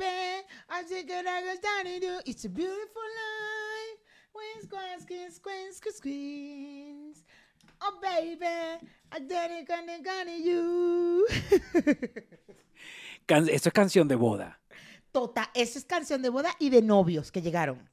Baby, 0.00 0.46
I 0.70 0.82
think 0.82 1.10
it 1.10 1.26
I 1.26 1.42
was 1.44 1.58
down 1.60 1.84
to 1.84 2.00
do. 2.00 2.20
It's 2.24 2.44
a 2.46 2.48
beautiful 2.48 3.02
life. 3.22 3.98
When 4.32 4.62
squash, 4.64 5.00
squeeze, 5.02 5.34
squeeze, 5.36 5.76
squeeze, 5.76 5.96
squeeze. 5.96 7.24
Oh, 7.82 7.98
baby, 8.00 8.46
I 9.12 9.18
did 9.18 9.50
it, 9.58 9.68
gonna, 9.68 9.98
gonna 10.02 10.36
you. 10.36 11.26
Can- 13.26 13.48
Esto 13.48 13.68
es 13.68 13.72
canción 13.74 14.08
de 14.08 14.14
boda. 14.14 14.58
Tota, 15.12 15.50
esa 15.54 15.78
es 15.78 15.84
canción 15.84 16.22
de 16.22 16.28
boda 16.30 16.54
y 16.58 16.70
de 16.70 16.80
novios 16.82 17.30
que 17.30 17.42
llegaron. 17.42 17.88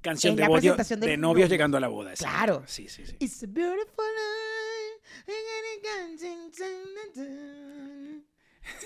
Canción 0.00 0.34
de, 0.36 0.42
la 0.42 0.48
presentación 0.48 1.00
de 1.00 1.16
novios 1.16 1.20
novio. 1.20 1.46
llegando 1.48 1.76
a 1.76 1.80
la 1.80 1.88
boda. 1.88 2.10
exacto. 2.10 2.34
Claro. 2.34 2.62
Sí, 2.66 2.88
sí, 2.88 3.06
sí. 3.06 3.16
It's 3.20 3.42
a 3.42 3.46
beautiful 3.46 4.04
life. 4.04 4.98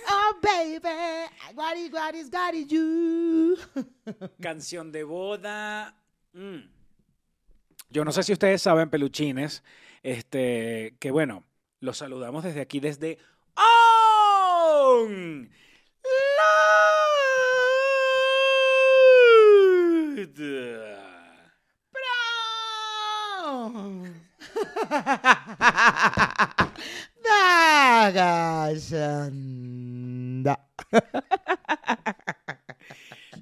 Oh, 0.08 0.34
baby, 0.42 0.80
what 1.54 1.76
is, 1.76 1.90
what 2.30 2.54
is, 2.54 2.66
you. 2.68 3.56
Canción 4.40 4.92
de 4.92 5.04
boda. 5.04 5.94
mm. 6.34 6.68
Yo 7.90 8.04
no 8.04 8.12
sé 8.12 8.22
si 8.22 8.32
ustedes 8.32 8.62
saben, 8.62 8.88
peluchines, 8.88 9.62
este, 10.02 10.96
que 10.98 11.10
bueno, 11.10 11.44
los 11.80 11.98
saludamos 11.98 12.42
desde 12.42 12.62
aquí, 12.62 12.80
desde 12.80 13.18
On 13.54 15.50
Loud. 23.44 24.31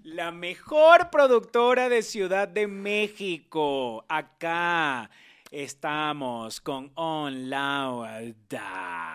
La 0.05 0.31
mejor 0.33 1.11
productora 1.11 1.89
de 1.89 2.03
Ciudad 2.03 2.49
de 2.49 2.67
México. 2.67 4.05
Acá 4.09 5.11
estamos 5.51 6.61
con 6.61 6.91
On 6.95 7.51
Loud. 7.51 8.07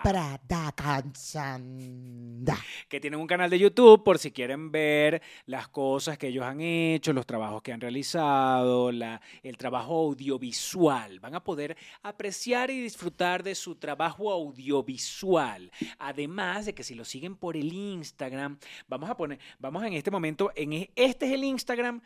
Pradakashanda. 0.02 2.56
que 2.88 3.00
tienen 3.00 3.18
un 3.18 3.26
canal 3.26 3.50
de 3.50 3.58
YouTube 3.58 4.04
por 4.04 4.18
si 4.18 4.30
quieren 4.30 4.70
ver 4.70 5.20
las 5.46 5.68
cosas 5.68 6.18
que 6.18 6.28
ellos 6.28 6.44
han 6.44 6.60
hecho, 6.60 7.12
los 7.12 7.26
trabajos 7.26 7.62
que 7.62 7.72
han 7.72 7.80
realizado, 7.80 8.92
la- 8.92 9.20
el 9.42 9.56
trabajo 9.56 9.94
audiovisual. 10.06 11.18
Van 11.20 11.34
a 11.34 11.42
poder 11.42 11.76
apreciar 12.02 12.70
y 12.70 12.80
disfrutar 12.82 13.42
de 13.42 13.54
su 13.54 13.74
trabajo 13.76 14.30
audiovisual. 14.30 15.70
Además 15.98 16.66
de 16.66 16.74
que 16.74 16.84
si 16.84 16.94
lo 16.94 17.04
siguen 17.04 17.36
por 17.36 17.56
el 17.56 17.72
Instagram, 17.72 18.58
vamos 18.88 19.08
a 19.10 19.16
poner, 19.16 19.38
vamos 19.58 19.82
en 19.84 19.94
este 19.94 20.10
momento, 20.10 20.52
en 20.54 20.72
e- 20.74 20.90
este 20.94 21.26
es 21.26 21.32
el 21.32 21.44
Instagram. 21.44 22.00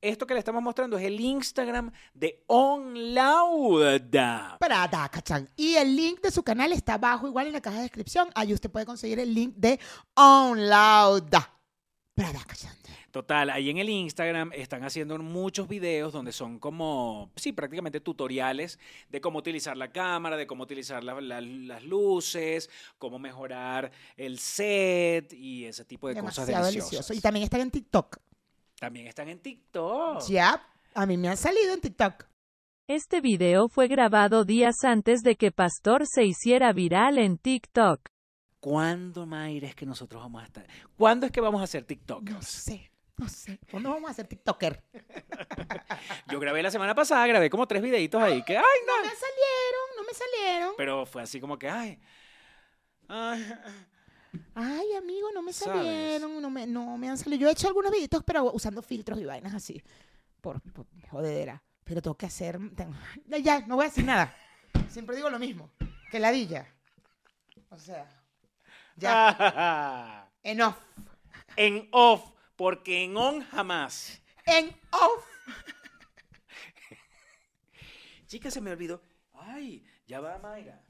Esto 0.00 0.26
que 0.26 0.34
le 0.34 0.38
estamos 0.40 0.62
mostrando 0.62 0.96
es 0.98 1.04
el 1.04 1.18
Instagram 1.20 1.90
de 2.14 2.42
OnLauda. 3.26 4.56
Pradakachan. 4.60 5.48
Y 5.56 5.74
el 5.76 5.96
link 5.96 6.20
de 6.20 6.30
su 6.30 6.42
canal 6.42 6.72
está 6.72 6.94
abajo, 6.94 7.26
igual 7.26 7.46
en 7.48 7.52
la 7.54 7.60
caja 7.60 7.76
de 7.76 7.82
descripción. 7.82 8.28
Ahí 8.34 8.52
usted 8.52 8.70
puede 8.70 8.86
conseguir 8.86 9.18
el 9.18 9.34
link 9.34 9.54
de 9.56 9.80
OnLauda. 10.14 11.52
Pradakachan. 12.14 12.74
Total, 13.10 13.48
ahí 13.48 13.70
en 13.70 13.78
el 13.78 13.88
Instagram 13.88 14.50
están 14.52 14.84
haciendo 14.84 15.16
muchos 15.18 15.66
videos 15.68 16.12
donde 16.12 16.32
son 16.32 16.58
como, 16.58 17.30
sí, 17.34 17.52
prácticamente 17.52 17.98
tutoriales 18.00 18.78
de 19.08 19.22
cómo 19.22 19.38
utilizar 19.38 19.74
la 19.74 19.90
cámara, 19.90 20.36
de 20.36 20.46
cómo 20.46 20.64
utilizar 20.64 21.02
la- 21.02 21.18
la- 21.22 21.40
las 21.40 21.82
luces, 21.82 22.68
cómo 22.98 23.18
mejorar 23.18 23.90
el 24.18 24.38
set 24.38 25.32
y 25.32 25.64
ese 25.64 25.86
tipo 25.86 26.08
de 26.08 26.20
cosas 26.20 26.46
deliciosas. 26.46 26.74
delicioso. 26.74 27.14
Y 27.14 27.20
también 27.20 27.44
están 27.44 27.62
en 27.62 27.70
TikTok. 27.70 28.18
También 28.78 29.06
están 29.06 29.28
en 29.28 29.38
TikTok. 29.40 30.22
Ya, 30.28 30.62
a 30.94 31.06
mí 31.06 31.16
me 31.16 31.28
han 31.28 31.36
salido 31.36 31.72
en 31.72 31.80
TikTok. 31.80 32.24
Este 32.88 33.20
video 33.20 33.68
fue 33.68 33.88
grabado 33.88 34.44
días 34.44 34.84
antes 34.84 35.22
de 35.22 35.36
que 35.36 35.50
Pastor 35.50 36.06
se 36.06 36.24
hiciera 36.24 36.72
viral 36.72 37.18
en 37.18 37.38
TikTok. 37.38 38.00
¿Cuándo, 38.60 39.26
Mayra, 39.26 39.68
es 39.68 39.74
que 39.74 39.86
nosotros 39.86 40.22
vamos 40.22 40.42
a 40.42 40.46
estar? 40.46 40.66
¿Cuándo 40.96 41.26
es 41.26 41.32
que 41.32 41.40
vamos 41.40 41.60
a 41.60 41.64
hacer 41.64 41.84
TikTok? 41.84 42.28
No 42.30 42.42
sé, 42.42 42.90
no 43.16 43.28
sé. 43.28 43.58
¿Cuándo 43.70 43.90
vamos 43.90 44.08
a 44.08 44.12
hacer 44.12 44.26
TikToker? 44.26 44.82
Yo 46.30 46.38
grabé 46.38 46.62
la 46.62 46.70
semana 46.70 46.94
pasada, 46.94 47.26
grabé 47.26 47.48
como 47.50 47.66
tres 47.66 47.82
videitos 47.82 48.22
ahí 48.22 48.42
que, 48.44 48.56
ay, 48.56 48.64
No 48.86 48.96
me 49.02 49.08
salieron, 49.14 49.96
no 49.96 50.02
me 50.04 50.12
salieron. 50.14 50.74
pero 50.76 51.06
fue 51.06 51.22
así 51.22 51.40
como 51.40 51.58
que, 51.58 51.68
ay, 51.68 51.98
ay, 53.08 53.52
Ay, 54.54 54.92
amigo, 54.94 55.30
no 55.32 55.42
me 55.42 55.52
¿Sabes? 55.52 55.84
salieron, 55.84 56.40
no 56.42 56.50
me, 56.50 56.66
no 56.66 56.96
me 56.98 57.08
han 57.08 57.18
salido. 57.18 57.42
Yo 57.42 57.48
he 57.48 57.52
hecho 57.52 57.68
algunos 57.68 57.92
videitos, 57.92 58.22
pero 58.24 58.50
usando 58.52 58.82
filtros 58.82 59.18
y 59.20 59.24
vainas 59.24 59.54
así. 59.54 59.82
Por, 60.40 60.60
por 60.72 60.86
jodedera. 61.10 61.62
Pero 61.84 62.02
tengo 62.02 62.16
que 62.16 62.26
hacer. 62.26 62.58
tengo- 62.74 62.94
Ya, 63.42 63.60
no 63.66 63.76
voy 63.76 63.86
a 63.86 63.88
decir 63.88 64.04
nada. 64.04 64.34
Siempre 64.88 65.16
digo 65.16 65.30
lo 65.30 65.38
mismo. 65.38 65.70
Que 66.10 66.18
ladilla. 66.18 66.66
O 67.70 67.78
sea. 67.78 68.08
Ya. 68.96 70.28
Enough. 70.42 70.74
en 71.56 71.88
off, 71.92 72.30
porque 72.56 73.04
en 73.04 73.16
on 73.16 73.42
jamás. 73.42 74.20
En 74.46 74.68
off. 74.92 75.24
Chica, 78.26 78.50
se 78.50 78.60
me 78.60 78.72
olvidó. 78.72 79.00
Ay, 79.32 79.86
ya 80.06 80.20
va, 80.20 80.38
Mayra. 80.38 80.82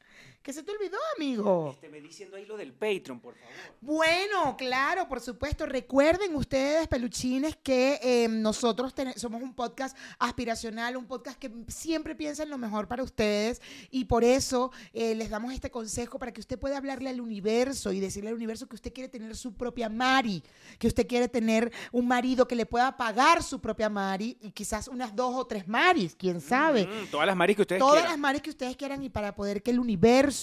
¿Qué 0.46 0.52
se 0.52 0.62
te 0.62 0.70
olvidó, 0.70 0.96
amigo? 1.16 1.70
Este, 1.72 1.88
me 1.88 2.00
diciendo 2.00 2.36
ahí 2.36 2.46
lo 2.46 2.56
del 2.56 2.72
Patreon, 2.72 3.18
por 3.18 3.34
favor. 3.34 3.52
Bueno, 3.80 4.56
claro, 4.56 5.08
por 5.08 5.18
supuesto. 5.18 5.66
Recuerden 5.66 6.36
ustedes, 6.36 6.86
peluchines, 6.86 7.56
que 7.56 7.98
eh, 8.00 8.28
nosotros 8.28 8.94
somos 9.16 9.42
un 9.42 9.54
podcast 9.54 9.96
aspiracional, 10.20 10.96
un 10.96 11.06
podcast 11.06 11.36
que 11.36 11.50
siempre 11.66 12.14
piensa 12.14 12.44
en 12.44 12.50
lo 12.50 12.58
mejor 12.58 12.86
para 12.86 13.02
ustedes 13.02 13.60
y 13.90 14.04
por 14.04 14.22
eso 14.22 14.70
eh, 14.92 15.16
les 15.16 15.30
damos 15.30 15.52
este 15.52 15.68
consejo 15.68 16.20
para 16.20 16.30
que 16.30 16.38
usted 16.38 16.56
pueda 16.60 16.76
hablarle 16.76 17.10
al 17.10 17.20
universo 17.20 17.90
y 17.90 17.98
decirle 17.98 18.28
al 18.30 18.36
universo 18.36 18.68
que 18.68 18.76
usted 18.76 18.92
quiere 18.92 19.08
tener 19.08 19.34
su 19.34 19.52
propia 19.52 19.88
Mari, 19.88 20.44
que 20.78 20.86
usted 20.86 21.08
quiere 21.08 21.26
tener 21.26 21.72
un 21.90 22.06
marido 22.06 22.46
que 22.46 22.54
le 22.54 22.66
pueda 22.66 22.96
pagar 22.96 23.42
su 23.42 23.60
propia 23.60 23.88
Mari 23.88 24.38
y 24.40 24.52
quizás 24.52 24.86
unas 24.86 25.16
dos 25.16 25.34
o 25.34 25.44
tres 25.44 25.66
Maris, 25.66 26.14
quién 26.16 26.40
sabe. 26.40 26.86
Mm, 26.86 27.10
todas 27.10 27.26
las 27.26 27.34
maris 27.34 27.56
que 27.56 27.62
ustedes 27.62 27.80
Todas 27.80 27.94
quieran. 27.94 28.12
las 28.12 28.20
Maris 28.20 28.42
que 28.42 28.50
ustedes 28.50 28.76
quieran 28.76 29.02
y 29.02 29.08
para 29.08 29.34
poder 29.34 29.60
que 29.60 29.72
el 29.72 29.80
universo... 29.80 30.35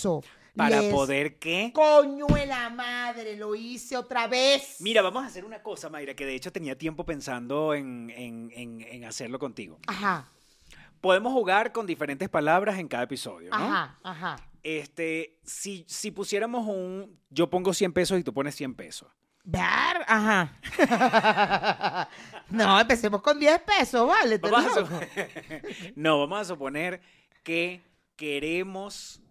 Para 0.55 0.81
les- 0.81 0.93
poder 0.93 1.39
qué. 1.39 1.71
Coño 1.73 2.27
de 2.27 2.45
la 2.45 2.69
madre, 2.69 3.35
lo 3.35 3.55
hice 3.55 3.97
otra 3.97 4.27
vez. 4.27 4.75
Mira, 4.81 5.01
vamos 5.01 5.23
a 5.23 5.27
hacer 5.27 5.45
una 5.45 5.63
cosa, 5.63 5.89
Mayra, 5.89 6.13
que 6.15 6.25
de 6.27 6.35
hecho 6.35 6.51
tenía 6.51 6.77
tiempo 6.77 7.05
pensando 7.05 7.73
en, 7.73 8.11
en- 8.11 8.51
en- 8.53 8.81
en 8.81 9.05
hacerlo 9.05 9.39
contigo. 9.39 9.79
Ajá, 9.87 10.29
Podemos 11.01 11.33
jugar 11.33 11.73
con 11.73 11.85
diferentes 11.85 12.29
palabras 12.29 12.79
en 12.79 12.87
cada 12.87 13.03
episodio, 13.03 13.49
¿no? 13.49 13.55
ajá, 13.57 13.99
ajá. 14.03 14.35
Este, 14.63 15.37
si, 15.43 15.83
si 15.89 16.11
pusiéramos 16.11 16.65
un, 16.65 17.19
yo 17.29 17.49
pongo 17.49 17.73
100 17.73 17.91
pesos 17.91 18.17
y 18.19 18.23
tú 18.23 18.33
pones 18.33 18.55
100 18.55 18.73
pesos. 18.75 19.09
Ver, 19.43 19.61
ajá. 20.07 20.57
no, 22.49 22.79
empecemos 22.79 23.21
con 23.21 23.39
10 23.39 23.59
pesos, 23.63 24.07
vale. 24.07 24.39
te 24.39 24.49
Vamos 24.49 24.77
a 24.77 24.83
no, 25.95 26.19
vamos 26.19 26.39
a 26.39 26.45
suponer 26.45 27.01
que 27.43 27.81
queremos 28.15 29.21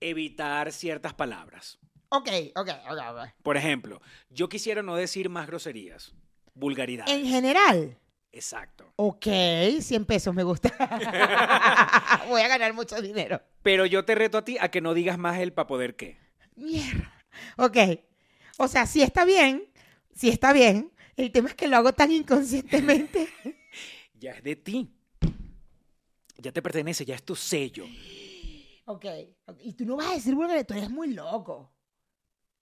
evitar 0.00 0.72
ciertas 0.72 1.14
palabras. 1.14 1.78
Ok, 2.10 2.28
ok, 2.54 2.68
ok. 2.90 2.98
ok. 3.10 3.28
Por 3.42 3.56
ejemplo, 3.56 4.00
yo 4.30 4.48
quisiera 4.48 4.82
no 4.82 4.96
decir 4.96 5.28
más 5.28 5.46
groserías, 5.46 6.14
vulgaridades. 6.54 7.12
En 7.12 7.26
general, 7.26 7.98
Exacto. 8.32 8.92
ok, 8.96 9.26
100 9.80 10.04
pesos 10.04 10.34
me 10.34 10.42
gusta. 10.42 10.70
Voy 12.28 12.40
a 12.40 12.48
ganar 12.48 12.72
mucho 12.72 13.00
dinero. 13.00 13.40
Pero 13.62 13.86
yo 13.86 14.04
te 14.04 14.14
reto 14.14 14.38
a 14.38 14.44
ti 14.44 14.56
a 14.60 14.70
que 14.70 14.80
no 14.80 14.94
digas 14.94 15.18
más 15.18 15.38
el 15.38 15.52
para 15.52 15.66
poder 15.66 15.96
qué. 15.96 16.18
Mierda. 16.56 17.12
Ok. 17.56 17.76
O 18.58 18.68
sea, 18.68 18.86
sí 18.86 19.02
está 19.02 19.24
bien, 19.24 19.64
sí 20.14 20.28
está 20.28 20.52
bien. 20.52 20.92
El 21.16 21.30
tema 21.32 21.48
es 21.48 21.54
que 21.54 21.68
lo 21.68 21.76
hago 21.76 21.92
tan 21.92 22.10
inconscientemente. 22.12 23.28
Ya 24.16 24.30
es 24.30 24.42
de 24.42 24.56
ti. 24.56 24.90
Ya 26.38 26.50
te 26.50 26.62
pertenece, 26.62 27.04
ya 27.04 27.14
es 27.14 27.22
tu 27.22 27.36
sello. 27.36 27.84
Ok. 28.86 29.04
Y 29.60 29.74
tú 29.74 29.84
no 29.84 29.96
vas 29.96 30.08
a 30.08 30.14
decir 30.14 30.34
vulgaridad, 30.34 30.66
tú 30.66 30.74
eres 30.74 30.90
muy 30.90 31.12
loco. 31.14 31.70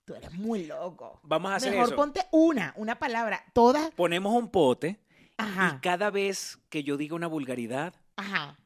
Tú 0.04 0.14
eres 0.14 0.32
muy 0.32 0.66
loco. 0.66 1.20
Vamos 1.22 1.52
a 1.52 1.56
hacer 1.56 1.70
Mejor 1.72 1.86
eso. 1.86 1.96
ponte 1.96 2.26
una, 2.32 2.72
una 2.76 2.98
palabra. 2.98 3.44
Todas. 3.52 3.90
Ponemos 3.92 4.34
un 4.34 4.50
pote 4.50 5.00
Ajá. 5.36 5.74
y 5.76 5.80
cada 5.80 6.10
vez 6.10 6.58
que 6.68 6.82
yo 6.82 6.96
diga 6.96 7.14
una 7.14 7.28
vulgaridad, 7.28 7.94
Ajá. 8.16 8.58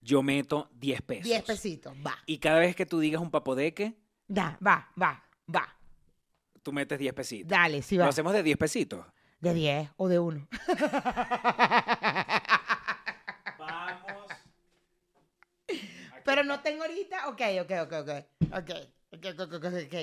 yo 0.00 0.22
meto 0.22 0.70
10 0.74 1.02
pesos. 1.02 1.24
10 1.24 1.42
pesitos. 1.42 1.94
Va. 2.06 2.16
Y 2.26 2.38
cada 2.38 2.60
vez 2.60 2.76
que 2.76 2.86
tú 2.86 3.00
digas 3.00 3.20
un 3.20 3.30
papodeque, 3.30 3.98
Da, 4.28 4.58
va, 4.64 4.90
va, 5.00 5.22
va. 5.54 5.76
tú 6.62 6.72
metes 6.72 6.98
10 6.98 7.14
pesitos. 7.14 7.48
Dale, 7.48 7.82
sí 7.82 7.96
Lo 7.96 8.04
va. 8.04 8.10
hacemos 8.10 8.32
de 8.32 8.42
10 8.44 8.56
pesitos. 8.56 9.04
De 9.40 9.52
10 9.54 9.90
o 9.96 10.08
de 10.08 10.18
1. 10.20 10.48
Vamos. 13.58 14.32
Pero 16.26 16.44
no 16.44 16.60
tengo 16.60 16.82
ahorita. 16.82 17.28
Ok, 17.28 17.40
ok, 17.62 17.70
ok, 17.84 17.92
ok. 17.92 18.10
Ok, 18.52 18.70
ok, 19.12 19.26
ok, 19.40 19.52
ok, 19.54 19.64
ok. 19.86 19.94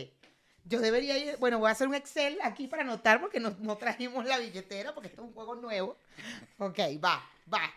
Yo 0.66 0.80
debería 0.80 1.18
ir, 1.18 1.36
bueno, 1.38 1.60
voy 1.60 1.68
a 1.68 1.74
hacer 1.74 1.90
un 1.90 1.96
Excel 1.96 2.40
aquí 2.42 2.68
para 2.68 2.84
anotar 2.84 3.20
porque 3.20 3.40
no, 3.40 3.56
no 3.60 3.78
trajimos 3.78 4.25
la 4.25 4.40
billetera 4.40 4.94
porque 4.94 5.10
esto 5.10 5.22
es 5.22 5.28
un 5.28 5.34
juego 5.34 5.56
nuevo. 5.56 5.98
Ok, 6.58 6.80
va, 7.04 7.22
va. 7.54 7.70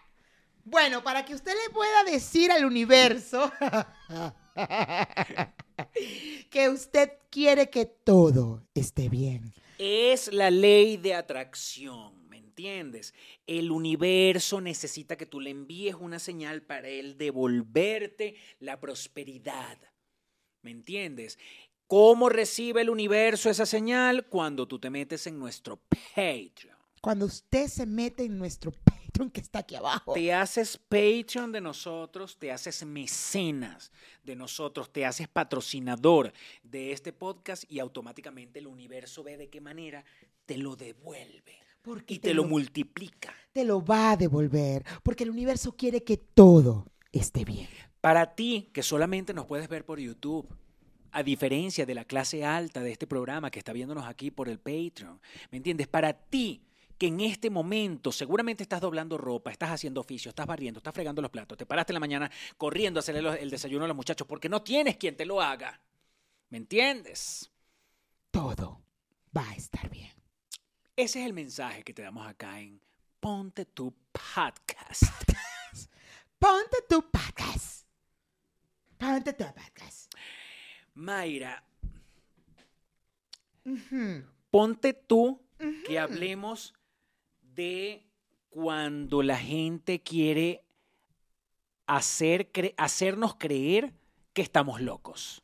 Bueno, 0.65 1.03
para 1.03 1.25
que 1.25 1.35
usted 1.35 1.53
le 1.53 1.73
pueda 1.73 2.05
decir 2.05 2.51
al 2.51 2.65
universo 2.65 3.53
que 6.51 6.69
usted 6.69 7.13
quiere 7.31 7.71
que 7.71 7.87
todo 7.87 8.63
esté 8.75 9.09
bien. 9.09 9.53
Es 9.79 10.33
la 10.33 10.51
ley 10.51 10.97
de 10.97 11.15
atracción, 11.15 12.26
¿me 12.26 12.26
entiendes? 12.57 13.13
El 13.47 13.71
universo 13.71 14.63
necesita 14.63 15.17
que 15.17 15.27
tú 15.27 15.41
le 15.41 15.51
envíes 15.51 15.95
una 15.95 16.19
señal 16.19 16.63
para 16.63 16.89
él 16.89 17.19
devolverte 17.19 18.37
la 18.61 18.81
prosperidad. 18.81 19.79
¿Me 20.63 20.71
entiendes? 20.71 21.39
¿Cómo 21.87 22.31
recibe 22.31 22.81
el 22.81 22.89
universo 22.89 23.51
esa 23.51 23.67
señal? 23.67 24.27
Cuando 24.27 24.67
tú 24.67 24.79
te 24.79 24.89
metes 24.89 25.27
en 25.27 25.39
nuestro 25.39 25.77
Patreon. 25.77 26.77
Cuando 27.03 27.27
usted 27.27 27.69
se 27.69 27.85
mete 27.85 28.25
en 28.25 28.39
nuestro 28.39 28.73
Patreon 28.73 29.31
que 29.31 29.43
está 29.43 29.59
aquí 29.59 29.75
abajo. 29.75 30.15
Te 30.15 30.33
haces 30.33 30.79
Patreon 30.79 31.53
de 31.53 31.61
nosotros, 31.61 32.39
te 32.39 32.51
haces 32.51 32.87
mecenas 32.87 33.93
de 34.25 34.35
nosotros, 34.35 34.91
te 34.91 35.05
haces 35.05 35.29
patrocinador 35.29 36.33
de 36.63 36.93
este 36.93 37.13
podcast 37.13 37.71
y 37.71 37.81
automáticamente 37.81 38.61
el 38.61 38.67
universo 38.67 39.23
ve 39.23 39.37
de 39.37 39.51
qué 39.51 39.61
manera 39.61 40.07
te 40.47 40.57
lo 40.57 40.75
devuelve 40.75 41.66
Porque 41.87 42.15
y 42.15 42.19
te 42.19 42.35
lo 42.35 42.43
multiplica. 42.45 43.33
te 43.53 43.65
lo 43.65 43.83
va 43.83 44.11
a 44.11 44.17
devolver. 44.17 44.85
Porque 45.05 45.23
el 45.23 45.31
universo 45.31 45.77
quiere 45.77 46.03
que 46.03 46.17
todo 46.17 46.87
esté 47.13 47.45
bien. 47.45 47.69
Para 48.01 48.35
ti, 48.35 48.69
que 48.73 48.83
solamente 48.83 49.33
nos 49.33 49.47
puedes 49.47 49.69
ver 49.69 49.85
por 49.85 50.01
YouTube, 50.01 50.47
a 51.13 51.23
diferencia 51.23 51.87
de 51.87 51.95
la 51.95 52.05
clase 52.05 52.45
alta 52.45 52.81
de 52.81 52.91
este 52.91 53.07
programa 53.07 53.51
que 53.51 53.61
está 53.61 53.73
viéndonos 53.73 54.05
aquí 54.05 54.33
por 54.33 54.49
el 54.49 54.59
Patreon, 54.59 55.21
¿me 55.53 55.59
entiendes? 55.59 55.87
Para 55.87 56.13
ti, 56.13 56.61
que 56.99 57.07
en 57.07 57.21
este 57.21 57.51
momento 57.51 58.11
seguramente 58.11 58.63
estás 58.65 58.81
doblando 58.81 59.17
ropa, 59.17 59.53
estás 59.53 59.71
haciendo 59.71 60.01
oficio, 60.01 60.31
estás 60.31 60.47
barriendo, 60.47 60.79
estás 60.79 60.93
fregando 60.93 61.23
los 61.23 61.31
platos, 61.31 61.57
te 61.57 61.67
paraste 61.67 61.93
en 61.93 61.95
la 61.95 62.01
mañana 62.01 62.31
corriendo 62.59 62.99
a 62.99 63.01
hacerle 63.01 63.23
los- 63.23 63.37
el 63.37 63.49
desayuno 63.49 63.85
a 63.85 63.89
los 63.89 63.97
muchachos 63.97 64.27
porque 64.27 64.49
no 64.49 64.61
tienes 64.63 64.97
quien 64.97 65.17
te 65.17 65.25
lo 65.25 65.41
haga. 65.41 65.81
¿Me 66.51 66.59
entiendes? 66.59 67.51
Todo 68.31 68.81
va 69.37 69.49
a 69.51 69.55
estar 69.55 69.89
bien. 69.89 70.11
Ese 70.97 71.21
es 71.21 71.27
el 71.27 71.33
mensaje 71.33 71.83
que 71.83 71.93
te 71.93 72.03
damos 72.03 72.27
acá 72.27 72.61
en 72.61 72.81
Ponte 73.21 73.65
tu 73.67 73.95
Podcast. 74.13 75.03
Ponte 76.39 76.77
tu 76.89 77.03
podcast. 77.11 77.87
Ponte 78.99 79.33
tu 79.33 79.45
podcast. 79.45 80.13
Mayra, 80.95 81.63
ponte 84.51 84.95
tú 84.95 85.43
que 85.87 85.99
hablemos 85.99 86.73
de 87.43 88.07
cuando 88.49 89.23
la 89.23 89.37
gente 89.39 90.03
quiere 90.03 90.63
hacer 91.87 92.51
cre- 92.53 92.75
hacernos 92.79 93.35
creer 93.37 93.93
que 94.33 94.41
estamos 94.43 94.81
locos. 94.81 95.43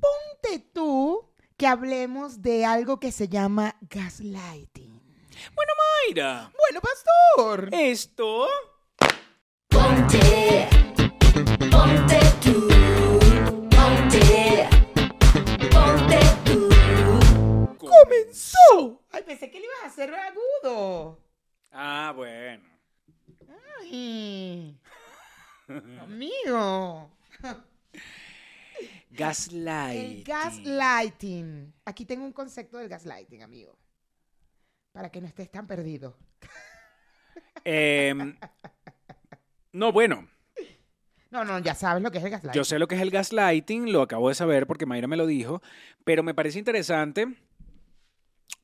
Ponte 0.00 0.58
tú 0.72 1.28
que 1.56 1.66
hablemos 1.66 2.42
de 2.42 2.64
algo 2.64 2.98
que 3.00 3.12
se 3.12 3.28
llama 3.28 3.76
gaslighting. 3.82 4.92
Mayra, 6.06 6.50
Bueno, 6.58 6.80
pastor. 6.80 7.68
esto 7.72 8.46
Ponte, 9.68 10.68
ponte 11.70 12.20
tú, 12.42 12.68
ponte, 13.70 14.68
ponte 15.72 16.20
tú. 16.44 16.68
comenzó. 17.78 19.02
Ay, 19.10 19.22
pensé 19.24 19.50
que 19.50 19.58
le 19.58 19.66
ibas 19.66 19.82
a 19.82 19.86
hacer 19.86 20.14
agudo. 20.14 21.18
Ah, 21.72 22.12
bueno. 22.14 22.62
Ay. 23.80 24.78
Amigo. 26.00 27.10
Gaslight. 29.16 29.98
El 30.18 30.24
gaslighting. 30.24 31.72
Aquí 31.84 32.04
tengo 32.04 32.24
un 32.24 32.32
concepto 32.32 32.78
del 32.78 32.88
gaslighting, 32.88 33.42
amigo. 33.42 33.76
Para 34.92 35.10
que 35.10 35.20
no 35.20 35.26
estés 35.26 35.50
tan 35.50 35.66
perdido. 35.66 36.16
Em, 37.64 38.36
no, 39.72 39.92
bueno, 39.92 40.28
No, 41.30 41.44
no, 41.44 41.58
ya 41.58 41.74
sabes 41.74 42.02
lo 42.02 42.10
que 42.12 42.18
es 42.18 42.24
el 42.24 42.30
gaslighting. 42.30 42.60
yo 42.60 42.64
sé 42.64 42.78
lo 42.78 42.86
que 42.86 42.94
es 42.94 43.00
el 43.00 43.10
gaslighting, 43.10 43.90
lo 43.90 44.02
acabo 44.02 44.28
de 44.28 44.34
saber 44.36 44.66
porque 44.68 44.86
Mayra 44.86 45.08
me 45.08 45.16
lo 45.16 45.26
dijo, 45.26 45.62
pero 46.04 46.22
me 46.22 46.32
parece 46.34 46.58
interesante 46.60 47.26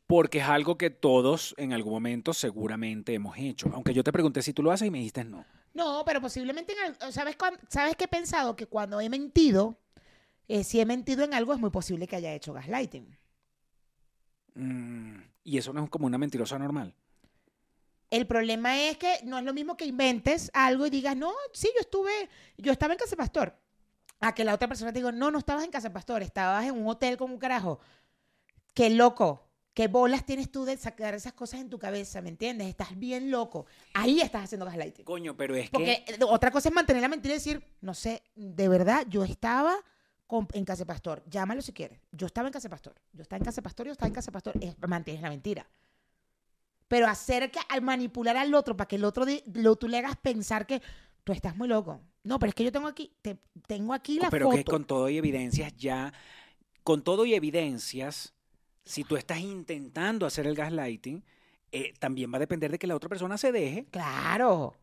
porque 0.06 0.38
es 0.38 0.44
algo 0.44 0.76
que 0.78 0.90
todos 0.90 1.54
en 1.56 1.72
algún 1.72 1.92
momento 1.94 2.32
seguramente 2.32 3.14
hemos 3.14 3.36
hecho. 3.38 3.70
Aunque 3.74 3.92
yo 3.94 4.04
te 4.04 4.12
pregunté 4.12 4.42
si 4.42 4.52
tú 4.52 4.62
lo 4.62 4.70
haces 4.70 4.86
y 4.88 4.90
me 4.90 4.98
dijiste 4.98 5.24
no. 5.24 5.44
No, 5.72 6.02
pero 6.04 6.20
posiblemente, 6.20 6.72
en 6.74 6.94
al- 7.00 7.12
¿sabes, 7.12 7.36
¿sabes 7.68 7.96
qué 7.96 8.04
he 8.04 8.08
pensado? 8.08 8.54
Que 8.56 8.66
cuando 8.66 9.00
he 9.00 9.08
mentido, 9.08 9.76
eh, 10.52 10.64
si 10.64 10.80
he 10.80 10.84
mentido 10.84 11.22
en 11.22 11.32
algo, 11.32 11.52
es 11.52 11.60
muy 11.60 11.70
posible 11.70 12.08
que 12.08 12.16
haya 12.16 12.34
hecho 12.34 12.52
gaslighting. 12.52 13.16
Mm, 14.54 15.20
y 15.44 15.58
eso 15.58 15.72
no 15.72 15.84
es 15.84 15.90
como 15.90 16.06
una 16.06 16.18
mentirosa 16.18 16.58
normal. 16.58 16.92
El 18.10 18.26
problema 18.26 18.76
es 18.80 18.96
que 18.98 19.20
no 19.24 19.38
es 19.38 19.44
lo 19.44 19.54
mismo 19.54 19.76
que 19.76 19.84
inventes 19.84 20.50
algo 20.52 20.86
y 20.86 20.90
digas, 20.90 21.16
no, 21.16 21.32
sí, 21.52 21.68
yo 21.72 21.80
estuve, 21.80 22.28
yo 22.58 22.72
estaba 22.72 22.92
en 22.92 22.98
Casa 22.98 23.14
Pastor. 23.14 23.56
A 24.18 24.34
que 24.34 24.42
la 24.42 24.52
otra 24.52 24.66
persona 24.66 24.92
te 24.92 24.98
diga, 24.98 25.12
no, 25.12 25.30
no 25.30 25.38
estabas 25.38 25.62
en 25.64 25.70
Casa 25.70 25.92
Pastor, 25.92 26.20
estabas 26.22 26.66
en 26.66 26.74
un 26.74 26.88
hotel 26.88 27.16
con 27.16 27.30
un 27.30 27.38
carajo. 27.38 27.78
Qué 28.74 28.90
loco. 28.90 29.46
¿Qué 29.72 29.86
bolas 29.86 30.26
tienes 30.26 30.50
tú 30.50 30.64
de 30.64 30.76
sacar 30.76 31.14
esas 31.14 31.32
cosas 31.32 31.60
en 31.60 31.70
tu 31.70 31.78
cabeza? 31.78 32.20
¿Me 32.20 32.28
entiendes? 32.28 32.66
Estás 32.66 32.98
bien 32.98 33.30
loco. 33.30 33.66
Ahí 33.94 34.20
estás 34.20 34.44
haciendo 34.44 34.66
gaslighting. 34.66 35.04
Coño, 35.04 35.36
pero 35.36 35.54
es 35.54 35.70
Porque 35.70 36.02
que... 36.04 36.14
eh, 36.14 36.18
otra 36.24 36.50
cosa 36.50 36.68
es 36.70 36.74
mantener 36.74 37.02
la 37.02 37.08
mentira 37.08 37.34
y 37.34 37.38
decir, 37.38 37.62
no 37.80 37.94
sé, 37.94 38.24
de 38.34 38.68
verdad, 38.68 39.06
yo 39.08 39.22
estaba 39.22 39.76
en 40.52 40.64
Casa 40.64 40.84
Pastor. 40.84 41.22
Llámalo 41.28 41.62
si 41.62 41.72
quieres. 41.72 42.00
Yo 42.12 42.26
estaba 42.26 42.48
en 42.48 42.52
Casa 42.52 42.68
Pastor. 42.68 42.94
Yo 43.12 43.22
estaba 43.22 43.38
en 43.38 43.44
Casa 43.44 43.62
Pastor, 43.62 43.86
yo 43.86 43.92
estaba 43.92 44.08
en 44.08 44.14
Casa 44.14 44.32
Pastor. 44.32 44.54
Es, 44.60 44.76
mantienes 44.86 45.22
la 45.22 45.28
mentira. 45.30 45.66
Pero 46.88 47.06
hacer 47.06 47.50
que 47.50 47.60
al 47.68 47.82
manipular 47.82 48.36
al 48.36 48.54
otro 48.54 48.76
para 48.76 48.88
que 48.88 48.96
el 48.96 49.04
otro 49.04 49.24
lo, 49.54 49.76
tú 49.76 49.88
le 49.88 49.98
hagas 49.98 50.16
pensar 50.16 50.66
que 50.66 50.82
tú 51.24 51.32
estás 51.32 51.56
muy 51.56 51.68
loco. 51.68 52.00
No, 52.24 52.38
pero 52.38 52.48
es 52.50 52.54
que 52.54 52.64
yo 52.64 52.72
tengo 52.72 52.88
aquí, 52.88 53.12
te- 53.22 53.38
tengo 53.66 53.94
aquí 53.94 54.18
la 54.18 54.30
pero 54.30 54.50
que 54.50 54.58
foto. 54.58 54.72
con 54.72 54.84
todo 54.84 55.08
y 55.08 55.16
evidencias 55.18 55.74
ya... 55.76 56.12
Con 56.82 57.02
todo 57.02 57.26
y 57.26 57.34
evidencias, 57.34 58.32
si 58.84 59.04
tú 59.04 59.16
estás 59.16 59.40
intentando 59.40 60.24
hacer 60.26 60.46
el 60.46 60.54
gaslighting, 60.56 61.22
eh, 61.72 61.92
también 61.98 62.32
va 62.32 62.36
a 62.36 62.40
depender 62.40 62.70
de 62.70 62.78
que 62.78 62.86
la 62.86 62.96
otra 62.96 63.08
persona 63.08 63.36
se 63.36 63.52
deje. 63.52 63.84
Claro. 63.90 64.74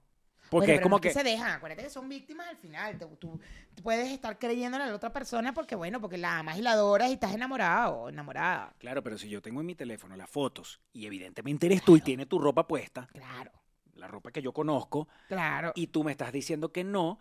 Porque 0.50 0.68
Bueno, 0.68 0.74
es 0.80 0.82
como 0.82 0.96
no 0.98 1.02
que... 1.02 1.12
se 1.12 1.24
dejan. 1.24 1.52
Acuérdate 1.52 1.84
que 1.84 1.90
son 1.90 2.08
víctimas 2.08 2.48
al 2.48 2.58
final. 2.58 2.98
Tú, 2.98 3.08
tú- 3.20 3.40
tú 3.76 3.84
puedes 3.84 4.10
estar 4.12 4.38
creyéndole 4.40 4.84
a 4.86 4.88
la 4.88 4.96
otra 4.96 5.12
persona 5.12 5.54
porque, 5.54 5.76
bueno, 5.76 6.00
porque 6.02 6.18
la 6.18 6.40
amas 6.40 6.58
y 6.58 6.62
la 6.62 6.72
adoras 6.72 7.10
y 7.10 7.14
estás 7.14 7.34
enamorado 7.34 7.96
o 7.96 8.10
enamorada. 8.10 8.74
Claro, 8.80 9.04
pero 9.04 9.18
si 9.18 9.30
yo 9.30 9.42
tengo 9.42 9.60
en 9.62 9.66
mi 9.68 9.76
teléfono 9.76 10.16
las 10.16 10.30
fotos 10.30 10.80
y 10.94 11.06
evidentemente 11.06 11.66
eres 11.66 11.84
tú 11.84 11.98
y 11.98 12.02
tiene 12.02 12.26
tu 12.26 12.40
ropa 12.40 12.66
puesta, 12.68 13.08
Claro, 13.14 13.52
la 13.96 14.08
ropa 14.08 14.32
que 14.32 14.42
yo 14.42 14.54
conozco, 14.54 15.08
claro. 15.28 15.72
y 15.76 15.88
tú 15.88 16.04
me 16.04 16.12
estás 16.12 16.32
diciendo 16.32 16.72
que 16.72 16.84
no, 16.84 17.20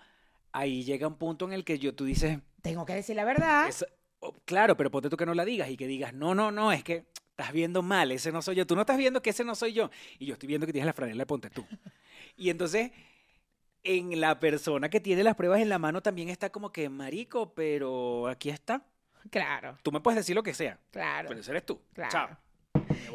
ahí 0.52 0.85
llega 0.85 1.06
un 1.09 1.16
punto 1.16 1.45
en 1.47 1.52
el 1.52 1.64
que 1.64 1.78
yo 1.78 1.95
tú 1.95 2.04
dices, 2.04 2.38
Tengo 2.62 2.85
que 2.87 2.95
decir 2.95 3.16
la 3.16 3.25
verdad. 3.25 3.68
"Es- 3.68 3.87
oh, 4.21 4.35
claro, 4.45 4.76
pero 4.76 4.90
ponte 4.90 5.09
tú 5.11 5.16
que 5.16 5.26
no 5.26 5.35
la 5.35 5.45
digas 5.45 5.68
y 5.71 5.76
que 5.76 5.87
digas, 5.87 6.12
no, 6.14 6.35
no, 6.35 6.50
no, 6.52 6.73
es 6.73 6.83
que 6.85 7.06
estás 7.30 7.52
viendo 7.52 7.83
mal, 7.83 8.11
ese 8.12 8.33
no 8.33 8.40
soy 8.40 8.56
yo, 8.56 8.66
tú 8.66 8.75
no 8.75 8.80
estás 8.83 8.97
viendo 8.97 9.21
que 9.21 9.30
ese 9.30 9.45
no 9.45 9.54
soy 9.54 9.73
yo, 9.75 9.90
y 10.18 10.26
yo 10.26 10.33
estoy 10.35 10.47
viendo 10.47 10.66
que 10.66 10.73
tienes 10.73 10.87
la 10.87 10.92
franela 10.95 11.23
de 11.23 11.26
ponte 11.26 11.50
tú. 11.50 11.66
Y 12.38 12.50
entonces, 12.50 12.90
en 13.86 14.20
la 14.20 14.38
persona 14.40 14.88
que 14.88 15.00
tiene 15.00 15.22
las 15.22 15.36
pruebas 15.36 15.60
en 15.60 15.68
la 15.68 15.78
mano 15.78 16.02
también 16.02 16.28
está 16.28 16.50
como 16.50 16.72
que, 16.72 16.88
marico, 16.88 17.54
pero 17.54 18.26
aquí 18.28 18.50
está. 18.50 18.82
Claro, 19.30 19.76
Tú 19.82 19.90
me 19.90 20.00
puedes 20.00 20.16
decir 20.16 20.34
lo 20.36 20.42
que 20.42 20.54
sea, 20.54 20.78
claro. 20.90 21.28
pero 21.28 21.40
ese 21.40 21.50
eres 21.50 21.66
tú. 21.66 21.80
Claro. 21.94 22.10
Chao. 22.10 22.28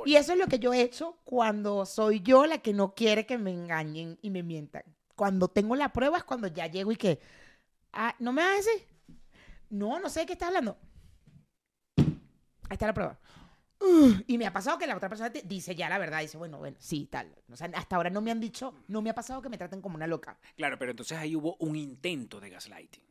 Y 0.05 0.15
eso 0.15 0.33
es 0.33 0.39
lo 0.39 0.47
que 0.47 0.59
yo 0.59 0.73
he 0.73 0.81
hecho 0.81 1.17
cuando 1.23 1.85
soy 1.85 2.21
yo 2.21 2.45
la 2.45 2.57
que 2.57 2.73
no 2.73 2.93
quiere 2.95 3.25
que 3.25 3.37
me 3.37 3.51
engañen 3.51 4.17
y 4.21 4.29
me 4.29 4.43
mientan. 4.43 4.83
Cuando 5.15 5.47
tengo 5.47 5.75
la 5.75 5.93
prueba 5.93 6.17
es 6.17 6.23
cuando 6.23 6.47
ya 6.47 6.67
llego 6.67 6.91
y 6.91 6.95
que, 6.95 7.19
ah, 7.93 8.15
¿no 8.19 8.33
me 8.33 8.41
vas 8.41 8.51
a 8.51 8.55
decir? 8.55 8.87
No, 9.69 9.99
no 9.99 10.09
sé 10.09 10.21
de 10.21 10.25
qué 10.25 10.33
estás 10.33 10.47
hablando. 10.49 10.77
Ahí 11.97 12.75
está 12.75 12.87
la 12.87 12.93
prueba. 12.93 13.19
Y 14.27 14.37
me 14.37 14.45
ha 14.45 14.53
pasado 14.53 14.77
que 14.77 14.85
la 14.87 14.95
otra 14.95 15.09
persona 15.09 15.31
te 15.31 15.41
dice 15.41 15.75
ya 15.75 15.89
la 15.89 15.97
verdad, 15.97 16.21
dice, 16.21 16.37
bueno, 16.37 16.57
bueno, 16.59 16.77
sí, 16.79 17.07
tal. 17.09 17.33
O 17.51 17.55
sea, 17.55 17.69
hasta 17.73 17.95
ahora 17.95 18.09
no 18.09 18.21
me 18.21 18.29
han 18.31 18.39
dicho, 18.39 18.73
no 18.87 19.01
me 19.01 19.09
ha 19.09 19.15
pasado 19.15 19.41
que 19.41 19.49
me 19.49 19.57
traten 19.57 19.81
como 19.81 19.95
una 19.95 20.07
loca. 20.07 20.37
Claro, 20.55 20.77
pero 20.77 20.91
entonces 20.91 21.17
ahí 21.17 21.35
hubo 21.35 21.55
un 21.59 21.75
intento 21.75 22.39
de 22.39 22.49
gaslighting. 22.51 23.03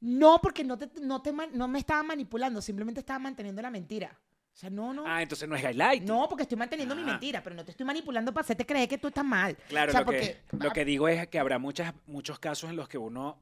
No, 0.00 0.38
porque 0.42 0.62
no, 0.64 0.76
te, 0.78 0.88
no, 1.00 1.22
te, 1.22 1.32
no 1.32 1.66
me 1.68 1.78
estaba 1.78 2.02
manipulando, 2.02 2.60
simplemente 2.62 3.00
estaba 3.00 3.18
manteniendo 3.18 3.60
la 3.62 3.70
mentira. 3.70 4.18
O 4.52 4.56
sea, 4.56 4.70
no, 4.70 4.94
no. 4.94 5.02
Ah, 5.06 5.20
entonces 5.22 5.48
no 5.48 5.56
es 5.56 5.62
gaslighting. 5.62 6.06
No, 6.06 6.28
porque 6.28 6.42
estoy 6.44 6.58
manteniendo 6.58 6.94
mi 6.94 7.02
Ah. 7.02 7.06
mentira, 7.06 7.42
pero 7.42 7.56
no 7.56 7.64
te 7.64 7.72
estoy 7.72 7.84
manipulando 7.86 8.32
para 8.32 8.44
hacerte 8.44 8.64
creer 8.64 8.88
que 8.88 8.98
tú 8.98 9.08
estás 9.08 9.24
mal. 9.24 9.56
Claro, 9.68 9.90
O 9.90 9.92
sea, 9.92 10.00
lo, 10.02 10.06
que, 10.12 10.42
porque- 10.48 10.64
lo 10.64 10.72
que 10.72 10.84
digo 10.84 11.08
es 11.08 11.26
que 11.28 11.38
habrá 11.40 11.58
muchas, 11.58 11.92
muchos 12.06 12.38
casos 12.38 12.70
en 12.70 12.76
los 12.76 12.88
que 12.88 12.98
uno 12.98 13.38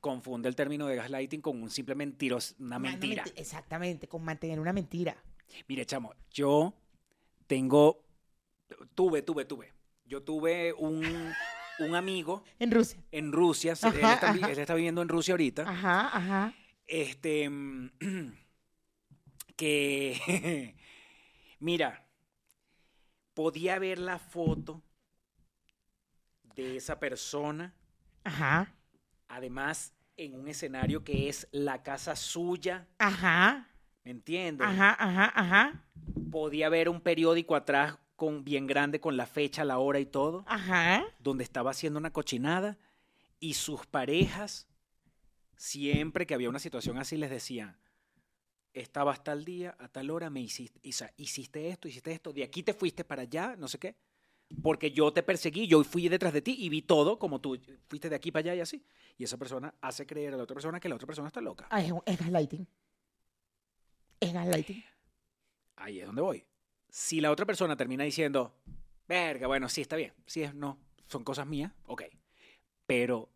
confunde 0.00 0.48
el 0.48 0.54
término 0.54 0.86
de 0.86 0.96
gaslighting 0.96 1.40
con 1.40 1.60
un 1.62 1.68
simple 1.70 1.94
mentiros, 1.94 2.54
una 2.60 2.78
mentira. 2.78 3.24
menti- 3.24 3.32
Exactamente, 3.40 4.06
con 4.06 4.22
mantener 4.22 4.60
una 4.60 4.72
mentira. 4.72 5.16
Mire, 5.68 5.84
chamo, 5.86 6.14
yo 6.30 6.74
tengo, 7.46 8.02
tuve, 8.94 9.22
tuve, 9.22 9.44
tuve. 9.44 9.72
Yo 10.04 10.22
tuve 10.22 10.72
un, 10.72 11.32
un 11.78 11.94
amigo 11.94 12.42
En 12.58 12.70
Rusia. 12.70 13.00
en 13.12 13.32
Rusia, 13.32 13.72
él, 13.72 13.96
está, 13.96 14.32
él 14.32 14.58
está 14.58 14.74
viviendo 14.74 15.02
en 15.02 15.08
Rusia 15.08 15.32
ahorita, 15.34 15.62
Ajá, 15.68 16.16
ajá. 16.16 16.54
este, 16.86 17.48
mm, 17.48 17.90
que, 19.56 20.74
mira, 21.60 22.06
podía 23.34 23.78
ver 23.78 23.98
la 23.98 24.18
foto 24.18 24.82
de 26.54 26.76
esa 26.76 26.98
persona, 26.98 27.74
Ajá. 28.24 28.74
además 29.28 29.94
en 30.16 30.34
un 30.34 30.48
escenario 30.48 31.02
que 31.04 31.28
es 31.28 31.48
la 31.52 31.82
casa 31.82 32.14
suya, 32.16 32.86
Ajá. 32.98 33.69
¿Me 34.04 34.10
entiendes? 34.10 34.66
Ajá, 34.66 34.96
ajá, 34.98 35.32
ajá. 35.34 35.84
Podía 36.30 36.68
ver 36.68 36.88
un 36.88 37.00
periódico 37.00 37.54
atrás 37.56 37.98
con 38.16 38.44
bien 38.44 38.66
grande 38.66 39.00
con 39.00 39.16
la 39.16 39.26
fecha, 39.26 39.64
la 39.64 39.78
hora 39.78 39.98
y 39.98 40.06
todo, 40.06 40.44
Ajá. 40.46 41.04
donde 41.18 41.42
estaba 41.44 41.70
haciendo 41.70 41.98
una 41.98 42.12
cochinada 42.12 42.78
y 43.38 43.54
sus 43.54 43.86
parejas 43.86 44.68
siempre 45.56 46.26
que 46.26 46.34
había 46.34 46.50
una 46.50 46.58
situación 46.58 46.98
así 46.98 47.16
les 47.16 47.30
decían, 47.30 47.78
estabas 48.72 49.24
tal 49.24 49.44
día, 49.44 49.76
a 49.78 49.88
tal 49.88 50.10
hora, 50.10 50.30
me 50.30 50.40
hiciste, 50.40 50.80
Isa, 50.82 51.12
hiciste 51.16 51.68
esto, 51.68 51.88
hiciste 51.88 52.12
esto, 52.12 52.32
de 52.32 52.44
aquí 52.44 52.62
te 52.62 52.74
fuiste 52.74 53.04
para 53.04 53.22
allá, 53.22 53.56
no 53.56 53.68
sé 53.68 53.78
qué, 53.78 53.96
porque 54.62 54.90
yo 54.90 55.12
te 55.12 55.22
perseguí, 55.22 55.66
yo 55.66 55.82
fui 55.84 56.08
detrás 56.08 56.32
de 56.32 56.42
ti 56.42 56.56
y 56.58 56.68
vi 56.68 56.82
todo 56.82 57.18
como 57.18 57.40
tú 57.40 57.58
fuiste 57.88 58.08
de 58.08 58.16
aquí 58.16 58.30
para 58.32 58.40
allá 58.50 58.54
y 58.56 58.60
así. 58.60 58.84
Y 59.16 59.24
esa 59.24 59.36
persona 59.36 59.72
hace 59.80 60.06
creer 60.06 60.34
a 60.34 60.36
la 60.36 60.42
otra 60.42 60.54
persona 60.54 60.80
que 60.80 60.88
la 60.88 60.96
otra 60.96 61.06
persona 61.06 61.28
está 61.28 61.40
loca. 61.40 61.66
Ah, 61.70 61.80
es, 61.82 61.92
es 62.06 62.18
gaslighting. 62.18 62.66
Es 64.20 64.32
gaslighting. 64.32 64.84
Ahí 65.76 66.00
es 66.00 66.06
donde 66.06 66.22
voy. 66.22 66.44
Si 66.88 67.20
la 67.20 67.30
otra 67.30 67.46
persona 67.46 67.76
termina 67.76 68.04
diciendo, 68.04 68.54
verga, 69.08 69.46
bueno, 69.46 69.68
sí, 69.68 69.80
está 69.80 69.96
bien, 69.96 70.12
sí, 70.26 70.42
es, 70.42 70.54
no, 70.54 70.78
son 71.06 71.24
cosas 71.24 71.46
mías, 71.46 71.72
ok. 71.86 72.02
Pero 72.86 73.30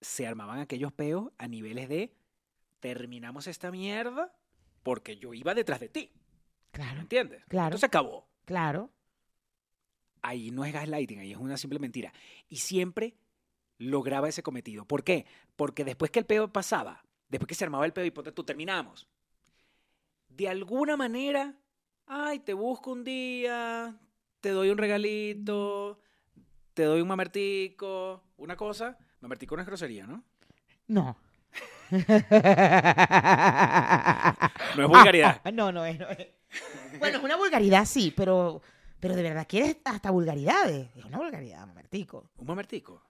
se 0.00 0.26
armaban 0.26 0.58
aquellos 0.60 0.92
peos 0.92 1.30
a 1.38 1.46
niveles 1.46 1.88
de, 1.88 2.14
terminamos 2.80 3.46
esta 3.46 3.70
mierda 3.70 4.34
porque 4.82 5.16
yo 5.18 5.34
iba 5.34 5.54
detrás 5.54 5.80
de 5.80 5.88
ti, 5.88 6.10
¿me 6.14 6.70
Claro, 6.72 7.00
entiendes? 7.00 7.44
Claro. 7.46 7.66
Entonces 7.68 7.84
acabó. 7.88 8.28
claro. 8.44 8.90
Ahí 10.22 10.50
no 10.50 10.64
es 10.64 10.72
gaslighting, 10.72 11.20
ahí 11.20 11.30
es 11.30 11.38
una 11.38 11.56
simple 11.56 11.78
mentira. 11.78 12.12
Y 12.48 12.56
siempre 12.56 13.14
lograba 13.78 14.28
ese 14.28 14.42
cometido. 14.42 14.84
¿Por 14.84 15.04
qué? 15.04 15.24
Porque 15.54 15.84
después 15.84 16.10
que 16.10 16.18
el 16.18 16.26
peo 16.26 16.52
pasaba, 16.52 17.04
después 17.28 17.46
que 17.46 17.54
se 17.54 17.62
armaba 17.62 17.86
el 17.86 17.92
peo 17.92 18.04
y 18.04 18.10
ponte 18.10 18.32
tú 18.32 18.42
terminamos, 18.42 19.06
de 20.36 20.48
alguna 20.48 20.96
manera, 20.96 21.54
ay, 22.06 22.40
te 22.40 22.52
busco 22.52 22.92
un 22.92 23.04
día, 23.04 23.96
te 24.40 24.50
doy 24.50 24.68
un 24.68 24.76
regalito, 24.76 26.00
te 26.74 26.84
doy 26.84 27.00
un 27.00 27.08
mamertico, 27.08 28.22
una 28.36 28.56
cosa. 28.56 28.98
Mamertico 29.20 29.56
no 29.56 29.62
es 29.62 29.66
grosería, 29.66 30.06
¿no? 30.06 30.22
No. 30.88 31.16
No 34.76 34.82
es 34.82 34.88
vulgaridad. 34.88 35.42
no, 35.54 35.72
no 35.72 35.86
es, 35.86 35.98
no 35.98 36.08
es. 36.10 36.28
Bueno, 36.98 37.18
es 37.18 37.24
una 37.24 37.36
vulgaridad, 37.36 37.86
sí, 37.86 38.12
pero, 38.14 38.60
pero 39.00 39.16
de 39.16 39.22
verdad 39.22 39.46
quieres 39.48 39.78
hasta 39.84 40.10
vulgaridades. 40.10 40.94
Es 40.94 41.04
una 41.04 41.16
vulgaridad, 41.16 41.66
mamertico. 41.66 42.30
Un 42.36 42.46
mamertico. 42.46 43.02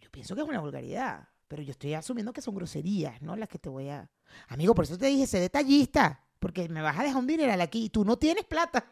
Yo 0.00 0.10
pienso 0.10 0.34
que 0.34 0.40
es 0.40 0.48
una 0.48 0.60
vulgaridad, 0.60 1.28
pero 1.48 1.62
yo 1.62 1.72
estoy 1.72 1.94
asumiendo 1.94 2.32
que 2.32 2.40
son 2.40 2.54
groserías, 2.54 3.20
¿no? 3.22 3.36
Las 3.36 3.48
que 3.48 3.58
te 3.58 3.68
voy 3.68 3.88
a... 3.88 4.10
Amigo, 4.48 4.74
por 4.74 4.84
eso 4.84 4.98
te 4.98 5.06
dije, 5.06 5.26
sé 5.26 5.40
detallista, 5.40 6.24
porque 6.38 6.68
me 6.68 6.82
vas 6.82 6.98
a 6.98 7.02
dejar 7.02 7.18
un 7.18 7.26
dineral 7.26 7.60
aquí 7.60 7.84
y 7.84 7.90
tú 7.90 8.04
no 8.04 8.18
tienes 8.18 8.44
plata. 8.44 8.90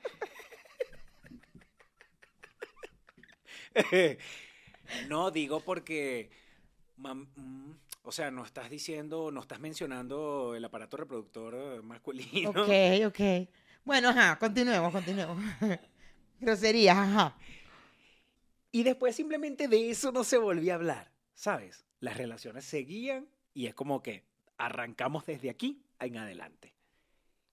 no, 5.08 5.30
digo 5.30 5.60
porque, 5.60 6.30
mm, 6.96 7.70
o 8.02 8.12
sea, 8.12 8.30
no 8.30 8.44
estás 8.44 8.70
diciendo, 8.70 9.30
no 9.30 9.40
estás 9.40 9.60
mencionando 9.60 10.54
el 10.54 10.64
aparato 10.64 10.96
reproductor 10.96 11.82
masculino. 11.82 12.50
Ok, 12.50 12.68
ok. 13.06 13.20
Bueno, 13.84 14.10
ajá, 14.10 14.38
continuemos, 14.38 14.92
continuemos. 14.92 15.42
Groserías, 16.40 16.96
ajá. 16.96 17.36
Y 18.70 18.82
después 18.82 19.14
simplemente 19.14 19.68
de 19.68 19.90
eso 19.90 20.12
no 20.12 20.24
se 20.24 20.38
volvió 20.38 20.72
a 20.72 20.76
hablar, 20.76 21.12
¿sabes? 21.34 21.84
Las 22.02 22.16
relaciones 22.16 22.64
seguían 22.64 23.28
y 23.54 23.66
es 23.66 23.74
como 23.76 24.02
que 24.02 24.24
arrancamos 24.58 25.24
desde 25.24 25.50
aquí 25.50 25.84
en 26.00 26.16
adelante. 26.16 26.74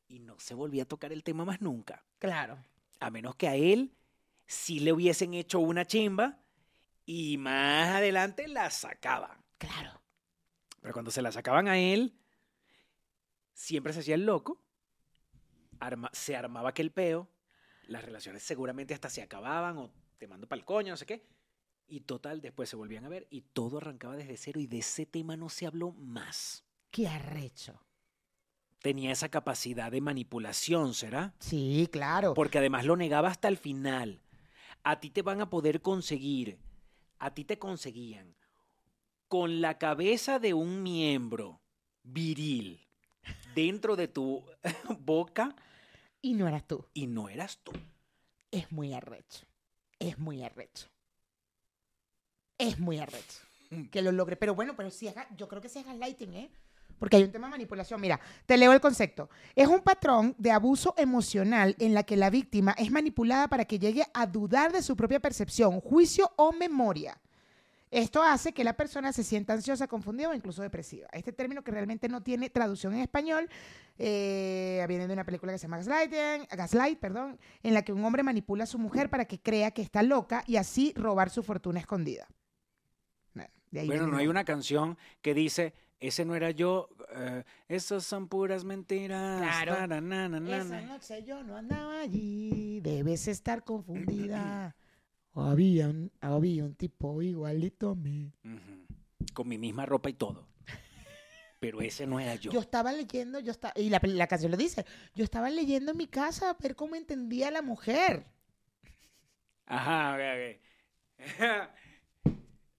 Y 0.08 0.18
no 0.18 0.40
se 0.40 0.56
volvía 0.56 0.84
a 0.84 0.88
tocar 0.88 1.14
el 1.14 1.24
tema 1.24 1.46
más 1.46 1.62
nunca. 1.62 2.04
Claro. 2.18 2.58
A 3.00 3.12
menos 3.12 3.36
que 3.36 3.48
a 3.48 3.56
él 3.56 3.94
sí 4.48 4.80
le 4.80 4.92
hubiesen 4.92 5.36
hecho 5.36 5.60
una 5.60 5.86
chimba 5.86 6.40
y 7.06 7.38
más 7.38 7.90
adelante 7.90 8.48
la 8.48 8.72
sacaban. 8.72 9.38
Claro. 9.60 10.02
Pero 10.82 10.94
cuando 10.94 11.12
se 11.12 11.22
la 11.22 11.32
sacaban 11.32 11.68
a 11.68 11.78
él, 11.78 12.18
siempre 13.54 13.94
se 13.94 14.00
hacía 14.00 14.16
el 14.16 14.26
loco, 14.26 14.64
arma- 15.80 16.10
se 16.12 16.36
armaba 16.36 16.70
aquel 16.70 16.92
peo, 16.92 17.30
las 17.84 18.04
relaciones 18.04 18.42
seguramente 18.42 18.96
hasta 18.96 19.12
se 19.12 19.22
acababan 19.22 19.78
o 19.78 19.92
te 20.18 20.28
mando 20.28 20.48
para 20.48 20.58
el 20.60 20.66
coño, 20.66 20.92
no 20.94 20.98
sé 20.98 21.06
qué. 21.06 21.24
Y 21.90 22.02
total, 22.02 22.40
después 22.42 22.70
se 22.70 22.76
volvían 22.76 23.06
a 23.06 23.10
ver 23.10 23.28
y 23.32 23.42
todo 23.42 23.78
arrancaba 23.78 24.16
desde 24.16 24.38
cero 24.38 24.60
y 24.60 24.68
de 24.68 24.80
ese 24.80 25.06
tema 25.06 25.36
no 25.36 25.50
se 25.50 25.66
habló 25.66 25.92
más. 25.92 26.64
Qué 26.92 27.08
arrecho. 27.08 27.82
Tenía 28.82 29.12
esa 29.12 29.30
capacidad 29.30 29.92
de 29.92 30.00
manipulación, 30.00 30.94
¿será? 30.94 31.34
Sí, 31.40 31.90
claro. 31.92 32.34
Porque 32.34 32.60
además 32.60 32.86
lo 32.86 32.96
negaba 32.96 33.30
hasta 33.30 33.48
el 33.48 33.58
final. 33.58 34.22
A 34.84 35.00
ti 35.00 35.10
te 35.10 35.22
van 35.22 35.42
a 35.42 35.50
poder 35.50 35.82
conseguir, 35.82 36.58
a 37.18 37.34
ti 37.34 37.44
te 37.44 37.60
conseguían 37.60 38.36
con 39.28 39.62
la 39.62 39.78
cabeza 39.78 40.40
de 40.40 40.54
un 40.54 40.82
miembro 40.82 41.60
viril 42.04 42.88
dentro 43.54 43.96
de 43.96 44.08
tu 44.08 44.44
boca 45.00 45.56
Y 46.22 46.34
no 46.34 46.48
eras 46.48 46.66
tú. 46.66 46.86
y 46.94 47.08
no 47.08 47.30
eras 47.30 47.60
tú. 47.64 47.72
Es 48.52 48.72
muy 48.72 48.94
arrecho. 48.94 49.46
Es 50.00 50.18
muy 50.18 50.42
arrecho. 50.44 50.88
Es 52.60 52.78
muy 52.80 53.00
arrecho. 53.00 53.40
Que 53.92 54.02
lo 54.02 54.12
logre. 54.12 54.36
Pero 54.36 54.56
bueno, 54.56 54.76
pero 54.76 54.90
sí 54.92 55.08
es, 55.08 55.16
yo 55.38 55.48
creo 55.48 55.62
que 55.62 55.70
sí 55.70 55.80
es 55.80 55.86
gaslighting, 55.86 56.34
¿eh? 56.34 56.50
Porque 57.00 57.18
hay 57.18 57.24
un 57.24 57.32
tema 57.32 57.48
de 57.48 57.52
manipulación. 57.52 58.02
Mira, 58.02 58.20
te 58.46 58.58
leo 58.58 58.74
el 58.74 58.82
concepto. 58.82 59.30
Es 59.56 59.68
un 59.68 59.82
patrón 59.82 60.36
de 60.38 60.52
abuso 60.52 60.94
emocional 60.98 61.76
en 61.80 61.94
la 61.94 62.04
que 62.04 62.18
la 62.18 62.30
víctima 62.30 62.76
es 62.78 62.92
manipulada 62.92 63.48
para 63.48 63.66
que 63.66 63.80
llegue 63.80 64.06
a 64.14 64.26
dudar 64.26 64.74
de 64.74 64.82
su 64.82 64.96
propia 64.96 65.20
percepción, 65.20 65.80
juicio 65.80 66.32
o 66.36 66.52
memoria. 66.52 67.18
Esto 67.92 68.22
hace 68.22 68.54
que 68.54 68.64
la 68.64 68.74
persona 68.74 69.14
se 69.14 69.24
sienta 69.24 69.54
ansiosa, 69.54 69.88
confundida 69.88 70.30
o 70.30 70.34
incluso 70.34 70.62
depresiva. 70.62 71.08
Este 71.12 71.32
término 71.32 71.64
que 71.64 71.72
realmente 71.72 72.08
no 72.08 72.22
tiene 72.22 72.50
traducción 72.50 72.94
en 72.94 73.00
español 73.00 73.50
eh, 73.98 74.86
viene 74.88 75.08
de 75.08 75.14
una 75.14 75.26
película 75.26 75.52
que 75.52 75.58
se 75.58 75.64
llama 75.64 75.78
Gaslighting, 75.78 76.48
Gaslight, 76.52 77.00
perdón, 77.00 77.38
en 77.64 77.74
la 77.74 77.82
que 77.82 77.92
un 77.92 78.04
hombre 78.06 78.24
manipula 78.24 78.64
a 78.64 78.68
su 78.68 78.80
mujer 78.80 79.10
para 79.10 79.26
que 79.26 79.42
crea 79.42 79.72
que 79.72 79.82
está 79.82 80.04
loca 80.04 80.44
y 80.48 80.56
así 80.56 80.94
robar 80.96 81.30
su 81.30 81.44
fortuna 81.44 81.80
escondida. 81.80 82.28
Bueno, 83.72 83.72
de 83.72 83.80
ahí 83.82 83.88
Bueno, 83.88 84.02
viene 84.04 84.12
no 84.12 84.18
hay 84.18 84.28
una 84.28 84.44
canción 84.44 84.98
que 85.22 85.34
dice, 85.34 85.74
ese 86.00 86.26
no 86.26 86.36
era 86.36 86.52
yo, 86.52 86.90
eh, 87.16 87.44
esas 87.68 88.04
son 88.04 88.28
puras 88.28 88.64
mentiras. 88.64 89.40
Claro. 89.42 89.88
na, 89.88 90.02
na, 90.02 90.30
na, 90.30 90.58
Esa 90.58 90.82
na". 90.82 90.82
noche 90.82 91.24
yo 91.24 91.44
no 91.44 91.56
andaba 91.58 92.02
allí, 92.02 92.80
debes 92.82 93.28
estar 93.28 93.64
confundida. 93.64 94.76
había, 95.34 95.88
un, 95.88 96.12
había 96.22 96.64
un 96.66 96.76
tipo 96.76 97.22
igualito 97.22 97.92
a 97.92 97.96
mí. 97.96 98.32
Con 99.34 99.48
mi 99.48 99.58
misma 99.58 99.86
ropa 99.86 100.10
y 100.10 100.14
todo. 100.14 100.48
Pero 101.60 101.82
ese 101.82 102.08
no 102.08 102.22
era 102.22 102.36
yo. 102.36 102.52
Yo 102.54 102.62
estaba 102.62 102.94
leyendo, 102.94 103.40
yo 103.42 103.52
estaba, 103.52 103.74
y 103.76 103.90
la, 103.90 104.00
la 104.02 104.28
canción 104.28 104.50
lo 104.50 104.58
dice, 104.58 104.86
yo 105.14 105.26
estaba 105.26 105.50
leyendo 105.50 105.92
en 105.92 105.98
mi 105.98 106.08
casa 106.08 106.50
a 106.52 106.54
ver 106.54 106.74
cómo 106.74 106.96
entendía 106.96 107.52
la 107.52 107.62
mujer. 107.62 108.26
Ajá, 109.66 110.16
ok, 110.16 110.22
ok. 111.20 111.70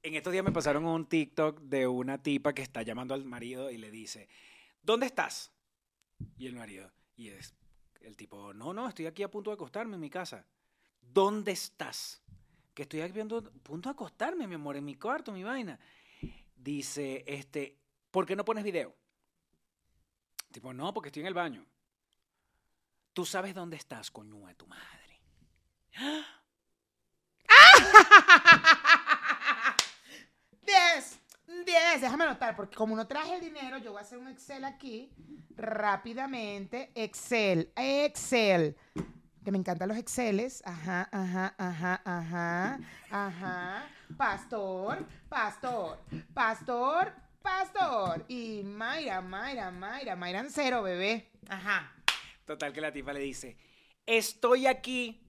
En 0.02 0.14
estos 0.14 0.32
días 0.32 0.44
me 0.44 0.52
pasaron 0.52 0.86
un 0.86 1.06
TikTok 1.06 1.60
de 1.60 1.86
una 1.86 2.22
tipa 2.22 2.54
que 2.54 2.62
está 2.62 2.82
llamando 2.82 3.12
al 3.14 3.24
marido 3.24 3.70
y 3.70 3.76
le 3.76 3.90
dice, 3.90 4.28
¿dónde 4.82 5.06
estás? 5.06 5.52
Y 6.38 6.46
el 6.46 6.54
marido, 6.54 6.90
y 7.16 7.28
es 7.28 7.54
el 8.00 8.16
tipo, 8.16 8.54
no, 8.54 8.72
no, 8.72 8.88
estoy 8.88 9.06
aquí 9.06 9.22
a 9.22 9.30
punto 9.30 9.50
de 9.50 9.54
acostarme 9.54 9.94
en 9.96 10.00
mi 10.00 10.08
casa. 10.10 10.46
¿Dónde 11.02 11.52
estás? 11.52 12.22
Que 12.72 12.82
estoy 12.82 13.00
aquí 13.02 13.18
a 13.20 13.24
punto 13.26 13.88
de 13.88 13.90
acostarme, 13.90 14.46
mi 14.46 14.54
amor, 14.54 14.76
en 14.76 14.84
mi 14.86 14.94
cuarto, 14.96 15.32
mi 15.32 15.42
vaina. 15.44 15.78
Dice, 16.56 17.22
este, 17.26 17.76
¿por 18.10 18.24
qué 18.24 18.34
no 18.36 18.44
pones 18.44 18.64
video? 18.64 18.96
Tipo, 20.50 20.72
no, 20.72 20.94
porque 20.94 21.08
estoy 21.10 21.20
en 21.20 21.26
el 21.26 21.34
baño. 21.34 21.64
Tú 23.12 23.26
sabes 23.26 23.54
dónde 23.54 23.76
estás, 23.76 24.10
coño 24.10 24.46
de 24.46 24.54
tu 24.54 24.66
madre. 24.66 25.20
Des- 25.92 26.24
10, 31.64 32.00
déjame 32.00 32.24
anotar, 32.24 32.54
porque 32.54 32.76
como 32.76 32.94
no 32.94 33.06
traje 33.06 33.34
el 33.34 33.40
dinero, 33.40 33.78
yo 33.78 33.92
voy 33.92 33.98
a 33.98 34.02
hacer 34.02 34.18
un 34.18 34.28
Excel 34.28 34.64
aquí 34.64 35.10
rápidamente. 35.56 36.90
Excel, 36.94 37.72
Excel. 37.76 38.76
Que 39.44 39.50
me 39.50 39.58
encantan 39.58 39.88
los 39.88 39.98
Exceles. 39.98 40.62
Ajá, 40.64 41.08
ajá, 41.10 41.54
ajá, 41.58 42.02
ajá, 42.04 42.80
ajá. 43.10 43.88
Pastor, 44.16 45.06
pastor, 45.28 45.98
pastor, 46.34 47.12
pastor. 47.42 48.24
Y 48.28 48.62
Mayra, 48.64 49.20
Mayra, 49.20 49.70
Mayra, 49.70 50.14
Mayra 50.14 50.40
en 50.40 50.50
cero, 50.50 50.82
bebé. 50.82 51.30
Ajá. 51.48 51.92
Total 52.44 52.72
que 52.72 52.80
la 52.80 52.92
tipa 52.92 53.12
le 53.12 53.20
dice, 53.20 53.56
estoy 54.06 54.66
aquí, 54.66 55.20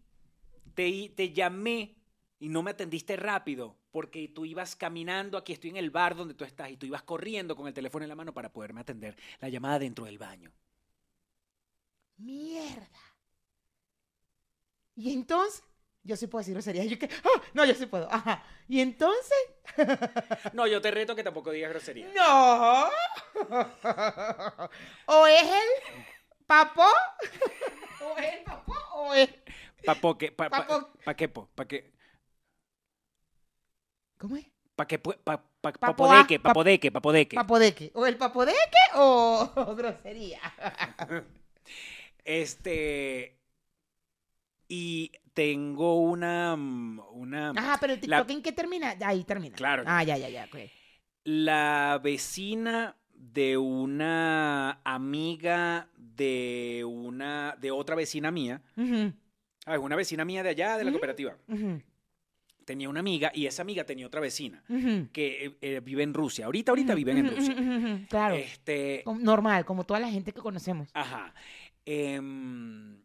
te, 0.75 1.13
te 1.15 1.31
llamé 1.31 1.95
y 2.39 2.49
no 2.49 2.63
me 2.63 2.71
atendiste 2.71 3.15
rápido 3.15 3.80
porque 3.91 4.27
tú 4.29 4.45
ibas 4.45 4.75
caminando, 4.75 5.37
aquí 5.37 5.53
estoy 5.53 5.69
en 5.71 5.77
el 5.77 5.91
bar 5.91 6.15
donde 6.15 6.33
tú 6.33 6.43
estás 6.45 6.69
y 6.71 6.77
tú 6.77 6.85
ibas 6.85 7.03
corriendo 7.03 7.55
con 7.55 7.67
el 7.67 7.73
teléfono 7.73 8.03
en 8.05 8.09
la 8.09 8.15
mano 8.15 8.33
para 8.33 8.51
poderme 8.51 8.81
atender 8.81 9.15
la 9.39 9.49
llamada 9.49 9.79
dentro 9.79 10.05
del 10.05 10.17
baño. 10.17 10.51
Mierda. 12.17 13.01
Y 14.95 15.13
entonces, 15.13 15.63
yo 16.03 16.15
sí 16.15 16.27
puedo 16.27 16.41
decir 16.41 16.53
groserías. 16.53 16.87
Yo 16.87 16.97
que, 16.99 17.05
¡ah! 17.23 17.41
no, 17.53 17.65
yo 17.65 17.73
sí 17.73 17.85
puedo. 17.85 18.11
Ajá. 18.11 18.43
Y 18.67 18.81
entonces, 18.81 19.37
No, 20.53 20.67
yo 20.67 20.81
te 20.81 20.91
reto 20.91 21.15
que 21.15 21.23
tampoco 21.23 21.51
digas 21.51 21.71
grosería. 21.71 22.07
no. 22.15 22.89
o 25.07 25.27
es 25.27 25.43
el 25.43 25.69
papó, 26.45 26.87
o 28.01 28.17
es 28.17 28.33
el 28.33 28.43
papó, 28.43 28.73
o 28.95 29.13
es. 29.13 29.29
¿Papo 29.85 30.17
qué? 30.17 30.31
¿Pa, 30.31 30.49
pa, 30.49 30.67
Papo- 30.67 30.89
pa 31.03 31.15
qué? 31.15 31.27
po? 31.29 31.49
¿Pa 31.55 31.67
qué? 31.67 31.91
¿Cómo 34.21 34.37
es? 34.37 34.45
¿Pa 34.75 34.87
pu- 34.87 35.17
Pa, 35.23 35.43
pa, 35.61 35.71
papodeque, 35.73 36.39
pap- 36.39 36.43
papodeque, 36.43 36.91
papodeque. 36.91 37.35
Papodeque. 37.35 37.91
O 37.95 38.05
el 38.05 38.17
papodeque 38.17 38.83
o, 38.95 39.51
o 39.55 39.75
grosería. 39.75 40.39
Este. 42.23 43.39
Y 44.67 45.11
tengo 45.33 45.99
una. 46.01 46.53
una 46.53 47.49
Ajá, 47.49 47.77
pero 47.81 47.93
el 47.93 47.99
La- 48.05 48.17
TikTok 48.19 48.29
en 48.37 48.43
qué 48.43 48.51
termina? 48.51 48.95
Ahí 49.03 49.23
termina. 49.23 49.55
Claro. 49.55 49.83
Ah, 49.87 50.03
ya, 50.03 50.17
ya, 50.17 50.29
ya. 50.29 50.47
la 51.23 51.99
vecina 52.03 52.95
de 53.13 53.57
una 53.57 54.81
amiga 54.83 55.89
de 55.97 56.83
una. 56.87 57.55
de 57.59 57.71
otra 57.71 57.95
vecina 57.95 58.29
mía. 58.31 58.61
Ujú, 58.77 59.13
Ah, 59.65 59.77
una 59.79 59.95
vecina 59.95 60.25
mía 60.25 60.41
de 60.43 60.49
allá, 60.49 60.77
de 60.77 60.83
la 60.83 60.91
cooperativa. 60.91 61.35
ujú, 61.47 61.81
Tenía 62.65 62.89
una 62.89 62.99
amiga 62.99 63.31
y 63.33 63.47
esa 63.47 63.63
amiga 63.63 63.83
tenía 63.85 64.05
otra 64.05 64.21
vecina 64.21 64.63
que 65.11 65.45
eh, 65.45 65.57
eh, 65.61 65.79
vive 65.83 66.03
en 66.03 66.13
Rusia. 66.13 66.45
Ahorita, 66.45 66.71
ahorita 66.71 66.93
viven 66.93 67.17
en 67.17 67.35
Rusia. 67.35 68.05
Claro. 68.09 68.35
Este. 68.35 69.03
Normal, 69.05 69.65
como 69.65 69.83
toda 69.83 69.99
la 69.99 70.09
gente 70.09 70.31
que 70.31 70.41
conocemos. 70.41 70.89
Ajá. 70.93 71.33
Em, 71.85 73.01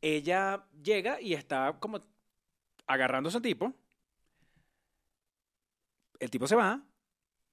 ella 0.00 0.64
llega 0.82 1.20
y 1.20 1.34
está 1.34 1.76
como 1.78 2.00
agarrándose 2.86 3.36
al 3.36 3.42
tipo. 3.42 3.74
El 6.18 6.30
tipo 6.30 6.46
se 6.46 6.56
va. 6.56 6.82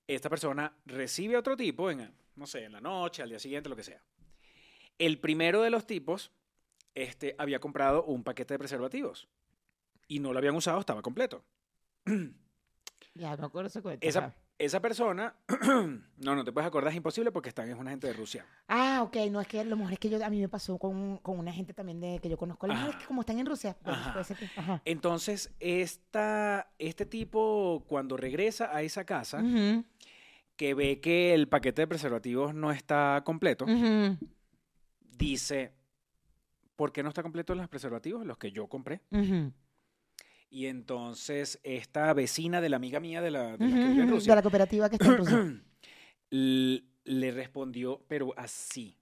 Esta 0.07 0.29
persona 0.29 0.73
recibe 0.85 1.35
a 1.35 1.39
otro 1.39 1.57
tipo 1.57 1.91
en, 1.91 2.13
no 2.35 2.47
sé, 2.47 2.63
en 2.63 2.71
la 2.71 2.81
noche, 2.81 3.21
al 3.21 3.29
día 3.29 3.39
siguiente, 3.39 3.69
lo 3.69 3.75
que 3.75 3.83
sea. 3.83 4.01
El 4.97 5.19
primero 5.19 5.61
de 5.61 5.69
los 5.69 5.85
tipos 5.85 6.31
este, 6.95 7.35
había 7.37 7.59
comprado 7.59 8.05
un 8.05 8.23
paquete 8.23 8.53
de 8.53 8.59
preservativos 8.59 9.27
y 10.07 10.19
no 10.19 10.31
lo 10.33 10.39
habían 10.39 10.55
usado, 10.55 10.79
estaba 10.79 11.01
completo. 11.01 11.43
Ya, 13.13 13.35
me 13.35 13.45
acuerdo 13.47 13.67
ese 13.67 13.81
cuento. 13.81 14.05
Esa, 14.05 14.35
esa 14.59 14.79
persona, 14.79 15.35
no, 16.17 16.35
no 16.35 16.43
te 16.45 16.51
puedes 16.51 16.67
acordar, 16.67 16.91
es 16.91 16.97
imposible 16.97 17.31
porque 17.31 17.49
están, 17.49 17.67
es 17.67 17.75
una 17.75 17.89
gente 17.89 18.05
de 18.05 18.13
Rusia. 18.13 18.45
Ah, 18.67 19.01
ok, 19.01 19.15
no, 19.31 19.41
es 19.41 19.47
que 19.47 19.65
lo 19.65 19.75
mejor 19.75 19.93
es 19.93 19.97
que 19.99 20.07
yo, 20.07 20.23
a 20.23 20.29
mí 20.29 20.39
me 20.39 20.47
pasó 20.47 20.77
con, 20.77 21.17
con 21.17 21.39
una 21.39 21.51
gente 21.51 21.73
también 21.73 21.99
de 21.99 22.19
que 22.19 22.29
yo 22.29 22.37
conozco. 22.37 22.67
Lo 22.67 22.75
mejor 22.75 22.91
es 22.91 22.95
que 22.97 23.05
como 23.05 23.21
están 23.21 23.39
en 23.39 23.47
Rusia, 23.47 23.75
bueno, 23.83 23.97
Ajá. 23.99 24.13
puede 24.13 24.25
ser 24.25 24.37
que- 24.37 24.49
ajá. 24.55 24.81
Entonces, 24.85 25.51
esta, 25.59 26.71
este 26.77 27.07
tipo, 27.07 27.83
cuando 27.87 28.17
regresa 28.17 28.69
a 28.75 28.83
esa 28.83 29.03
casa, 29.03 29.43
que 30.55 30.73
ve 30.75 30.99
que 31.01 31.33
el 31.33 31.47
paquete 31.47 31.81
de 31.81 31.87
preservativos 31.87 32.53
no 32.53 32.71
está 32.71 33.23
completo, 33.25 33.65
dice, 35.01 35.73
¿por 36.75 36.91
qué 36.91 37.01
no 37.01 37.09
está 37.09 37.23
completo 37.23 37.55
los 37.55 37.67
preservativos? 37.67 38.25
Los 38.27 38.37
que 38.37 38.51
yo 38.51 38.67
compré. 38.67 39.01
ujú, 39.11 39.51
Y 40.49 40.67
entonces, 40.67 41.59
esta 41.63 42.13
vecina 42.13 42.61
de 42.61 42.69
la 42.69 42.77
amiga 42.77 42.99
mía 42.99 43.21
de 43.21 43.31
la, 43.31 43.57
de 43.57 43.67
la 43.69 43.79
que 43.79 43.87
vive 43.89 44.01
en 44.03 44.07
ujú, 44.07 44.09
Rusia, 44.09 44.33
De 44.33 44.35
la 44.35 44.41
cooperativa 44.41 44.89
que 44.89 44.95
está 44.95 45.09
en 45.09 45.17
Rusia. 45.17 45.41
le 46.29 47.31
respondió, 47.31 48.01
pero 48.07 48.33
así. 48.37 48.95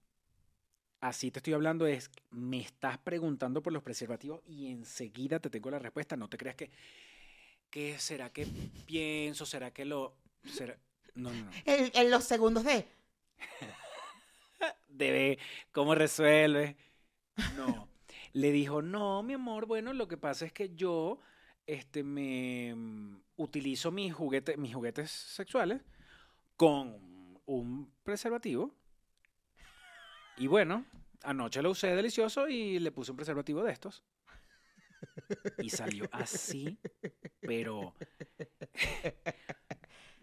Así 1.01 1.29
te 1.29 1.39
estoy 1.39 1.53
hablando, 1.53 1.86
es, 1.86 2.10
me 2.31 2.60
estás 2.60 2.97
preguntando 2.97 3.62
por 3.62 3.71
los 3.71 3.84
preservativos 3.84 4.41
y 4.47 4.67
enseguida 4.71 5.39
te 5.39 5.49
tengo 5.49 5.69
la 5.69 5.77
respuesta. 5.79 6.15
No 6.17 6.27
te 6.29 6.38
creas 6.38 6.55
que, 6.55 6.71
¿qué 7.69 7.97
será 7.99 8.31
que 8.31 8.47
pienso? 8.86 9.45
¿Será 9.45 9.71
que 9.71 9.86
lo...? 9.86 10.15
será- 10.45 10.77
No, 11.15 11.34
no, 11.34 11.45
no. 11.45 11.51
En, 11.65 11.91
en 11.93 12.12
los 12.12 12.23
segundos 12.23 12.63
de. 12.63 12.88
Debe, 14.88 15.38
¿cómo 15.71 15.95
resuelve? 15.95 16.77
No. 17.58 17.88
Le 18.34 18.51
dijo, 18.51 18.81
no, 18.81 19.23
mi 19.23 19.34
amor, 19.34 19.65
bueno, 19.65 19.93
lo 19.93 20.08
que 20.08 20.17
pasa 20.17 20.45
es 20.45 20.53
que 20.53 20.75
yo 20.75 21.19
este, 21.67 22.04
me 22.04 22.73
mm, 22.75 23.21
utilizo 23.38 23.91
mis 23.91 24.13
juguetes, 24.13 24.58
mis 24.58 24.73
juguetes 24.73 25.12
sexuales 25.12 25.82
con 26.56 27.39
un 27.45 27.91
preservativo. 28.04 28.73
Y 30.38 30.47
bueno, 30.47 30.86
anoche 31.23 31.62
lo 31.62 31.71
usé 31.71 31.95
delicioso 31.95 32.47
y 32.47 32.80
le 32.80 32.91
puse 32.91 33.12
un 33.12 33.17
preservativo 33.17 33.63
de 33.63 33.71
estos. 33.71 34.04
Y 35.60 35.69
salió 35.69 36.08
así, 36.12 36.78
pero... 37.41 37.93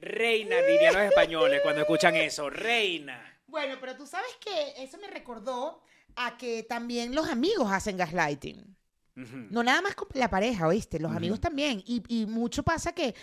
Reina, 0.00 0.56
dirían 0.56 0.94
los 0.94 1.02
españoles 1.04 1.60
cuando 1.62 1.82
escuchan 1.82 2.16
eso, 2.16 2.50
reina. 2.50 3.40
Bueno, 3.46 3.76
pero 3.80 3.96
tú 3.96 4.04
sabes 4.04 4.34
que 4.40 4.82
eso 4.82 4.98
me 4.98 5.06
recordó 5.06 5.80
a 6.16 6.36
que 6.36 6.64
también 6.64 7.14
los 7.14 7.28
amigos 7.28 7.70
hacen 7.70 7.96
gaslighting. 7.96 8.76
No 9.14 9.62
nada 9.62 9.82
más 9.82 9.94
con 9.94 10.08
la 10.14 10.30
pareja, 10.30 10.66
¿oíste? 10.66 10.98
Los 10.98 11.12
amigos 11.12 11.40
también. 11.40 11.82
Y, 11.86 12.02
y 12.08 12.26
mucho 12.26 12.62
pasa 12.62 12.92
que, 12.92 13.14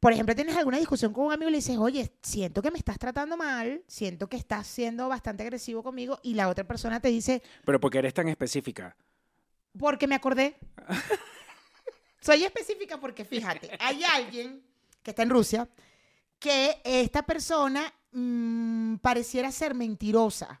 por 0.00 0.12
ejemplo, 0.12 0.34
tienes 0.34 0.56
alguna 0.56 0.78
discusión 0.78 1.12
con 1.12 1.26
un 1.26 1.32
amigo 1.32 1.48
y 1.48 1.52
le 1.52 1.58
dices, 1.58 1.76
oye, 1.78 2.12
siento 2.22 2.60
que 2.62 2.70
me 2.72 2.78
estás 2.78 2.98
tratando 2.98 3.36
mal, 3.36 3.82
siento 3.86 4.28
que 4.28 4.36
estás 4.36 4.66
siendo 4.66 5.08
bastante 5.08 5.42
agresivo 5.44 5.82
conmigo, 5.84 6.18
y 6.22 6.34
la 6.34 6.48
otra 6.48 6.64
persona 6.66 6.98
te 7.00 7.08
dice, 7.08 7.42
Pero 7.64 7.78
porque 7.80 7.98
eres 7.98 8.12
tan 8.14 8.28
específica. 8.28 8.96
porque 9.78 10.06
me 10.06 10.14
acordé. 10.16 10.56
Soy 12.20 12.44
específica 12.44 12.98
porque, 12.98 13.24
fíjate, 13.24 13.70
hay 13.78 14.02
alguien 14.02 14.62
que 15.02 15.10
está 15.12 15.22
en 15.22 15.30
Rusia 15.30 15.68
que 16.40 16.80
esta 16.84 17.22
persona 17.22 17.92
mm, 18.12 18.96
pareciera 18.96 19.52
ser 19.52 19.74
mentirosa. 19.74 20.60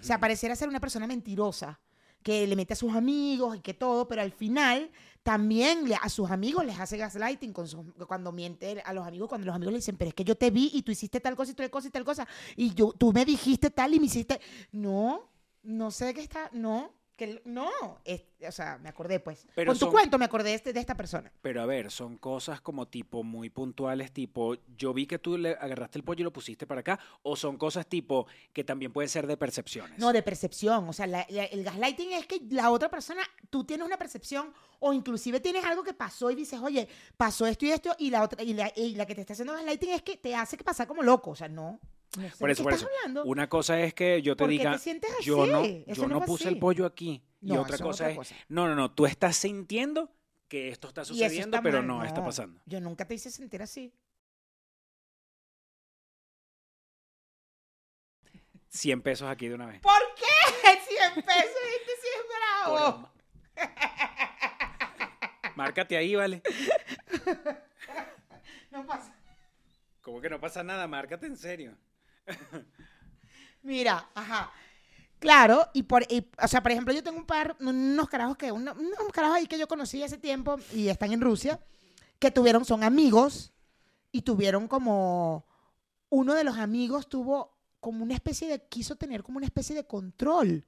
O 0.00 0.02
sea, 0.04 0.18
pareciera 0.20 0.54
ser 0.54 0.68
una 0.68 0.78
persona 0.80 1.06
mentirosa, 1.06 1.80
que 2.22 2.46
le 2.46 2.56
mete 2.56 2.72
a 2.72 2.76
sus 2.76 2.94
amigos 2.94 3.56
y 3.56 3.60
que 3.60 3.74
todo, 3.74 4.08
pero 4.08 4.22
al 4.22 4.32
final 4.32 4.90
también 5.22 5.84
a 6.00 6.08
sus 6.08 6.30
amigos 6.30 6.64
les 6.64 6.78
hace 6.80 6.96
gaslighting 6.96 7.52
cuando 7.52 8.32
miente 8.32 8.82
a 8.84 8.92
los 8.92 9.06
amigos, 9.06 9.28
cuando 9.28 9.46
los 9.46 9.54
amigos 9.54 9.72
le 9.72 9.78
dicen, 9.78 9.96
pero 9.96 10.08
es 10.08 10.14
que 10.14 10.24
yo 10.24 10.36
te 10.36 10.50
vi 10.50 10.70
y 10.74 10.82
tú 10.82 10.90
hiciste 10.90 11.20
tal 11.20 11.36
cosa 11.36 11.52
y 11.52 11.54
tal 11.54 11.70
cosa 11.70 11.88
y 11.88 11.90
tal 11.90 12.04
cosa, 12.04 12.26
y 12.56 12.74
yo, 12.74 12.92
tú 12.92 13.12
me 13.12 13.24
dijiste 13.24 13.70
tal 13.70 13.94
y 13.94 14.00
me 14.00 14.06
hiciste... 14.06 14.40
No, 14.72 15.28
no 15.62 15.90
sé 15.90 16.12
qué 16.12 16.22
está, 16.22 16.50
no, 16.52 16.92
que 17.26 17.40
no, 17.44 17.70
es- 18.04 18.24
o 18.46 18.50
sea, 18.52 18.78
me 18.78 18.88
acordé 18.88 19.20
pues. 19.20 19.46
Pero 19.54 19.70
con 19.72 19.78
tu 19.78 19.90
cuento 19.90 20.18
me 20.18 20.24
acordé 20.24 20.50
de, 20.50 20.54
este- 20.56 20.72
de 20.72 20.80
esta 20.80 20.96
persona. 20.96 21.30
Pero 21.40 21.62
a 21.62 21.66
ver, 21.66 21.90
son 21.90 22.18
cosas 22.18 22.60
como 22.60 22.88
tipo 22.88 23.22
muy 23.22 23.50
puntuales, 23.50 24.12
tipo, 24.12 24.56
yo 24.76 24.92
vi 24.92 25.06
que 25.06 25.18
tú 25.18 25.38
le 25.38 25.50
agarraste 25.52 25.98
el 25.98 26.04
pollo 26.04 26.20
y 26.22 26.24
lo 26.24 26.32
pusiste 26.32 26.66
para 26.66 26.80
acá, 26.80 26.98
o 27.22 27.36
son 27.36 27.56
cosas 27.56 27.86
tipo 27.86 28.26
que 28.52 28.64
también 28.64 28.92
pueden 28.92 29.08
ser 29.08 29.26
de 29.26 29.36
percepciones. 29.36 29.98
No, 29.98 30.12
de 30.12 30.22
percepción. 30.22 30.88
O 30.88 30.92
sea, 30.92 31.06
la- 31.06 31.26
la- 31.30 31.44
el 31.44 31.62
gaslighting 31.64 32.12
es 32.12 32.26
que 32.26 32.40
la 32.50 32.70
otra 32.70 32.88
persona, 32.90 33.22
tú 33.50 33.64
tienes 33.64 33.86
una 33.86 33.96
percepción 33.96 34.52
o 34.80 34.92
inclusive 34.92 35.38
tienes 35.40 35.64
algo 35.64 35.84
que 35.84 35.94
pasó 35.94 36.30
y 36.30 36.34
dices, 36.34 36.58
oye, 36.60 36.88
pasó 37.16 37.46
esto 37.46 37.64
y 37.66 37.70
esto, 37.70 37.94
y 37.98 38.10
la 38.10 38.22
otra 38.22 38.42
y 38.42 38.54
la, 38.54 38.72
y 38.74 38.94
la 38.96 39.06
que 39.06 39.14
te 39.14 39.20
está 39.20 39.34
haciendo 39.34 39.52
gaslighting 39.54 39.90
es 39.90 40.02
que 40.02 40.16
te 40.16 40.34
hace 40.34 40.56
que 40.56 40.64
pasar 40.64 40.86
como 40.88 41.02
loco. 41.02 41.30
O 41.30 41.36
sea, 41.36 41.48
no. 41.48 41.78
No 42.18 42.28
sé 42.30 42.36
por 42.38 42.50
eso, 42.50 42.58
qué 42.60 42.64
por 42.64 42.72
estás 42.74 42.88
eso. 42.88 42.98
hablando. 42.98 43.24
Una 43.24 43.48
cosa 43.48 43.80
es 43.80 43.94
que 43.94 44.20
yo 44.22 44.36
te 44.36 44.44
¿Por 44.44 44.48
qué 44.50 44.58
diga, 44.58 44.78
te 44.78 45.00
yo 45.22 45.46
no, 45.46 45.64
yo 45.64 46.08
no 46.08 46.24
puse 46.24 46.44
así. 46.44 46.54
el 46.54 46.58
pollo 46.60 46.86
aquí. 46.86 47.22
y 47.40 47.52
otra 47.56 47.78
cosa 47.78 48.04
otra 48.04 48.10
es, 48.10 48.16
cosa. 48.16 48.34
no, 48.48 48.68
no, 48.68 48.74
no, 48.74 48.90
tú 48.92 49.06
estás 49.06 49.36
sintiendo 49.36 50.10
que 50.48 50.68
esto 50.68 50.88
está 50.88 51.04
sucediendo, 51.04 51.56
está 51.56 51.62
pero 51.62 51.78
mal. 51.78 51.86
no, 51.86 52.04
está 52.04 52.22
pasando. 52.24 52.60
Yo 52.66 52.80
nunca 52.80 53.06
te 53.06 53.14
hice 53.14 53.30
sentir 53.30 53.62
así. 53.62 53.92
100 58.68 59.02
pesos 59.02 59.28
aquí 59.28 59.48
de 59.48 59.54
una 59.54 59.66
vez. 59.66 59.80
¿Por 59.80 59.92
qué? 60.16 60.70
100 61.12 61.14
pesos, 61.24 61.56
este 61.80 61.92
sí 62.00 62.08
es 62.16 62.24
bravo. 62.66 63.12
Márcate 65.56 65.96
ahí, 65.96 66.14
vale. 66.14 66.42
No 68.70 68.86
pasa. 68.86 69.14
¿Cómo 70.00 70.18
que 70.22 70.30
no 70.30 70.40
pasa 70.40 70.62
nada? 70.62 70.88
Márcate 70.88 71.26
en 71.26 71.36
serio. 71.36 71.76
Mira, 73.62 74.08
ajá. 74.14 74.50
Claro, 75.18 75.66
y 75.74 75.84
por, 75.84 76.04
o 76.42 76.48
sea, 76.48 76.62
por 76.62 76.72
ejemplo, 76.72 76.94
yo 76.94 77.02
tengo 77.02 77.18
un 77.18 77.26
par, 77.26 77.56
unos 77.60 78.08
carajos 78.08 78.36
que, 78.36 78.52
uno- 78.52 78.74
unos 78.74 79.12
carajos 79.12 79.38
ahí 79.38 79.46
que 79.46 79.58
yo 79.58 79.68
conocí 79.68 80.02
hace 80.02 80.18
tiempo 80.18 80.56
y 80.74 80.88
están 80.88 81.12
en 81.12 81.20
Rusia, 81.20 81.60
que 82.20 82.30
tuvieron, 82.30 82.64
son 82.64 82.84
amigos 82.84 83.52
y 84.12 84.22
tuvieron 84.22 84.68
como, 84.68 85.46
uno 86.10 86.34
de 86.34 86.44
los 86.44 86.58
amigos 86.58 87.08
tuvo 87.08 87.52
como 87.80 88.04
una 88.04 88.14
especie 88.14 88.48
de, 88.48 88.62
quiso 88.68 88.96
tener 88.96 89.22
como 89.24 89.38
una 89.38 89.46
especie 89.46 89.76
de 89.76 89.86
control 89.86 90.66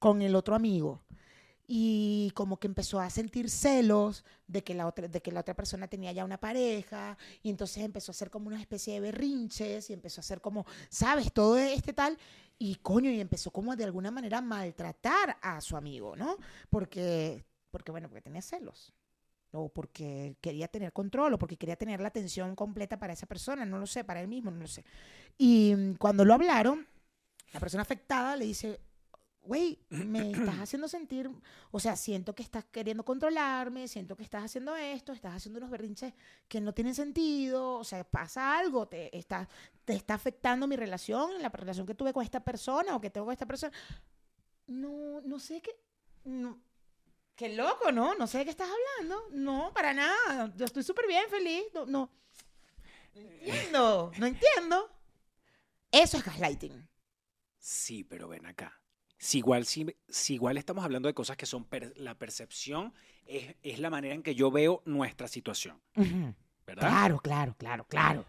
con 0.00 0.22
el 0.22 0.36
otro 0.36 0.56
amigo. 0.56 1.02
Y 1.66 2.30
como 2.34 2.58
que 2.58 2.68
empezó 2.68 3.00
a 3.00 3.10
sentir 3.10 3.50
celos 3.50 4.24
de 4.46 4.62
que, 4.62 4.74
la 4.74 4.86
otra, 4.86 5.08
de 5.08 5.20
que 5.20 5.32
la 5.32 5.40
otra 5.40 5.54
persona 5.54 5.88
tenía 5.88 6.12
ya 6.12 6.24
una 6.24 6.38
pareja, 6.38 7.18
y 7.42 7.50
entonces 7.50 7.82
empezó 7.82 8.10
a 8.10 8.14
hacer 8.14 8.30
como 8.30 8.48
una 8.48 8.60
especie 8.60 8.94
de 8.94 9.00
berrinches, 9.00 9.90
y 9.90 9.92
empezó 9.92 10.20
a 10.20 10.22
hacer 10.22 10.40
como, 10.40 10.64
¿sabes? 10.88 11.32
Todo 11.32 11.58
este 11.58 11.92
tal, 11.92 12.16
y 12.58 12.76
coño, 12.76 13.10
y 13.10 13.20
empezó 13.20 13.50
como 13.50 13.74
de 13.74 13.84
alguna 13.84 14.10
manera 14.10 14.38
a 14.38 14.42
maltratar 14.42 15.38
a 15.42 15.60
su 15.60 15.76
amigo, 15.76 16.16
¿no? 16.16 16.36
Porque, 16.70 17.44
porque 17.70 17.90
bueno, 17.90 18.08
porque 18.08 18.22
tenía 18.22 18.42
celos. 18.42 18.92
O 19.52 19.68
porque 19.68 20.36
quería 20.40 20.68
tener 20.68 20.92
control, 20.92 21.34
o 21.34 21.38
porque 21.38 21.56
quería 21.56 21.76
tener 21.76 22.00
la 22.00 22.08
atención 22.08 22.54
completa 22.54 22.98
para 22.98 23.12
esa 23.12 23.26
persona, 23.26 23.64
no 23.64 23.78
lo 23.78 23.86
sé, 23.86 24.04
para 24.04 24.20
él 24.20 24.28
mismo, 24.28 24.50
no 24.50 24.60
lo 24.60 24.68
sé. 24.68 24.84
Y 25.38 25.74
mm, 25.74 25.94
cuando 25.94 26.24
lo 26.24 26.34
hablaron, 26.34 26.86
la 27.52 27.60
persona 27.60 27.82
afectada 27.82 28.36
le 28.36 28.44
dice, 28.44 28.80
güey, 29.46 29.78
me 29.90 30.30
estás 30.30 30.56
haciendo 30.56 30.88
sentir, 30.88 31.30
o 31.70 31.80
sea, 31.80 31.96
siento 31.96 32.34
que 32.34 32.42
estás 32.42 32.64
queriendo 32.64 33.04
controlarme, 33.04 33.88
siento 33.88 34.16
que 34.16 34.22
estás 34.22 34.44
haciendo 34.44 34.76
esto, 34.76 35.12
estás 35.12 35.34
haciendo 35.34 35.58
unos 35.58 35.70
berrinches 35.70 36.12
que 36.48 36.60
no 36.60 36.74
tienen 36.74 36.94
sentido, 36.94 37.74
o 37.74 37.84
sea, 37.84 38.04
pasa 38.04 38.58
algo, 38.58 38.86
te 38.86 39.16
está, 39.16 39.48
te 39.84 39.94
está 39.94 40.14
afectando 40.14 40.66
mi 40.66 40.76
relación, 40.76 41.40
la 41.40 41.48
relación 41.48 41.86
que 41.86 41.94
tuve 41.94 42.12
con 42.12 42.22
esta 42.22 42.40
persona 42.40 42.94
o 42.96 43.00
que 43.00 43.10
tengo 43.10 43.26
con 43.26 43.32
esta 43.32 43.46
persona. 43.46 43.72
No, 44.66 45.20
no 45.22 45.38
sé 45.38 45.62
qué, 45.62 45.70
no, 46.24 46.60
qué 47.36 47.54
loco, 47.54 47.92
¿no? 47.92 48.14
No 48.14 48.26
sé 48.26 48.38
de 48.38 48.44
qué 48.44 48.50
estás 48.50 48.68
hablando. 48.68 49.28
No, 49.30 49.72
para 49.72 49.92
nada. 49.92 50.52
Yo 50.56 50.64
estoy 50.64 50.82
súper 50.82 51.06
bien, 51.06 51.28
feliz. 51.30 51.64
No, 51.72 51.86
no. 51.86 52.10
No 53.14 53.20
entiendo, 53.22 54.12
no 54.18 54.26
entiendo. 54.26 54.90
Eso 55.90 56.16
es 56.18 56.24
gaslighting. 56.24 56.88
Sí, 57.58 58.04
pero 58.04 58.28
ven 58.28 58.46
acá. 58.46 58.80
Si 59.18 59.38
igual, 59.38 59.64
si, 59.64 59.86
si 60.08 60.34
igual 60.34 60.58
estamos 60.58 60.84
hablando 60.84 61.06
de 61.08 61.14
cosas 61.14 61.36
que 61.36 61.46
son 61.46 61.64
per- 61.64 61.94
la 61.96 62.14
percepción, 62.18 62.92
es, 63.26 63.54
es 63.62 63.78
la 63.78 63.88
manera 63.90 64.14
en 64.14 64.22
que 64.22 64.34
yo 64.34 64.50
veo 64.50 64.82
nuestra 64.84 65.26
situación, 65.28 65.80
¿verdad? 66.66 66.88
Claro, 66.88 67.18
claro, 67.20 67.54
claro, 67.58 67.86
claro. 67.88 68.26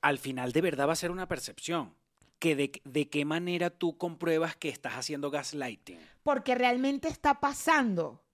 Al 0.00 0.18
final 0.18 0.52
de 0.52 0.60
verdad 0.60 0.88
va 0.88 0.92
a 0.94 0.96
ser 0.96 1.10
una 1.10 1.28
percepción. 1.28 1.94
Que 2.40 2.56
de, 2.56 2.72
de 2.84 3.08
qué 3.08 3.24
manera 3.24 3.70
tú 3.70 3.96
compruebas 3.96 4.56
que 4.56 4.68
estás 4.68 4.94
haciendo 4.94 5.30
gaslighting? 5.30 6.00
Porque 6.24 6.56
realmente 6.56 7.06
está 7.06 7.38
pasando. 7.38 8.24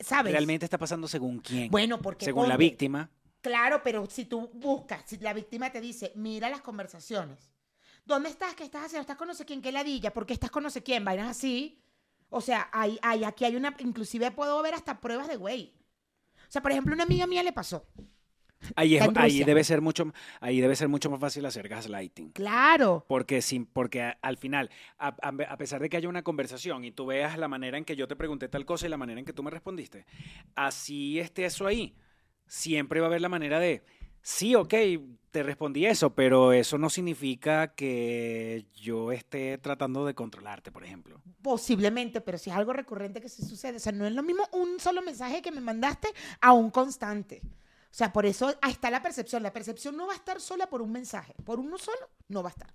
¿Sabes? 0.00 0.32
¿Realmente 0.32 0.64
está 0.64 0.78
pasando 0.78 1.06
según 1.06 1.40
quién? 1.40 1.70
Bueno, 1.70 2.00
porque. 2.00 2.24
según 2.24 2.48
la 2.48 2.56
víctima. 2.56 3.10
Claro, 3.42 3.82
pero 3.84 4.06
si 4.06 4.24
tú 4.24 4.50
buscas, 4.54 5.02
si 5.04 5.18
la 5.18 5.34
víctima 5.34 5.70
te 5.70 5.82
dice, 5.82 6.12
mira 6.14 6.48
las 6.48 6.62
conversaciones. 6.62 7.52
¿Dónde 8.06 8.28
estás? 8.28 8.54
¿Qué 8.54 8.64
estás 8.64 8.84
haciendo? 8.84 9.02
¿Estás 9.02 9.16
con 9.16 9.28
no 9.28 9.34
sé 9.34 9.44
quién? 9.44 9.60
¿Qué 9.60 9.72
ladilla? 9.72 10.12
¿Por 10.12 10.24
qué 10.26 10.32
estás 10.32 10.50
con 10.50 10.62
no 10.62 10.70
sé 10.70 10.82
quién? 10.82 11.04
Vainas 11.04 11.28
así. 11.28 11.82
O 12.30 12.40
sea, 12.40 12.68
hay, 12.72 12.98
hay, 13.02 13.24
aquí 13.24 13.44
hay 13.44 13.56
una. 13.56 13.74
Inclusive 13.78 14.30
puedo 14.30 14.60
ver 14.62 14.74
hasta 14.74 15.00
pruebas 15.00 15.28
de 15.28 15.36
güey. 15.36 15.74
O 16.42 16.50
sea, 16.50 16.62
por 16.62 16.70
ejemplo, 16.70 16.94
una 16.94 17.02
amiga 17.04 17.26
mía 17.26 17.42
le 17.42 17.52
pasó. 17.52 17.86
Ahí, 18.74 18.96
es- 18.96 19.06
ahí, 19.16 19.44
debe 19.44 19.62
ser 19.64 19.80
mucho, 19.82 20.12
ahí 20.40 20.60
debe 20.60 20.74
ser 20.76 20.88
mucho 20.88 21.10
más 21.10 21.20
fácil 21.20 21.44
hacer 21.44 21.68
gaslighting. 21.68 22.30
Claro. 22.32 23.04
Porque, 23.06 23.42
sin, 23.42 23.66
porque 23.66 24.02
a- 24.02 24.18
al 24.22 24.38
final, 24.38 24.70
a, 24.98 25.08
a- 25.08 25.52
a 25.52 25.56
pesar 25.58 25.80
de 25.82 25.88
que 25.90 25.96
haya 25.98 26.08
una 26.08 26.22
conversación 26.22 26.84
y 26.84 26.90
tú 26.90 27.06
veas 27.06 27.36
la 27.38 27.48
manera 27.48 27.76
en 27.76 27.84
que 27.84 27.96
yo 27.96 28.08
te 28.08 28.16
pregunté 28.16 28.48
tal 28.48 28.64
cosa 28.64 28.86
y 28.86 28.88
la 28.88 28.96
manera 28.96 29.20
en 29.20 29.26
que 29.26 29.32
tú 29.34 29.42
me 29.42 29.50
respondiste, 29.50 30.06
así 30.54 31.20
esté 31.20 31.44
eso 31.44 31.66
ahí, 31.66 31.96
siempre 32.46 33.00
va 33.00 33.06
a 33.06 33.10
haber 33.10 33.20
la 33.20 33.28
manera 33.28 33.60
de, 33.60 33.84
sí, 34.26 34.56
ok, 34.56 34.74
te 35.30 35.44
respondí 35.44 35.86
eso, 35.86 36.14
pero 36.14 36.52
eso 36.52 36.78
no 36.78 36.90
significa 36.90 37.74
que 37.74 38.66
yo 38.74 39.12
esté 39.12 39.56
tratando 39.58 40.04
de 40.04 40.14
controlarte, 40.14 40.72
por 40.72 40.82
ejemplo. 40.82 41.22
Posiblemente, 41.42 42.20
pero 42.20 42.36
si 42.36 42.50
es 42.50 42.56
algo 42.56 42.72
recurrente 42.72 43.20
que 43.20 43.28
sí 43.28 43.44
sucede. 43.44 43.76
O 43.76 43.80
sea, 43.80 43.92
no 43.92 44.04
es 44.04 44.12
lo 44.12 44.24
mismo 44.24 44.48
un 44.52 44.80
solo 44.80 45.00
mensaje 45.00 45.42
que 45.42 45.52
me 45.52 45.60
mandaste 45.60 46.08
a 46.40 46.52
un 46.52 46.70
constante. 46.70 47.40
O 47.44 47.94
sea, 47.96 48.12
por 48.12 48.26
eso 48.26 48.52
ahí 48.62 48.72
está 48.72 48.90
la 48.90 49.00
percepción. 49.00 49.42
La 49.42 49.52
percepción 49.52 49.96
no 49.96 50.06
va 50.06 50.14
a 50.14 50.16
estar 50.16 50.40
sola 50.40 50.68
por 50.68 50.82
un 50.82 50.90
mensaje. 50.90 51.34
Por 51.44 51.60
uno 51.60 51.78
solo, 51.78 52.10
no 52.28 52.42
va 52.42 52.48
a 52.48 52.52
estar. 52.52 52.72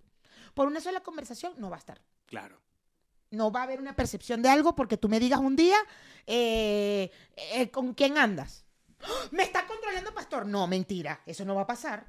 Por 0.53 0.67
una 0.67 0.79
sola 0.79 1.01
conversación, 1.01 1.53
no 1.57 1.69
va 1.69 1.75
a 1.75 1.79
estar. 1.79 2.01
Claro. 2.27 2.61
No 3.29 3.51
va 3.51 3.61
a 3.61 3.63
haber 3.63 3.79
una 3.79 3.95
percepción 3.95 4.41
de 4.41 4.49
algo 4.49 4.73
porque 4.75 4.97
tú 4.97 5.09
me 5.09 5.19
digas 5.19 5.39
un 5.39 5.55
día 5.55 5.77
eh, 6.27 7.11
eh, 7.53 7.69
con 7.71 7.93
quién 7.93 8.17
andas. 8.17 8.65
¿Me 9.31 9.43
está 9.43 9.65
controlando, 9.67 10.13
pastor? 10.13 10.45
No, 10.45 10.67
mentira. 10.67 11.21
Eso 11.25 11.45
no 11.45 11.55
va 11.55 11.61
a 11.61 11.67
pasar. 11.67 12.05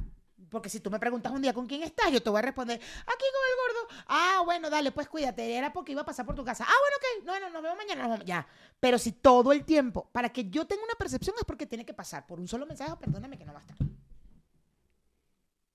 Porque 0.50 0.68
si 0.68 0.80
tú 0.80 0.90
me 0.90 0.98
preguntas 0.98 1.32
un 1.32 1.40
día 1.40 1.54
con 1.54 1.66
quién 1.66 1.82
estás, 1.82 2.12
yo 2.12 2.22
te 2.22 2.28
voy 2.28 2.38
a 2.38 2.42
responder, 2.42 2.78
aquí 2.78 2.84
con 3.06 3.16
el 3.16 3.56
gordo. 3.88 4.04
Ah, 4.08 4.42
bueno, 4.44 4.68
dale, 4.68 4.92
pues 4.92 5.08
cuídate. 5.08 5.54
Era 5.54 5.72
porque 5.72 5.92
iba 5.92 6.02
a 6.02 6.04
pasar 6.04 6.26
por 6.26 6.34
tu 6.34 6.44
casa. 6.44 6.66
Ah, 6.68 6.74
bueno, 6.82 6.96
ok. 6.98 7.24
No, 7.24 7.40
no, 7.40 7.50
nos 7.54 7.62
vemos 7.62 7.78
mañana. 7.78 8.22
Ya. 8.24 8.46
Pero 8.78 8.98
si 8.98 9.12
todo 9.12 9.52
el 9.52 9.64
tiempo, 9.64 10.10
para 10.12 10.28
que 10.30 10.50
yo 10.50 10.66
tenga 10.66 10.84
una 10.84 10.94
percepción 10.94 11.34
es 11.38 11.44
porque 11.46 11.64
tiene 11.66 11.86
que 11.86 11.94
pasar 11.94 12.26
por 12.26 12.38
un 12.38 12.48
solo 12.48 12.66
mensaje, 12.66 12.94
perdóname 12.96 13.38
que 13.38 13.46
no 13.46 13.54
va 13.54 13.60
a 13.60 13.62
estar. 13.62 13.76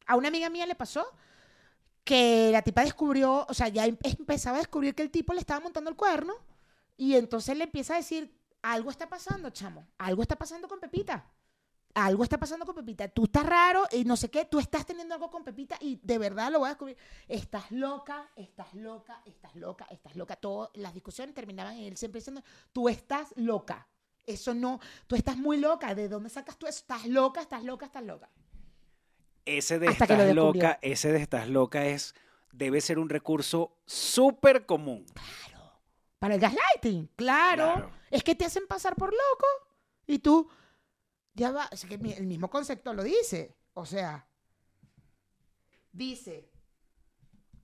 A 0.05 0.15
una 0.15 0.27
amiga 0.29 0.49
mía 0.49 0.65
le 0.65 0.75
pasó 0.75 1.05
que 2.03 2.49
la 2.51 2.61
tipa 2.61 2.81
descubrió, 2.83 3.45
o 3.49 3.53
sea, 3.53 3.67
ya 3.67 3.85
em- 3.85 3.97
empezaba 4.03 4.57
a 4.57 4.59
descubrir 4.59 4.95
que 4.95 5.03
el 5.03 5.11
tipo 5.11 5.33
le 5.33 5.39
estaba 5.39 5.59
montando 5.59 5.89
el 5.89 5.95
cuerno 5.95 6.33
y 6.95 7.15
entonces 7.15 7.57
le 7.57 7.65
empieza 7.65 7.95
a 7.95 7.97
decir, 7.97 8.31
algo 8.73 8.89
está 8.89 9.07
pasando, 9.07 9.49
chamo, 9.49 9.87
algo 9.97 10.21
está 10.21 10.35
pasando 10.35 10.67
con 10.67 10.79
Pepita. 10.79 11.25
Algo 11.93 12.23
está 12.23 12.37
pasando 12.37 12.65
con 12.65 12.75
Pepita. 12.75 13.07
Tú 13.07 13.23
estás 13.23 13.45
raro 13.45 13.87
y 13.91 14.03
no 14.03 14.17
sé 14.17 14.29
qué, 14.29 14.43
tú 14.43 14.59
estás 14.59 14.85
teniendo 14.85 15.15
algo 15.15 15.31
con 15.31 15.43
Pepita 15.43 15.77
y 15.79 15.99
de 16.03 16.17
verdad 16.17 16.51
lo 16.51 16.59
voy 16.59 16.67
a 16.67 16.71
descubrir. 16.71 16.97
Estás 17.27 17.71
loca, 17.71 18.29
estás 18.35 18.73
loca, 18.73 19.23
estás 19.25 19.55
loca, 19.55 19.87
estás 19.89 20.15
loca. 20.17 20.35
Todas 20.35 20.69
las 20.75 20.93
discusiones 20.93 21.33
terminaban 21.33 21.77
en 21.77 21.85
él 21.85 21.97
siempre 21.97 22.19
diciendo, 22.19 22.43
tú 22.73 22.89
estás 22.89 23.33
loca. 23.37 23.87
Eso 24.25 24.53
no, 24.53 24.81
tú 25.07 25.15
estás 25.15 25.37
muy 25.37 25.57
loca. 25.57 25.95
¿De 25.95 26.09
dónde 26.09 26.29
sacas 26.29 26.57
tú 26.57 26.67
eso? 26.67 26.79
Estás 26.79 27.07
loca, 27.07 27.39
estás 27.39 27.63
loca, 27.63 27.85
estás 27.85 28.03
loca. 28.03 28.29
Ese 29.45 29.79
de 29.79 29.87
Hasta 29.87 30.05
que 30.05 30.13
lo 30.13 30.23
estás 30.23 30.35
descubrió. 30.35 30.63
loca, 30.63 30.79
ese 30.81 31.11
de 31.13 31.21
estás 31.21 31.47
loca 31.47 31.85
es, 31.85 32.13
debe 32.51 32.81
ser 32.81 32.99
un 32.99 33.07
recurso 33.09 33.77
súper 33.85 34.65
común. 34.65 35.05
Claro. 35.13 35.56
Para 36.19 36.35
el 36.35 36.41
gaslighting, 36.41 37.07
claro. 37.15 37.73
Claro. 37.73 37.91
Es 38.09 38.23
que 38.23 38.35
te 38.35 38.45
hacen 38.45 38.67
pasar 38.67 38.95
por 38.95 39.11
loco 39.11 39.47
y 40.07 40.19
tú, 40.19 40.49
ya 41.33 41.51
va, 41.51 41.67
es 41.71 41.85
que 41.85 41.95
el 41.95 42.25
mismo 42.25 42.49
concepto 42.49 42.93
lo 42.93 43.03
dice. 43.03 43.55
O 43.73 43.85
sea, 43.85 44.27
dice, 45.91 46.49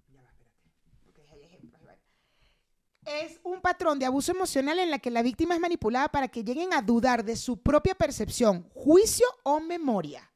ya 0.09 0.21
va, 0.21 0.29
espérate, 0.29 0.61
porque 1.03 1.23
hay 1.31 1.43
ejemplos, 1.43 1.81
ahí 1.81 1.87
va. 1.87 1.95
es 3.05 3.39
un 3.43 3.61
patrón 3.61 3.97
de 3.97 4.05
abuso 4.05 4.31
emocional 4.31 4.77
en 4.79 4.91
la 4.91 4.99
que 4.99 5.09
la 5.09 5.23
víctima 5.23 5.55
es 5.55 5.61
manipulada 5.61 6.09
para 6.09 6.27
que 6.27 6.43
lleguen 6.43 6.73
a 6.73 6.81
dudar 6.81 7.23
de 7.23 7.35
su 7.35 7.61
propia 7.61 7.95
percepción, 7.95 8.69
juicio 8.73 9.25
o 9.43 9.59
memoria. 9.59 10.32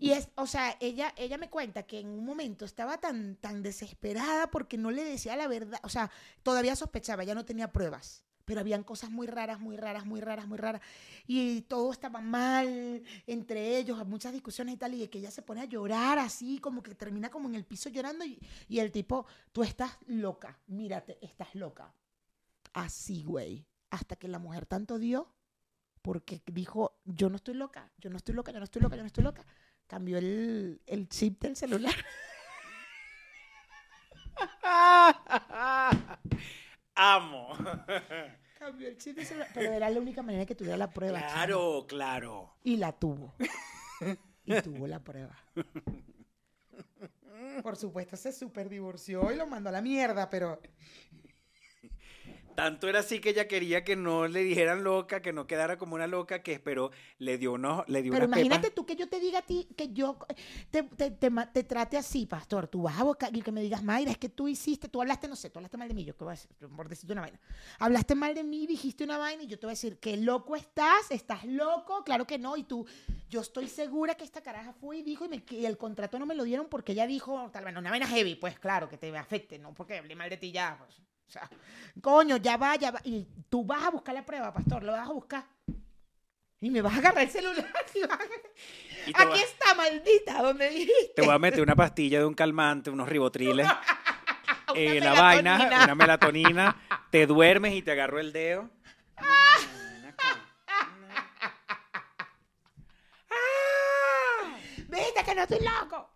Y 0.00 0.12
es, 0.12 0.30
o 0.36 0.46
sea, 0.46 0.76
ella, 0.80 1.12
ella 1.16 1.36
me 1.36 1.50
cuenta 1.50 1.82
que 1.82 2.00
en 2.00 2.08
un 2.08 2.24
momento 2.24 2.64
estaba 2.64 2.98
tan, 2.98 3.36
tan 3.36 3.62
desesperada 3.62 4.50
porque 4.50 4.78
no 4.78 4.90
le 4.90 5.04
decía 5.04 5.36
la 5.36 5.48
verdad. 5.48 5.80
O 5.82 5.88
sea, 5.90 6.10
todavía 6.42 6.74
sospechaba, 6.76 7.24
ya 7.24 7.34
no 7.34 7.44
tenía 7.44 7.72
pruebas. 7.72 8.24
Pero 8.44 8.60
habían 8.60 8.82
cosas 8.82 9.10
muy 9.10 9.26
raras, 9.26 9.60
muy 9.60 9.76
raras, 9.76 10.04
muy 10.04 10.20
raras, 10.20 10.48
muy 10.48 10.58
raras. 10.58 10.82
Y 11.26 11.62
todo 11.62 11.92
estaba 11.92 12.20
mal 12.20 13.02
entre 13.26 13.76
ellos, 13.76 14.04
muchas 14.06 14.32
discusiones 14.32 14.74
y 14.74 14.78
tal. 14.78 14.94
Y 14.94 15.06
que 15.08 15.18
ella 15.18 15.30
se 15.30 15.42
pone 15.42 15.60
a 15.60 15.66
llorar 15.66 16.18
así, 16.18 16.58
como 16.58 16.82
que 16.82 16.94
termina 16.94 17.30
como 17.30 17.48
en 17.48 17.54
el 17.54 17.64
piso 17.64 17.90
llorando. 17.90 18.24
Y, 18.24 18.40
y 18.68 18.80
el 18.80 18.90
tipo, 18.90 19.26
tú 19.52 19.62
estás 19.62 19.98
loca, 20.06 20.58
mírate, 20.66 21.18
estás 21.20 21.54
loca. 21.54 21.94
Así, 22.72 23.22
güey. 23.22 23.66
Hasta 23.90 24.16
que 24.16 24.26
la 24.26 24.38
mujer 24.38 24.64
tanto 24.64 24.98
dio, 24.98 25.30
porque 26.00 26.42
dijo, 26.46 26.98
yo 27.04 27.28
no 27.28 27.36
estoy 27.36 27.54
loca, 27.54 27.92
yo 27.98 28.08
no 28.08 28.16
estoy 28.16 28.34
loca, 28.34 28.50
yo 28.52 28.58
no 28.58 28.64
estoy 28.64 28.80
loca, 28.80 28.96
yo 28.96 29.02
no 29.02 29.06
estoy 29.06 29.22
loca 29.22 29.44
cambió 29.92 30.16
el, 30.16 30.80
el 30.86 31.06
chip 31.06 31.42
del 31.42 31.54
celular. 31.54 31.92
Amo. 36.94 37.50
cambió 38.58 38.88
el 38.88 38.96
chip 38.96 39.16
del 39.16 39.26
celular. 39.26 39.50
Pero 39.52 39.70
era 39.70 39.90
la 39.90 40.00
única 40.00 40.22
manera 40.22 40.46
que 40.46 40.54
tuviera 40.54 40.78
la 40.78 40.90
prueba. 40.90 41.18
Claro, 41.18 41.84
claro. 41.86 42.54
Y 42.64 42.78
la 42.78 42.92
tuvo. 42.92 43.34
Y 44.46 44.62
tuvo 44.62 44.86
la 44.86 44.98
prueba. 44.98 45.36
Por 47.62 47.76
supuesto, 47.76 48.16
se 48.16 48.32
super 48.32 48.70
divorció 48.70 49.30
y 49.30 49.36
lo 49.36 49.46
mandó 49.46 49.68
a 49.68 49.72
la 49.72 49.82
mierda, 49.82 50.30
pero. 50.30 50.58
Tanto 52.54 52.88
era 52.88 53.00
así 53.00 53.18
que 53.20 53.30
ella 53.30 53.48
quería 53.48 53.82
que 53.84 53.96
no 53.96 54.28
le 54.28 54.42
dijeran 54.42 54.84
loca, 54.84 55.22
que 55.22 55.32
no 55.32 55.46
quedara 55.46 55.78
como 55.78 55.94
una 55.94 56.06
loca, 56.06 56.42
que 56.42 56.52
esperó, 56.52 56.90
le 57.18 57.38
dio 57.38 57.52
unos, 57.52 57.88
le 57.88 58.02
dio 58.02 58.12
Pero 58.12 58.26
unas 58.26 58.36
imagínate 58.36 58.62
pepas. 58.68 58.74
tú 58.74 58.86
que 58.86 58.94
yo 58.96 59.08
te 59.08 59.20
diga 59.20 59.38
a 59.38 59.42
ti, 59.42 59.66
que 59.76 59.92
yo 59.92 60.18
te, 60.70 60.82
te- 60.82 61.10
te 61.10 61.30
te 61.30 61.64
trate 61.64 61.96
así, 61.96 62.26
pastor. 62.26 62.68
Tú 62.68 62.82
vas 62.82 62.98
a 62.98 63.04
buscar 63.04 63.34
y 63.34 63.40
que 63.42 63.50
me 63.52 63.62
digas, 63.62 63.82
Mayra, 63.82 64.10
es 64.10 64.18
que 64.18 64.28
tú 64.28 64.48
hiciste, 64.48 64.88
tú 64.88 65.00
hablaste, 65.00 65.28
no 65.28 65.36
sé, 65.36 65.48
tú 65.50 65.58
hablaste 65.58 65.76
mal 65.78 65.88
de 65.88 65.94
mí, 65.94 66.04
yo 66.04 66.16
qué 66.16 66.24
voy 66.24 66.32
a 66.32 66.36
decir, 66.36 66.50
por 66.76 66.88
decirte 66.88 67.12
una 67.12 67.22
vaina. 67.22 67.40
Hablaste 67.78 68.14
mal 68.14 68.34
de 68.34 68.44
mí, 68.44 68.66
dijiste 68.66 69.02
una 69.04 69.16
vaina 69.18 69.42
y 69.44 69.46
yo 69.46 69.58
te 69.58 69.66
voy 69.66 69.72
a 69.72 69.76
decir, 69.76 69.98
qué 69.98 70.16
loco 70.18 70.54
estás, 70.54 71.10
estás 71.10 71.44
loco, 71.44 72.04
claro 72.04 72.26
que 72.26 72.38
no. 72.38 72.56
Y 72.56 72.64
tú, 72.64 72.86
yo 73.30 73.40
estoy 73.40 73.66
segura 73.68 74.14
que 74.14 74.24
esta 74.24 74.42
caraja 74.42 74.72
fue 74.74 74.98
y 74.98 75.02
dijo 75.02 75.24
y, 75.24 75.28
me- 75.28 75.44
y 75.50 75.64
el 75.64 75.78
contrato 75.78 76.18
no 76.18 76.26
me 76.26 76.34
lo 76.34 76.44
dieron 76.44 76.66
porque 76.68 76.92
ella 76.92 77.06
dijo, 77.06 77.50
tal 77.50 77.64
vez, 77.64 77.72
no, 77.72 77.80
una 77.80 77.90
vaina 77.90 78.06
heavy, 78.06 78.34
pues 78.34 78.58
claro, 78.58 78.88
que 78.88 78.98
te 78.98 79.16
afecte, 79.16 79.58
no 79.58 79.72
porque 79.74 79.96
hablé 79.98 80.14
mal 80.14 80.28
de 80.28 80.36
ti 80.36 80.52
ya. 80.52 80.76
pues. 80.78 81.00
O 81.28 81.32
sea, 81.32 81.48
coño, 82.00 82.36
ya 82.36 82.56
va, 82.56 82.76
ya 82.76 82.90
va. 82.90 83.00
Y 83.04 83.26
tú 83.48 83.64
vas 83.64 83.82
a 83.84 83.90
buscar 83.90 84.14
la 84.14 84.24
prueba, 84.24 84.52
pastor, 84.52 84.82
lo 84.82 84.92
vas 84.92 85.08
a 85.08 85.12
buscar. 85.12 85.44
Y 86.60 86.70
me 86.70 86.80
vas 86.82 86.94
a 86.94 86.98
agarrar 86.98 87.24
el 87.24 87.30
celular 87.30 87.66
y 87.94 88.00
vas 88.02 88.18
a- 88.20 89.08
Y 89.08 89.12
te, 89.12 89.22
Aquí 89.22 89.40
está, 89.40 89.74
maldita, 89.74 90.42
donde 90.42 90.68
dijiste. 90.70 91.12
te 91.16 91.22
voy 91.22 91.34
a 91.34 91.38
meter 91.38 91.62
una 91.62 91.74
pastilla 91.74 92.20
de 92.20 92.26
un 92.26 92.34
calmante, 92.34 92.90
unos 92.90 93.08
ribotriles, 93.08 93.66
eh, 94.74 95.00
la 95.00 95.14
vaina, 95.14 95.82
una 95.84 95.94
melatonina, 95.94 96.76
te 97.10 97.26
duermes 97.26 97.74
y 97.74 97.82
te 97.82 97.92
agarro 97.92 98.20
el 98.20 98.32
dedo. 98.32 98.70
Viste 104.88 105.24
que 105.24 105.34
no 105.34 105.42
estoy 105.42 105.58
loco. 105.60 106.10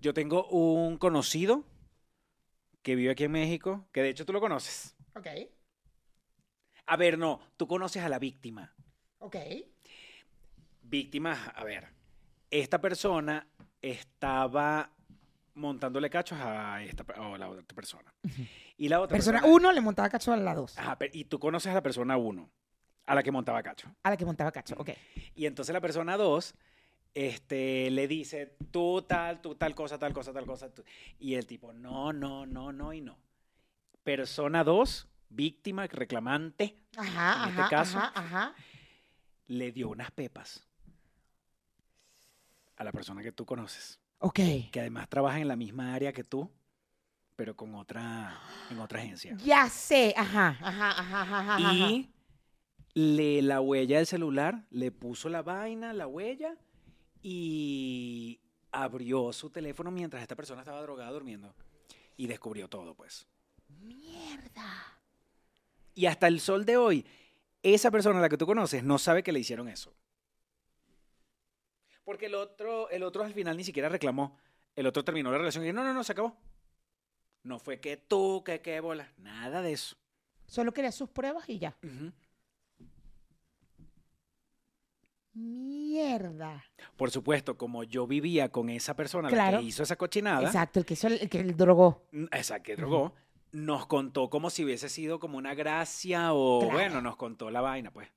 Yo 0.00 0.12
tengo 0.14 0.46
un 0.48 0.98
conocido 0.98 1.64
que 2.82 2.94
vive 2.96 3.10
aquí 3.12 3.24
en 3.24 3.32
México, 3.32 3.86
que 3.92 4.02
de 4.02 4.08
hecho 4.10 4.26
tú 4.26 4.32
lo 4.32 4.40
conoces. 4.40 4.96
Ok, 5.14 5.26
A 6.86 6.96
ver, 6.96 7.16
no, 7.18 7.40
tú 7.56 7.66
conoces 7.66 8.02
a 8.02 8.08
la 8.08 8.18
víctima. 8.18 8.74
ok. 9.18 9.36
Víctima, 10.82 11.52
a 11.54 11.64
ver, 11.64 11.88
esta 12.50 12.80
persona 12.80 13.46
estaba 13.80 14.90
montándole 15.54 16.10
cachos 16.10 16.38
a 16.40 16.82
esta 16.82 17.04
a 17.14 17.38
la 17.38 17.48
otra 17.48 17.62
persona. 17.74 18.12
Y 18.76 18.88
la 18.88 19.00
otra 19.00 19.14
Persona 19.16 19.38
persona, 19.40 19.54
1 19.54 19.72
le 19.72 19.80
montaba 19.80 20.08
cacho 20.10 20.32
a 20.32 20.36
la 20.36 20.54
2. 20.54 20.76
Ajá, 20.78 20.98
pe- 20.98 21.10
y 21.12 21.24
tú 21.26 21.38
conoces 21.38 21.70
a 21.70 21.74
la 21.74 21.82
persona 21.82 22.16
1, 22.16 22.50
a 23.06 23.14
la 23.14 23.22
que 23.22 23.30
montaba 23.30 23.62
cacho. 23.62 23.88
A 24.02 24.10
la 24.10 24.16
que 24.16 24.24
montaba 24.24 24.50
cacho, 24.50 24.74
ok. 24.76 24.90
Y 25.34 25.46
entonces 25.46 25.72
la 25.72 25.80
persona 25.80 26.16
2 26.16 26.54
este, 27.14 27.90
le 27.90 28.08
dice, 28.08 28.56
tú 28.70 29.02
tal, 29.02 29.40
tú 29.40 29.54
tal 29.54 29.74
cosa, 29.74 29.98
tal 29.98 30.12
cosa, 30.12 30.32
tal 30.32 30.46
cosa. 30.46 30.72
tú- 30.72 30.84
Y 31.18 31.34
el 31.34 31.46
tipo, 31.46 31.72
no, 31.72 32.12
no, 32.12 32.46
no, 32.46 32.72
no 32.72 32.92
y 32.92 33.00
no. 33.00 33.18
Persona 34.02 34.64
2, 34.64 35.08
víctima, 35.28 35.86
reclamante, 35.86 36.76
Ajá, 36.96 37.42
En 37.44 37.48
este 37.50 37.60
ajá, 37.62 37.70
caso, 37.70 37.98
ajá, 37.98 38.54
le 39.46 39.72
dio 39.72 39.88
unas 39.88 40.10
pepas 40.10 40.66
a 42.76 42.84
la 42.84 42.92
persona 42.92 43.22
que 43.22 43.32
tú 43.32 43.44
conoces. 43.46 43.98
Ok. 44.18 44.36
que 44.70 44.80
además 44.80 45.08
trabaja 45.08 45.40
en 45.40 45.48
la 45.48 45.56
misma 45.56 45.94
área 45.94 46.12
que 46.12 46.22
tú, 46.22 46.50
pero 47.34 47.56
con 47.56 47.74
otra, 47.74 48.38
en 48.70 48.78
otra 48.78 49.00
agencia. 49.00 49.36
Ya 49.44 49.68
sé, 49.68 50.14
ajá, 50.16 50.56
ajá, 50.60 50.90
ajá. 50.90 51.54
ajá. 51.56 51.60
Y 51.90 52.10
le, 52.94 53.42
la 53.42 53.60
huella 53.60 53.96
del 53.96 54.06
celular, 54.06 54.64
le 54.70 54.92
puso 54.92 55.28
la 55.28 55.42
vaina, 55.42 55.92
la 55.92 56.06
huella, 56.06 56.56
y 57.22 58.40
abrió 58.72 59.32
su 59.32 59.50
teléfono 59.50 59.90
mientras 59.90 60.22
esta 60.22 60.34
persona 60.34 60.62
estaba 60.62 60.82
drogada 60.82 61.10
durmiendo. 61.10 61.54
Y 62.16 62.26
descubrió 62.26 62.68
todo, 62.68 62.94
pues. 62.94 63.26
Mierda. 63.80 64.98
Y 65.94 66.06
hasta 66.06 66.26
el 66.26 66.40
sol 66.40 66.64
de 66.64 66.76
hoy, 66.76 67.06
esa 67.62 67.90
persona 67.90 68.18
a 68.18 68.22
la 68.22 68.28
que 68.28 68.36
tú 68.36 68.46
conoces 68.46 68.82
no 68.82 68.98
sabe 68.98 69.22
que 69.22 69.32
le 69.32 69.40
hicieron 69.40 69.68
eso. 69.68 69.94
Porque 72.04 72.26
el 72.26 72.34
otro, 72.34 72.90
el 72.90 73.02
otro 73.02 73.22
al 73.24 73.32
final 73.32 73.56
ni 73.56 73.64
siquiera 73.64 73.88
reclamó. 73.88 74.36
El 74.74 74.86
otro 74.86 75.04
terminó 75.04 75.30
la 75.30 75.38
relación 75.38 75.62
y 75.62 75.68
dijo, 75.68 75.76
no, 75.76 75.84
no, 75.84 75.94
no, 75.94 76.02
se 76.02 76.12
acabó. 76.12 76.36
No 77.44 77.58
fue 77.58 77.80
que 77.80 77.96
tú, 77.96 78.42
que 78.44 78.60
qué 78.60 78.80
bola. 78.80 79.12
Nada 79.18 79.62
de 79.62 79.72
eso. 79.72 79.96
Solo 80.46 80.72
quería 80.72 80.92
sus 80.92 81.10
pruebas 81.10 81.48
y 81.48 81.58
ya. 81.58 81.76
Mierda. 85.34 86.64
Por 86.96 87.10
supuesto, 87.10 87.56
como 87.56 87.84
yo 87.84 88.06
vivía 88.06 88.50
con 88.50 88.68
esa 88.68 88.94
persona 88.94 89.30
la 89.30 89.58
que 89.58 89.62
hizo 89.64 89.82
esa 89.82 89.96
cochinada, 89.96 90.46
Exacto, 90.46 90.78
el 90.80 90.86
que 90.86 90.94
hizo 90.94 91.06
el, 91.06 91.14
el 91.14 91.28
que 91.30 91.40
el 91.40 91.56
drogó. 91.56 92.02
esa 92.32 92.62
que 92.62 92.76
drogó, 92.76 93.14
nos 93.52 93.86
contó 93.86 94.28
como 94.30 94.50
si 94.50 94.64
hubiese 94.64 94.88
sido 94.88 95.18
como 95.20 95.38
una 95.38 95.54
gracia 95.54 96.32
o 96.34 96.60
Claro. 96.60 96.74
bueno, 96.74 97.00
nos 97.02 97.16
contó 97.16 97.50
la 97.50 97.60
vaina, 97.60 97.90
pues. 97.90 98.08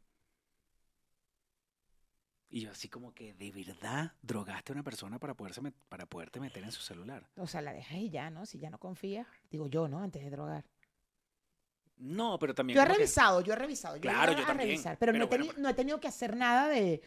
Y 2.49 2.61
yo 2.61 2.71
así 2.71 2.87
como 2.87 3.13
que, 3.13 3.33
¿de 3.33 3.51
verdad 3.51 4.13
drogaste 4.21 4.71
a 4.71 4.75
una 4.75 4.83
persona 4.83 5.19
para, 5.19 5.33
poderse 5.33 5.61
met- 5.61 5.73
para 5.89 6.05
poderte 6.05 6.39
meter 6.39 6.63
en 6.63 6.71
su 6.71 6.81
celular? 6.81 7.27
O 7.35 7.47
sea, 7.47 7.61
la 7.61 7.73
dejas 7.73 7.97
y 7.97 8.09
ya, 8.09 8.29
¿no? 8.29 8.45
Si 8.45 8.59
ya 8.59 8.69
no 8.69 8.77
confías. 8.77 9.27
Digo 9.49 9.67
yo, 9.67 9.87
¿no? 9.89 9.99
Antes 10.01 10.23
de 10.23 10.29
drogar. 10.29 10.63
No, 11.97 12.37
pero 12.39 12.53
también 12.53 12.75
Yo 12.75 12.83
he 12.83 12.87
que- 12.87 12.93
revisado, 12.93 13.41
yo 13.41 13.53
he 13.53 13.55
revisado. 13.55 13.99
Claro, 13.99 14.33
he 14.33 14.35
yo 14.35 14.45
también, 14.45 14.69
revisar, 14.69 14.97
pero, 14.97 15.13
no, 15.13 15.25
he 15.25 15.27
pero 15.27 15.43
bueno, 15.43 15.53
pues. 15.53 15.63
no 15.63 15.69
he 15.69 15.73
tenido 15.73 15.99
que 15.99 16.07
hacer 16.07 16.35
nada 16.35 16.67
de 16.67 17.01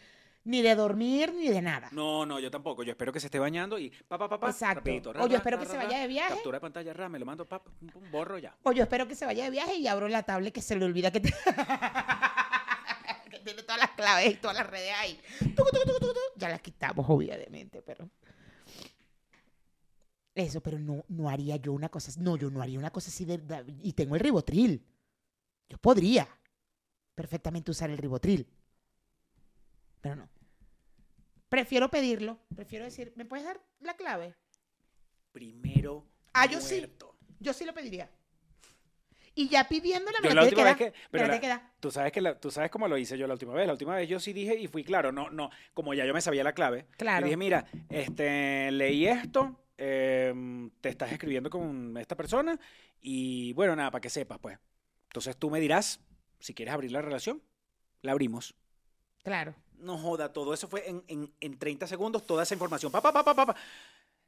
ni 0.44 0.62
de 0.62 0.74
dormir 0.74 1.34
ni 1.34 1.48
de 1.48 1.60
nada. 1.60 1.88
No, 1.92 2.24
no, 2.24 2.40
yo 2.40 2.50
tampoco. 2.50 2.82
Yo 2.82 2.92
espero 2.92 3.12
que 3.12 3.20
se 3.20 3.26
esté 3.26 3.38
bañando 3.38 3.78
y 3.78 3.90
pa, 3.90 4.16
pa, 4.16 4.28
pa, 4.30 4.40
pa, 4.40 4.48
Exacto. 4.48 4.76
rapidito, 4.76 5.12
ra, 5.12 5.22
O 5.22 5.26
yo 5.26 5.36
espero 5.36 5.58
ra, 5.58 5.62
que 5.62 5.68
se 5.68 5.76
vaya 5.76 5.98
de 5.98 6.06
viaje. 6.06 6.32
Captura 6.34 6.56
de 6.56 6.60
pantalla, 6.62 6.92
ra, 6.94 7.08
me 7.10 7.18
lo 7.18 7.26
mando, 7.26 7.44
pa, 7.46 7.62
pum, 7.62 8.10
borro 8.10 8.38
ya. 8.38 8.56
O 8.62 8.72
yo 8.72 8.82
espero 8.84 9.06
que 9.06 9.14
se 9.14 9.26
vaya 9.26 9.44
de 9.44 9.50
viaje 9.50 9.74
y 9.74 9.86
abro 9.86 10.08
la 10.08 10.22
tablet 10.22 10.54
que 10.54 10.62
se 10.62 10.74
le 10.76 10.86
olvida 10.86 11.10
que, 11.10 11.20
te- 11.20 11.34
que 13.30 13.38
tiene 13.40 13.62
todas 13.62 13.78
las 13.78 13.90
claves 13.90 14.32
y 14.32 14.36
todas 14.36 14.56
las 14.56 14.66
redes 14.66 14.92
ahí. 14.98 15.20
Ya 16.36 16.48
las 16.48 16.60
quitamos, 16.62 17.04
obviamente, 17.08 17.82
pero. 17.82 18.08
Eso, 20.38 20.60
pero 20.60 20.78
no, 20.78 21.04
no 21.08 21.28
haría 21.28 21.56
yo 21.56 21.72
una 21.72 21.88
cosa 21.88 22.10
así. 22.12 22.20
No, 22.20 22.36
yo 22.36 22.48
no 22.48 22.62
haría 22.62 22.78
una 22.78 22.90
cosa 22.92 23.08
así 23.10 23.24
de. 23.24 23.38
de- 23.38 23.64
y 23.82 23.92
tengo 23.92 24.14
el 24.14 24.20
ribotril. 24.20 24.84
Yo 25.68 25.78
podría 25.78 26.28
perfectamente 27.16 27.72
usar 27.72 27.90
el 27.90 27.98
ribotril. 27.98 28.46
Pero 30.00 30.14
no. 30.14 30.28
Prefiero 31.48 31.90
pedirlo. 31.90 32.38
Prefiero 32.54 32.84
decir, 32.84 33.12
¿me 33.16 33.24
puedes 33.24 33.44
dar 33.46 33.60
la 33.80 33.96
clave? 33.96 34.36
Primero 35.32 36.04
Ah, 36.32 36.46
yo 36.46 36.60
sí. 36.60 36.86
Yo 37.40 37.52
sí 37.52 37.64
lo 37.64 37.74
pediría. 37.74 38.08
Y 39.34 39.48
ya 39.48 39.68
pidiéndola, 39.68 40.18
me 40.20 40.28
Yo 40.28 40.34
la 40.36 40.42
última 40.44 40.64
dar. 40.64 40.78
vez 40.78 40.92
que- 40.92 40.98
pero 41.10 41.26
la. 41.26 41.72
Tú 41.80 41.90
sabes 41.90 42.12
que 42.12 42.20
la- 42.20 42.38
tú 42.38 42.50
sabes 42.52 42.70
cómo 42.70 42.86
lo 42.86 42.96
hice 42.96 43.18
yo 43.18 43.26
la 43.26 43.34
última 43.34 43.54
vez. 43.54 43.66
La 43.66 43.72
última 43.72 43.96
vez 43.96 44.08
yo 44.08 44.20
sí 44.20 44.32
dije 44.32 44.56
y 44.56 44.68
fui 44.68 44.84
claro, 44.84 45.10
no, 45.10 45.30
no, 45.30 45.50
como 45.74 45.94
ya 45.94 46.04
yo 46.06 46.14
me 46.14 46.20
sabía 46.20 46.44
la 46.44 46.52
clave. 46.52 46.86
Claro. 46.96 47.26
Y 47.26 47.30
dije, 47.30 47.36
mira, 47.36 47.66
este, 47.88 48.70
leí 48.70 49.06
esto, 49.06 49.56
em, 49.78 50.70
te 50.80 50.90
estás 50.90 51.10
escribiendo 51.12 51.48
con 51.48 51.96
esta 51.96 52.14
persona 52.16 52.58
y 53.00 53.52
bueno, 53.54 53.74
nada, 53.76 53.90
para 53.90 54.00
que 54.02 54.10
sepas, 54.10 54.38
pues. 54.38 54.58
Entonces 55.06 55.36
tú 55.36 55.48
me 55.50 55.60
dirás 55.60 56.00
si 56.40 56.52
quieres 56.52 56.74
abrir 56.74 56.92
la 56.92 57.00
relación, 57.00 57.42
la 58.02 58.12
abrimos. 58.12 58.54
Claro. 59.22 59.54
No 59.78 59.96
joda, 59.96 60.32
todo 60.32 60.52
eso 60.52 60.68
fue 60.68 60.88
en, 60.88 61.02
en, 61.08 61.32
en 61.40 61.58
30 61.58 61.86
segundos, 61.86 62.26
toda 62.26 62.42
esa 62.42 62.54
información. 62.54 62.90
Pa, 62.92 63.00
pa, 63.00 63.12
pa, 63.12 63.24
pa, 63.24 63.34
pa, 63.34 63.46
pa. 63.46 63.56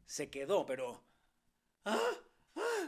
Se 0.07 0.29
quedó, 0.31 0.65
pero 0.65 1.03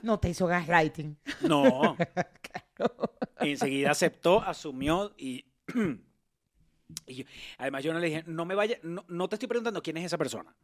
No 0.03 0.19
te 0.19 0.31
hizo 0.31 0.47
gaslighting. 0.47 1.17
no. 1.43 1.97
Enseguida 3.41 3.91
aceptó, 3.91 4.41
asumió 4.41 5.13
y, 5.17 5.45
y 7.07 7.15
yo- 7.15 7.25
además 7.59 7.83
yo 7.83 7.93
no 7.93 7.99
le 7.99 8.07
dije, 8.09 8.25
no 8.27 8.45
me 8.45 8.55
vaya, 8.55 8.79
no, 8.83 9.05
no 9.09 9.29
te 9.29 9.37
estoy 9.37 9.49
preguntando 9.49 9.83
quién 9.83 9.97
es 9.97 10.05
esa 10.05 10.19
persona. 10.19 10.55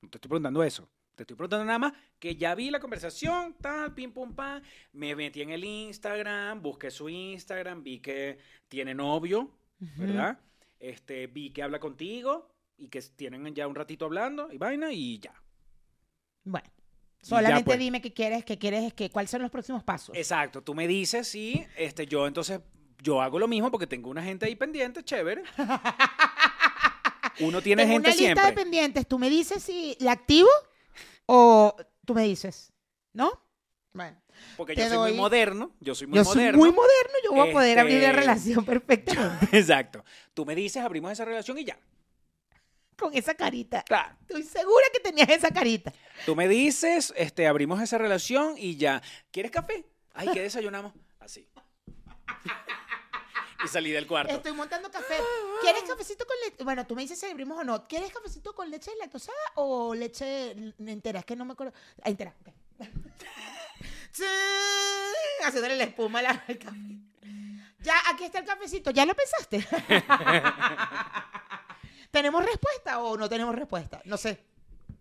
No 0.00 0.08
te 0.10 0.16
estoy 0.18 0.28
preguntando 0.28 0.62
eso. 0.64 0.88
Te 1.14 1.24
estoy 1.24 1.36
preguntando 1.36 1.64
nada 1.66 1.78
más 1.78 1.92
que 2.18 2.36
ya 2.36 2.54
vi 2.54 2.70
la 2.70 2.80
conversación, 2.80 3.54
tal, 3.60 3.92
pim, 3.94 4.12
pum, 4.12 4.34
pam. 4.34 4.62
Me 4.92 5.14
metí 5.14 5.42
en 5.42 5.50
el 5.50 5.64
Instagram, 5.64 6.62
busqué 6.62 6.90
su 6.90 7.08
Instagram, 7.08 7.82
vi 7.82 8.00
que 8.00 8.38
tiene 8.68 8.94
novio, 8.94 9.50
¿verdad? 9.78 10.38
Este, 10.80 11.26
vi 11.26 11.50
que 11.50 11.62
habla 11.62 11.78
contigo 11.78 12.48
y 12.78 12.88
que 12.88 13.02
tienen 13.02 13.54
ya 13.54 13.66
un 13.68 13.74
ratito 13.74 14.06
hablando 14.06 14.50
y 14.50 14.56
vaina 14.58 14.90
y 14.90 15.18
ya. 15.18 15.34
Bueno. 16.44 16.66
Ya, 17.20 17.28
Solamente 17.28 17.64
pues. 17.64 17.78
dime 17.78 18.00
qué 18.00 18.12
quieres, 18.12 18.44
qué 18.44 18.58
quieres, 18.58 18.92
que, 18.94 19.08
cuáles 19.10 19.30
son 19.30 19.42
los 19.42 19.50
próximos 19.50 19.84
pasos. 19.84 20.16
Exacto, 20.16 20.62
tú 20.62 20.74
me 20.74 20.88
dices 20.88 21.32
y 21.36 21.64
este, 21.76 22.06
yo 22.06 22.26
entonces, 22.26 22.60
yo 23.00 23.22
hago 23.22 23.38
lo 23.38 23.46
mismo 23.46 23.70
porque 23.70 23.86
tengo 23.86 24.10
una 24.10 24.24
gente 24.24 24.46
ahí 24.46 24.56
pendiente, 24.56 25.04
chévere. 25.04 25.44
Uno 27.40 27.62
tiene 27.62 27.82
Tengo 27.84 27.94
gente 27.94 28.08
una 28.08 28.16
lista 28.16 28.24
siempre. 28.24 28.46
de 28.46 28.52
pendientes. 28.52 29.06
¿Tú 29.06 29.18
me 29.18 29.30
dices 29.30 29.62
si 29.62 29.96
la 30.00 30.12
activo 30.12 30.48
o 31.26 31.76
tú 32.04 32.14
me 32.14 32.24
dices? 32.24 32.72
¿No? 33.12 33.30
Bueno. 33.92 34.16
Porque 34.56 34.74
yo 34.74 34.88
soy 34.88 34.98
muy 35.12 35.12
moderno, 35.12 35.72
yo 35.80 35.94
soy 35.94 36.06
muy 36.06 36.16
yo 36.18 36.24
moderno. 36.24 36.52
soy 36.52 36.58
muy 36.58 36.72
moderno, 36.72 37.12
yo 37.24 37.32
voy 37.32 37.50
a 37.50 37.52
poder 37.52 37.78
abrir 37.78 38.00
la 38.00 38.08
Este- 38.08 38.20
relación 38.20 38.64
perfectamente. 38.64 39.48
Exacto. 39.58 40.04
Tú 40.34 40.46
me 40.46 40.54
dices, 40.54 40.82
abrimos 40.82 41.12
esa 41.12 41.24
relación 41.24 41.58
y 41.58 41.64
ya. 41.64 41.78
con 42.96 43.14
esa 43.16 43.34
carita. 43.34 43.82
Claro. 43.82 44.16
Estoy 44.22 44.44
segura 44.44 44.84
que 44.92 45.00
tenías 45.00 45.28
esa 45.28 45.50
carita. 45.50 45.92
Tú 46.24 46.36
me 46.36 46.46
dices, 46.46 47.12
este, 47.16 47.46
abrimos 47.48 47.80
esa 47.82 47.98
relación 47.98 48.54
y 48.56 48.76
ya. 48.76 49.02
¿Quieres 49.32 49.50
café? 49.50 49.84
Ay, 50.14 50.28
¿qué 50.32 50.40
desayunamos? 50.40 50.92
Así. 51.18 51.48
Y 53.64 53.68
salí 53.68 53.90
del 53.90 54.06
cuarto. 54.06 54.32
Estoy 54.32 54.52
montando 54.52 54.90
café. 54.90 55.16
¿Quieres 55.60 55.82
cafecito 55.84 56.26
con 56.26 56.36
leche? 56.44 56.64
Bueno, 56.64 56.86
tú 56.86 56.94
me 56.94 57.02
dices 57.02 57.18
si 57.18 57.26
abrimos 57.26 57.58
o 57.58 57.64
no. 57.64 57.86
¿Quieres 57.86 58.12
cafecito 58.12 58.54
con 58.54 58.70
leche 58.70 58.90
lactosada 58.98 59.38
o 59.56 59.94
leche 59.94 60.52
entera? 60.78 61.20
Es 61.20 61.24
que 61.24 61.36
no 61.36 61.44
me 61.44 61.52
acuerdo. 61.52 61.72
Ah, 62.02 62.10
entera. 62.10 62.34
ok. 62.40 62.48
Haciéndole 65.44 65.76
la 65.76 65.84
espuma 65.84 66.20
al 66.20 66.58
café. 66.58 66.98
Ya, 67.80 67.94
aquí 68.12 68.24
está 68.24 68.38
el 68.38 68.44
cafecito. 68.44 68.90
¿Ya 68.90 69.04
lo 69.04 69.14
pensaste? 69.14 69.66
¿Tenemos 72.10 72.44
respuesta 72.44 73.00
o 73.00 73.16
no 73.16 73.28
tenemos 73.28 73.54
respuesta? 73.54 74.00
No 74.04 74.16
sé. 74.16 74.44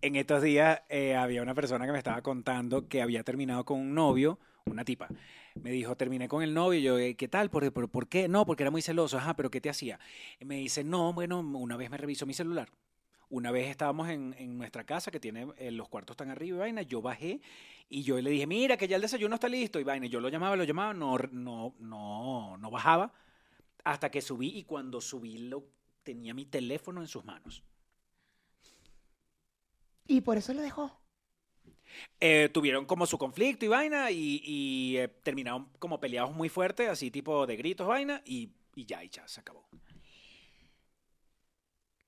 En 0.02 0.16
estos 0.16 0.42
días 0.42 0.82
eh, 0.90 1.16
había 1.16 1.44
una 1.44 1.54
persona 1.54 1.86
que 1.86 1.92
me 1.92 2.00
estaba 2.00 2.22
contando 2.22 2.88
que 2.88 3.02
había 3.02 3.24
terminado 3.24 3.66
con 3.66 3.80
un 3.80 3.94
novio, 3.94 4.40
una 4.66 4.84
tipa. 4.84 5.10
Me 5.56 5.72
dijo, 5.72 5.96
terminé 5.96 6.28
con 6.28 6.44
el 6.44 6.54
novio. 6.54 6.80
Y 6.80 6.84
yo, 6.84 6.98
eh, 6.98 7.16
¿qué 7.16 7.28
tal? 7.28 7.50
¿Por, 7.50 7.72
por, 7.72 7.90
por 7.90 8.08
qué? 8.08 8.28
No, 8.28 8.46
porque 8.46 8.64
era 8.64 8.72
muy 8.72 8.82
celoso. 8.82 9.18
Ajá, 9.18 9.36
pero 9.36 9.52
¿qué 9.52 9.62
te 9.62 9.70
hacía? 9.70 10.00
Me 10.40 10.56
dice, 10.56 10.84
no, 10.84 11.14
bueno, 11.14 11.40
una 11.40 11.78
vez 11.78 11.90
me 11.90 11.98
revisó 11.98 12.26
mi 12.26 12.34
celular. 12.34 12.70
Una 13.30 13.52
vez 13.52 13.70
estábamos 13.70 14.10
en, 14.10 14.36
en 14.38 14.58
nuestra 14.58 14.84
casa, 14.84 15.10
que 15.10 15.20
tiene 15.20 15.48
eh, 15.58 15.72
los 15.72 15.88
cuartos 15.88 16.18
tan 16.18 16.30
arriba 16.30 16.58
y 16.58 16.60
vaina. 16.60 16.82
Yo 16.82 17.02
bajé 17.02 17.42
y 17.90 18.04
yo 18.04 18.20
le 18.20 18.30
dije, 18.30 18.48
mira, 18.48 18.78
que 18.78 18.88
ya 18.88 18.96
el 18.96 19.02
desayuno 19.02 19.36
está 19.36 19.48
listo. 19.48 19.80
Y 19.80 19.84
vaina, 19.84 20.08
yo 20.08 20.20
lo 20.20 20.30
llamaba, 20.30 20.56
lo 20.56 20.64
llamaba, 20.64 20.94
no, 20.94 21.18
no, 21.32 21.76
no, 21.80 22.58
no 22.58 22.72
bajaba. 22.72 23.14
Hasta 23.84 24.12
que 24.12 24.22
subí 24.22 24.50
y 24.58 24.64
cuando 24.64 25.02
subí 25.02 25.38
lo, 25.38 25.66
tenía 26.04 26.34
mi 26.34 26.46
teléfono 26.46 27.02
en 27.02 27.08
sus 27.08 27.26
manos. 27.26 27.64
Y 30.08 30.22
por 30.22 30.38
eso 30.38 30.54
lo 30.54 30.62
dejó. 30.62 31.01
Eh, 32.20 32.50
tuvieron 32.54 32.86
como 32.86 33.06
su 33.06 33.18
conflicto 33.18 33.66
y 33.66 33.68
vaina 33.68 34.12
y, 34.12 34.42
y, 34.44 34.98
eh, 34.98 35.08
terminaron 35.24 35.68
como 35.80 36.00
peleados 36.00 36.34
muy 36.34 36.50
fuertes, 36.50 36.90
así 36.90 37.10
tipo 37.12 37.46
de 37.48 37.56
gritos, 37.56 37.88
vaina, 37.88 38.22
y, 38.26 38.50
y 38.76 38.86
ya, 38.86 39.04
y 39.04 39.10
ya, 39.10 39.28
se 39.28 39.40
acabó. 39.40 39.68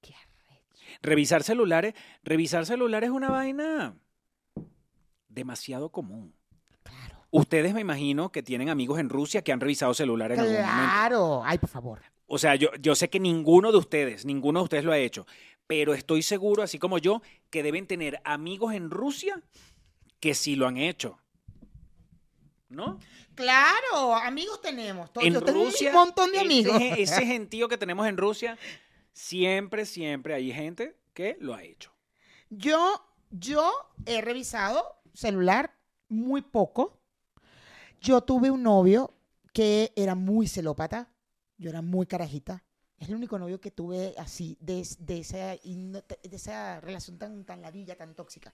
Qué 0.01 0.13
arrecho. 0.13 0.85
Revisar 1.01 1.43
celulares, 1.43 1.93
revisar 2.23 2.65
celulares 2.65 3.09
es 3.09 3.15
una 3.15 3.29
vaina 3.29 3.95
demasiado 5.27 5.89
común. 5.89 6.33
Claro. 6.83 7.17
Ustedes 7.31 7.73
me 7.73 7.81
imagino 7.81 8.31
que 8.31 8.43
tienen 8.43 8.69
amigos 8.69 8.99
en 8.99 9.09
Rusia 9.09 9.43
que 9.43 9.51
han 9.51 9.59
revisado 9.59 9.93
celulares 9.93 10.37
en 10.37 10.43
algún 10.43 10.61
momento. 10.61 10.83
Claro. 10.83 11.41
Ay, 11.43 11.57
por 11.57 11.69
favor. 11.69 12.01
O 12.27 12.37
sea, 12.37 12.55
yo, 12.55 12.69
yo 12.79 12.95
sé 12.95 13.09
que 13.09 13.19
ninguno 13.19 13.71
de 13.71 13.77
ustedes, 13.77 14.25
ninguno 14.25 14.59
de 14.59 14.63
ustedes 14.63 14.85
lo 14.85 14.91
ha 14.91 14.97
hecho, 14.97 15.25
pero 15.67 15.93
estoy 15.93 16.21
seguro, 16.21 16.63
así 16.63 16.79
como 16.79 16.97
yo, 16.97 17.21
que 17.49 17.63
deben 17.63 17.87
tener 17.87 18.21
amigos 18.23 18.73
en 18.73 18.89
Rusia 18.89 19.41
que 20.23 20.33
sí 20.33 20.55
lo 20.55 20.67
han 20.67 20.77
hecho. 20.77 21.19
¿No? 22.69 22.97
Claro, 23.35 24.15
amigos 24.15 24.61
tenemos. 24.61 25.11
Todos- 25.11 25.27
en 25.27 25.33
yo 25.33 25.41
tengo 25.43 25.65
Rusia, 25.65 25.89
un 25.89 25.95
montón 25.95 26.31
de 26.31 26.39
amigos. 26.39 26.77
Ese, 26.97 27.25
gentío 27.25 27.67
que 27.67 27.77
tenemos 27.77 28.07
en 28.07 28.15
Rusia, 28.15 28.57
siempre, 29.11 29.85
siempre 29.85 30.33
hay 30.33 30.53
gente 30.53 30.95
que 31.13 31.35
lo 31.41 31.53
ha 31.53 31.63
hecho. 31.63 31.91
Yo, 32.49 33.05
yo 33.31 33.69
he 34.05 34.21
revisado 34.21 34.85
celular 35.13 35.75
muy 36.07 36.41
poco. 36.41 37.01
Yo 37.99 38.21
tuve 38.21 38.49
un 38.49 38.63
novio 38.63 39.13
que 39.51 39.91
era 39.97 40.15
muy 40.15 40.47
celópata. 40.47 41.11
Yo 41.57 41.69
era 41.69 41.81
muy 41.81 42.05
carajita. 42.05 42.63
Es 42.97 43.09
el 43.09 43.15
único 43.15 43.37
novio 43.37 43.59
que 43.59 43.71
tuve 43.71 44.15
así, 44.17 44.57
de, 44.61 44.87
de 44.99 45.19
esa, 45.19 45.37
de 45.57 46.03
esa 46.31 46.79
relación 46.79 47.17
tan, 47.17 47.43
tan 47.43 47.61
ladilla, 47.61 47.97
tan 47.97 48.15
tóxica. 48.15 48.53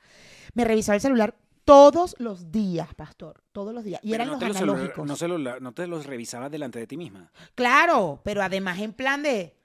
Me 0.56 0.66
revisaba 0.66 0.96
el 0.96 1.02
celular 1.02 1.38
todos 1.70 2.16
los 2.18 2.52
días, 2.52 2.96
pastor. 2.96 3.44
Todos 3.52 3.76
los 3.76 3.84
días. 3.84 4.02
Y 4.04 4.10
Pero 4.12 4.24
eran 4.24 4.40
no 4.40 4.48
los 4.48 4.58
analógicos. 4.58 5.22
no, 5.62 5.72
te 5.74 5.86
los 5.86 6.06
revisabas 6.08 6.50
delante 6.50 6.80
de 6.80 6.88
ti 6.88 6.98
misma. 6.98 7.32
Claro, 7.54 8.22
pero 8.24 8.42
además 8.42 8.80
en 8.80 8.92
plan 8.94 9.22
de, 9.22 9.56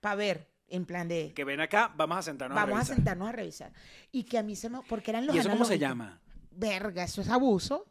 para 0.00 0.14
ver, 0.14 0.50
en 0.68 0.84
plan 0.84 1.08
de, 1.08 1.32
Que 1.34 1.44
ven 1.44 1.60
acá, 1.60 1.90
vamos 1.96 2.18
a 2.18 2.22
sentarnos 2.22 2.54
vamos 2.54 2.72
a, 2.72 2.76
revisar. 2.76 2.96
sentarnos 2.96 3.28
a 3.28 3.32
revisar. 3.32 3.72
Y 4.12 4.24
que 4.24 4.36
a 4.36 4.42
mí 4.42 4.56
se 4.56 4.68
me, 4.68 4.82
porque 4.82 5.10
eran 5.10 5.26
los 5.26 5.34
¿Y 5.34 5.38
eso 5.38 5.48
cómo 5.48 5.64
se 5.64 5.78
llama? 5.78 6.20
Verga, 6.50 7.04
eso 7.04 7.22
es 7.22 7.30
abuso. 7.30 7.86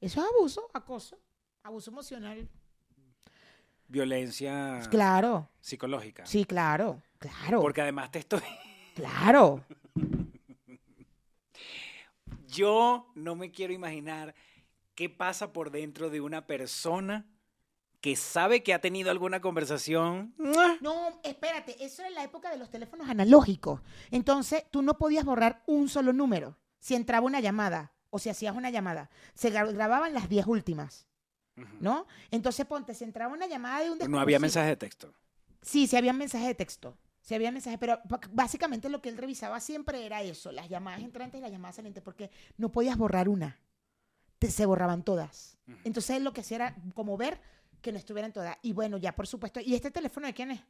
Eso 0.00 0.22
es 0.22 0.26
abuso, 0.34 0.70
acoso, 0.72 1.18
abuso 1.64 1.90
emocional. 1.90 2.48
Violencia 3.86 4.80
Claro, 4.90 5.50
psicológica. 5.60 6.24
sí, 6.24 6.44
claro, 6.44 7.02
claro, 7.18 7.60
Porque 7.60 7.82
además 7.82 8.10
te 8.10 8.20
estoy... 8.20 8.40
claro. 8.94 9.62
Yo 12.58 13.12
no 13.14 13.36
me 13.36 13.52
quiero 13.52 13.72
imaginar 13.72 14.34
qué 14.96 15.08
pasa 15.08 15.52
por 15.52 15.70
dentro 15.70 16.10
de 16.10 16.20
una 16.20 16.44
persona 16.48 17.24
que 18.00 18.16
sabe 18.16 18.64
que 18.64 18.74
ha 18.74 18.80
tenido 18.80 19.12
alguna 19.12 19.40
conversación. 19.40 20.34
No, 20.80 21.20
espérate, 21.22 21.76
eso 21.84 22.02
era 22.02 22.08
en 22.08 22.14
la 22.16 22.24
época 22.24 22.50
de 22.50 22.56
los 22.56 22.68
teléfonos 22.68 23.08
analógicos. 23.08 23.80
Entonces, 24.10 24.64
tú 24.72 24.82
no 24.82 24.98
podías 24.98 25.24
borrar 25.24 25.62
un 25.66 25.88
solo 25.88 26.12
número 26.12 26.58
si 26.80 26.96
entraba 26.96 27.24
una 27.26 27.38
llamada 27.38 27.92
o 28.10 28.18
si 28.18 28.28
hacías 28.28 28.56
una 28.56 28.70
llamada. 28.70 29.08
Se 29.34 29.52
gra- 29.52 29.72
grababan 29.72 30.12
las 30.12 30.28
10 30.28 30.46
últimas. 30.48 31.06
¿no? 31.80 32.06
Entonces, 32.32 32.66
ponte, 32.66 32.92
si 32.94 33.04
entraba 33.04 33.32
una 33.32 33.46
llamada 33.46 33.80
de 33.84 33.90
un 33.90 33.98
No 34.08 34.18
había 34.20 34.38
mensaje 34.40 34.68
de 34.70 34.76
texto. 34.76 35.12
Sí, 35.62 35.86
sí 35.86 35.96
había 35.96 36.12
mensajes 36.12 36.46
de 36.48 36.54
texto. 36.54 36.96
Sí 37.28 37.34
había 37.34 37.52
mensajes, 37.52 37.78
pero 37.78 38.00
básicamente 38.32 38.88
lo 38.88 39.02
que 39.02 39.10
él 39.10 39.18
revisaba 39.18 39.60
siempre 39.60 40.06
era 40.06 40.22
eso, 40.22 40.50
las 40.50 40.70
llamadas 40.70 41.02
entrantes 41.02 41.38
y 41.38 41.42
las 41.42 41.50
llamadas 41.50 41.76
salientes, 41.76 42.02
porque 42.02 42.30
no 42.56 42.72
podías 42.72 42.96
borrar 42.96 43.28
una. 43.28 43.58
Te, 44.38 44.50
se 44.50 44.64
borraban 44.64 45.02
todas. 45.02 45.58
Entonces 45.84 46.16
él 46.16 46.24
lo 46.24 46.32
que 46.32 46.40
hacía 46.40 46.54
era 46.54 46.76
como 46.94 47.18
ver 47.18 47.38
que 47.82 47.92
no 47.92 47.98
estuvieran 47.98 48.32
todas. 48.32 48.56
Y 48.62 48.72
bueno, 48.72 48.96
ya 48.96 49.14
por 49.14 49.26
supuesto. 49.26 49.60
¿Y 49.60 49.74
este 49.74 49.90
teléfono 49.90 50.26
de 50.26 50.32
quién 50.32 50.52
es? 50.52 50.62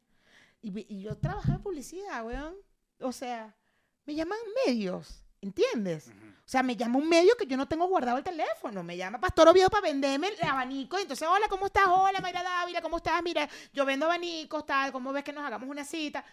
Y, 0.60 0.84
y 0.92 1.02
yo 1.02 1.16
trabajaba 1.16 1.54
en 1.54 1.62
publicidad, 1.62 2.26
weón. 2.26 2.56
O 3.02 3.12
sea, 3.12 3.56
me 4.04 4.16
llaman 4.16 4.38
medios, 4.66 5.22
¿entiendes? 5.40 6.08
O 6.08 6.50
sea, 6.50 6.62
me 6.62 6.76
llama 6.76 6.98
un 6.98 7.08
medio 7.08 7.36
que 7.36 7.46
yo 7.46 7.56
no 7.56 7.68
tengo 7.68 7.86
guardado 7.86 8.16
el 8.18 8.24
teléfono. 8.24 8.82
Me 8.82 8.96
llama 8.96 9.20
Pastor 9.20 9.48
Oviedo 9.48 9.68
para 9.68 9.82
venderme 9.88 10.28
el 10.28 10.42
abanico. 10.48 10.98
Y 10.98 11.02
entonces, 11.02 11.28
hola, 11.28 11.46
¿cómo 11.48 11.66
estás? 11.66 11.84
Hola, 11.88 12.20
Mayra 12.20 12.42
Dávila, 12.42 12.80
¿cómo 12.80 12.96
estás? 12.96 13.22
Mira, 13.22 13.48
yo 13.72 13.84
vendo 13.84 14.06
abanicos, 14.06 14.64
tal. 14.64 14.90
¿Cómo 14.92 15.12
ves 15.12 15.24
que 15.24 15.32
nos 15.32 15.44
hagamos 15.44 15.68
una 15.68 15.84
cita? 15.84 16.24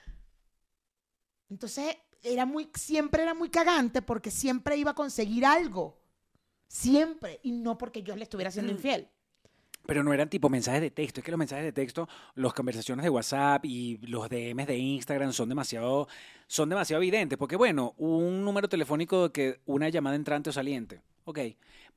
Entonces, 1.49 1.97
era 2.21 2.45
muy, 2.45 2.69
siempre 2.73 3.23
era 3.23 3.33
muy 3.33 3.49
cagante 3.49 4.01
porque 4.01 4.31
siempre 4.31 4.77
iba 4.77 4.91
a 4.91 4.95
conseguir 4.95 5.45
algo. 5.45 5.99
Siempre. 6.67 7.39
Y 7.43 7.51
no 7.51 7.77
porque 7.77 8.01
yo 8.01 8.15
le 8.15 8.23
estuviera 8.23 8.51
siendo 8.51 8.71
Mm. 8.71 8.75
infiel. 8.75 9.09
Pero 9.85 10.03
no 10.03 10.13
eran 10.13 10.29
tipo 10.29 10.49
mensajes 10.49 10.81
de 10.81 10.91
texto. 10.91 11.19
Es 11.19 11.25
que 11.25 11.31
los 11.31 11.37
mensajes 11.37 11.65
de 11.65 11.71
texto, 11.71 12.07
las 12.35 12.53
conversaciones 12.53 13.03
de 13.03 13.09
WhatsApp 13.09 13.65
y 13.65 13.97
los 14.07 14.29
DMs 14.29 14.67
de 14.67 14.77
Instagram 14.77 15.31
son 15.31 15.49
demasiado, 15.49 16.07
son 16.47 16.69
demasiado 16.69 17.01
evidentes. 17.01 17.37
Porque, 17.37 17.55
bueno, 17.55 17.93
un 17.97 18.43
número 18.43 18.67
telefónico 18.67 19.31
que 19.31 19.59
una 19.65 19.89
llamada 19.89 20.15
entrante 20.15 20.49
o 20.49 20.53
saliente. 20.53 21.01
Ok. 21.25 21.39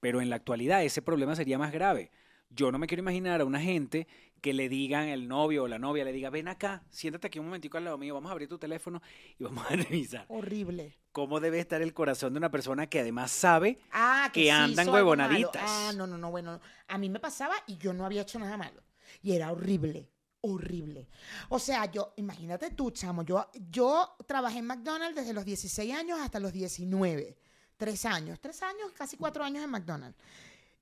Pero 0.01 0.20
en 0.20 0.31
la 0.31 0.37
actualidad 0.37 0.85
ese 0.85 1.03
problema 1.03 1.35
sería 1.35 1.59
más 1.59 1.72
grave. 1.72 2.11
Yo 2.51 2.72
no 2.72 2.79
me 2.79 2.87
quiero 2.87 3.03
imaginar 3.03 3.40
a 3.40 3.44
una 3.44 3.61
gente 3.61 4.07
que 4.40 4.53
le 4.55 4.68
digan, 4.68 5.09
el 5.09 5.27
novio 5.29 5.64
o 5.64 5.68
la 5.68 5.79
novia 5.79 6.05
le 6.05 6.12
diga, 6.12 6.31
ven 6.31 6.49
acá, 6.49 6.82
siéntate 6.91 7.26
aquí 7.26 7.39
un 7.39 7.47
momentico 7.47 7.76
al 7.78 7.84
lado 7.84 7.99
mío, 7.99 8.14
vamos 8.14 8.28
a 8.28 8.32
abrir 8.32 8.49
tu 8.49 8.59
teléfono 8.59 9.03
y 9.39 9.45
vamos 9.45 9.64
a 9.68 9.74
revisar 9.76 10.24
Horrible. 10.28 10.97
cómo 11.12 11.41
debe 11.41 11.59
estar 11.59 11.82
el 11.82 11.93
corazón 11.95 12.32
de 12.34 12.39
una 12.39 12.51
persona 12.51 12.86
que 12.89 13.01
además 13.01 13.30
sabe 13.30 13.78
Ah, 13.93 14.30
que, 14.32 14.41
Que 14.41 14.47
sí 14.47 14.51
andan 14.51 14.89
huevonaditas. 14.89 15.62
Ah, 15.64 15.93
no, 15.97 16.07
no, 16.07 16.16
no, 16.18 16.30
bueno. 16.30 16.61
A 16.86 16.99
mí 16.99 17.09
me 17.09 17.18
pasaba 17.20 17.55
y 17.66 17.76
yo 17.78 17.93
no 17.93 18.05
había 18.07 18.22
hecho 18.22 18.39
nada 18.39 18.57
malo. 18.57 18.82
Y 19.22 19.32
era 19.32 19.51
horrible, 19.51 20.09
horrible. 20.41 21.09
O 21.49 21.59
sea, 21.59 21.86
yo, 21.91 22.12
imagínate 22.16 22.70
tú, 22.70 22.91
chamo, 22.91 23.22
yo, 23.24 23.51
yo 23.70 24.16
trabajé 24.26 24.59
en 24.59 24.66
McDonald's 24.66 25.16
desde 25.16 25.32
los 25.32 25.45
16 25.45 25.95
años 25.95 26.20
hasta 26.20 26.39
los 26.41 26.53
19. 26.53 27.36
Tres 27.76 28.05
años, 28.07 28.41
tres 28.41 28.62
años, 28.62 28.93
casi 28.93 29.16
cuatro 29.16 29.43
años 29.45 29.62
en 29.64 29.70
McDonald's. 29.70 30.18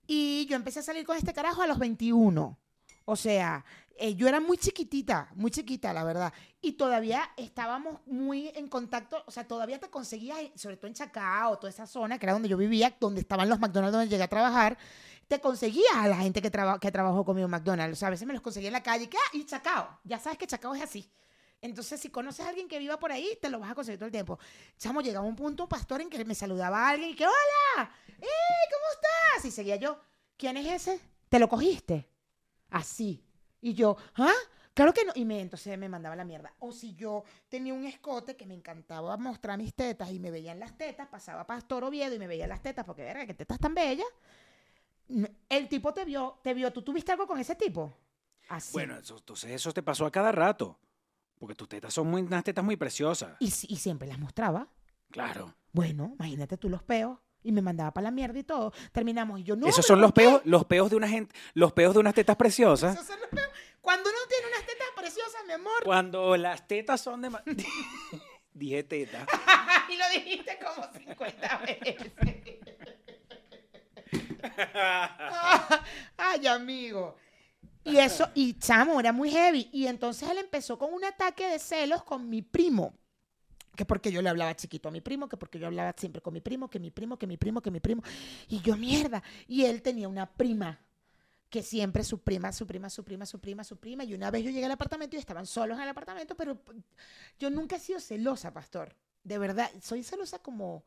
Y 0.07 0.46
yo 0.48 0.57
empecé 0.57 0.80
a 0.80 0.82
salir 0.82 1.04
con 1.04 1.16
este 1.16 1.32
carajo 1.34 1.62
a 1.62 1.66
los 1.66 1.78
21. 1.78 2.59
O 3.07 3.16
sea, 3.16 3.64
eh, 3.98 4.14
yo 4.14 4.28
era 4.28 4.40
muy 4.40 4.59
chiquitita, 4.59 5.30
muy 5.36 5.50
chiquita, 5.50 5.92
la 5.92 6.04
verdad. 6.04 6.32
Y 6.61 6.72
todavía 6.72 7.30
estábamos 7.36 8.00
muy 8.07 8.48
en 8.54 8.68
contacto, 8.68 9.22
o 9.26 9.30
sea, 9.30 9.46
todavía 9.46 9.78
te 9.78 9.88
conseguías, 9.88 10.38
sobre 10.57 10.76
todo 10.76 10.88
en 10.88 10.94
Chacao, 10.94 11.57
toda 11.57 11.70
esa 11.70 11.86
zona, 11.86 12.18
que 12.18 12.26
era 12.26 12.34
donde 12.34 12.48
yo 12.48 12.57
vivía, 12.59 12.94
donde 13.00 13.20
estaban 13.20 13.48
los 13.48 13.59
McDonald's 13.59 13.92
donde 13.92 14.09
llegué 14.09 14.24
a 14.24 14.28
trabajar, 14.28 14.76
te 15.28 15.40
conseguías 15.40 15.94
a 15.94 16.09
la 16.09 16.16
gente 16.16 16.42
que, 16.42 16.50
que 16.50 16.92
trabajó 16.92 17.24
conmigo 17.24 17.46
en 17.46 17.50
McDonald's. 17.52 17.96
O 17.96 17.98
sea, 17.98 18.09
a 18.09 18.11
veces 18.11 18.26
me 18.26 18.34
los 18.34 18.42
conseguía 18.42 18.68
en 18.68 18.74
la 18.74 18.82
calle, 18.82 19.09
que, 19.09 19.16
ah, 19.16 19.30
y 19.32 19.44
Chacao, 19.44 20.00
ya 20.04 20.18
sabes 20.18 20.36
que 20.36 20.46
Chacao 20.46 20.74
es 20.74 20.82
así. 20.82 21.11
Entonces, 21.62 22.00
si 22.00 22.11
conoces 22.11 22.44
a 22.44 22.50
alguien 22.50 22.68
que 22.68 22.78
viva 22.78 22.98
por 22.98 23.12
ahí, 23.12 23.38
te 23.40 23.48
lo 23.48 23.59
vas 23.59 23.70
a 23.70 23.74
conseguir 23.74 23.98
todo 23.98 24.07
el 24.07 24.12
tiempo. 24.12 24.38
Chamo, 24.78 25.00
llegaba 25.00 25.26
un 25.26 25.36
punto, 25.36 25.68
pastor, 25.68 26.02
en 26.02 26.11
que 26.11 26.22
me 26.24 26.34
saludaba 26.34 26.86
a 26.86 26.90
alguien 26.90 27.11
y 27.11 27.14
que, 27.14 27.24
hola, 27.24 27.90
¡eh! 28.09 28.66
¿Cómo 28.70 28.84
estás? 28.92 29.44
Y 29.46 29.50
seguía 29.50 29.76
yo, 29.76 29.98
¿quién 30.36 30.57
es 30.59 30.66
ese? 30.86 31.00
¿Te 31.28 31.38
lo 31.38 31.48
cogiste? 31.48 32.15
Así. 32.70 33.22
Y 33.60 33.74
yo, 33.74 33.96
¿ah? 34.16 34.32
Claro 34.74 34.92
que 34.92 35.04
no. 35.06 35.12
Y 35.14 35.24
me, 35.24 35.40
entonces 35.40 35.78
me 35.78 35.88
mandaba 35.88 36.14
la 36.16 36.24
mierda. 36.24 36.52
O 36.58 36.70
si 36.72 36.94
yo 36.94 37.24
tenía 37.48 37.72
un 37.72 37.86
escote 37.86 38.36
que 38.36 38.44
me 38.46 38.54
encantaba 38.54 39.16
mostrar 39.16 39.56
mis 39.58 39.74
tetas 39.74 40.10
y 40.10 40.18
me 40.18 40.30
veían 40.30 40.58
las 40.60 40.76
tetas, 40.76 41.08
pasaba 41.08 41.46
Pastor 41.46 41.84
Oviedo 41.84 42.14
y 42.14 42.18
me 42.18 42.26
veía 42.26 42.46
las 42.46 42.60
tetas 42.62 42.84
porque, 42.84 43.02
verga, 43.02 43.24
que 43.26 43.32
tetas 43.34 43.58
tan 43.58 43.74
bellas. 43.74 44.06
El 45.48 45.68
tipo 45.68 45.94
te 45.94 46.04
vio, 46.04 46.38
te 46.42 46.52
vio. 46.52 46.72
¿Tú 46.72 46.82
tuviste 46.82 47.12
algo 47.12 47.26
con 47.26 47.38
ese 47.38 47.54
tipo? 47.54 47.94
Así. 48.48 48.72
Bueno, 48.72 48.96
eso- 48.98 49.16
entonces 49.16 49.50
eso 49.52 49.72
te 49.72 49.82
pasó 49.82 50.04
a 50.04 50.10
cada 50.10 50.32
rato. 50.32 50.78
Porque 51.38 51.54
tus 51.54 51.68
tetas 51.68 51.92
son 51.94 52.08
muy, 52.08 52.22
unas 52.22 52.44
tetas 52.44 52.64
muy 52.64 52.76
preciosas. 52.76 53.36
Y 53.40 53.50
siempre 53.50 54.08
las 54.08 54.18
mostraba. 54.18 54.68
Claro. 55.10 55.54
Bueno, 55.72 56.14
imagínate 56.18 56.56
tú 56.56 56.68
los 56.68 56.82
peos. 56.82 57.18
Y 57.47 57.53
me 57.53 57.62
mandaba 57.62 57.92
para 57.92 58.07
la 58.07 58.11
mierda 58.11 58.38
y 58.38 58.42
todo. 58.42 58.72
Terminamos 58.90 59.38
y 59.38 59.44
yo 59.44 59.55
no. 59.55 59.68
Esos 59.68 59.86
son 59.86 60.01
los 60.01 60.12
peos, 60.12 60.40
los 60.44 60.64
peos 60.64 60.90
de 60.90 60.97
una 60.97 61.09
gente, 61.09 61.34
los 61.55 61.72
peos 61.72 61.94
de 61.94 62.01
unas 62.01 62.12
tetas 62.12 62.36
preciosas. 62.36 62.94
Esos 62.94 63.07
son 63.07 63.20
los 63.20 63.28
peos. 63.30 63.49
Cuando 63.80 64.11
uno 64.11 64.18
tiene 64.28 64.49
unas 64.49 64.66
tetas 64.66 64.88
preciosas, 64.97 65.42
mi 65.47 65.53
amor. 65.53 65.84
Cuando 65.84 66.36
las 66.36 66.66
tetas 66.66 67.01
son 67.01 67.22
de... 67.22 67.30
Dije 68.53 68.82
teta. 68.82 69.26
y 69.88 69.97
lo 69.97 70.09
dijiste 70.12 70.59
como 70.59 70.92
50 70.92 71.59
veces. 71.59 72.12
Ay, 76.16 76.47
amigo. 76.49 77.16
Y 77.84 77.99
eso, 77.99 78.28
y 78.34 78.59
chamo, 78.59 78.99
era 78.99 79.12
muy 79.12 79.30
heavy. 79.30 79.68
Y 79.72 79.86
entonces 79.86 80.28
él 80.28 80.38
empezó 80.38 80.78
con 80.78 80.92
un 80.92 81.05
ataque 81.05 81.47
de 81.47 81.61
celos 81.61 82.03
con 82.03 82.28
mi 82.28 82.42
primo. 82.42 82.99
Que 83.76 83.84
porque 83.84 84.10
yo 84.10 84.22
le 84.22 84.28
hablaba 84.28 84.56
chiquito 84.56 84.88
a 84.88 84.92
mi 84.92 85.00
primo, 85.00 85.28
que 85.28 85.36
porque 85.36 85.58
yo 85.58 85.66
hablaba 85.66 85.94
siempre 85.96 86.20
con 86.22 86.34
mi 86.34 86.40
primo, 86.40 86.68
que 86.68 86.80
mi 86.80 86.90
primo, 86.90 87.18
que 87.18 87.26
mi 87.26 87.36
primo, 87.36 87.60
que 87.60 87.70
mi 87.70 87.80
primo. 87.80 88.02
Y 88.48 88.60
yo, 88.60 88.76
mierda. 88.76 89.22
Y 89.46 89.64
él 89.64 89.82
tenía 89.82 90.08
una 90.08 90.26
prima, 90.26 90.80
que 91.50 91.62
siempre 91.62 92.04
su 92.04 92.20
prima, 92.20 92.52
su 92.52 92.66
prima, 92.66 92.90
su 92.90 93.04
prima, 93.04 93.26
su 93.26 93.40
prima, 93.40 93.64
su 93.64 93.76
prima. 93.78 94.04
Y 94.04 94.14
una 94.14 94.30
vez 94.30 94.44
yo 94.44 94.50
llegué 94.50 94.64
al 94.66 94.72
apartamento 94.72 95.16
y 95.16 95.18
estaban 95.18 95.46
solos 95.46 95.76
en 95.76 95.84
el 95.84 95.88
apartamento, 95.88 96.34
pero 96.36 96.60
yo 97.38 97.50
nunca 97.50 97.76
he 97.76 97.80
sido 97.80 98.00
celosa, 98.00 98.52
pastor. 98.52 98.96
De 99.22 99.38
verdad, 99.38 99.70
soy 99.80 100.02
celosa 100.02 100.38
como, 100.40 100.84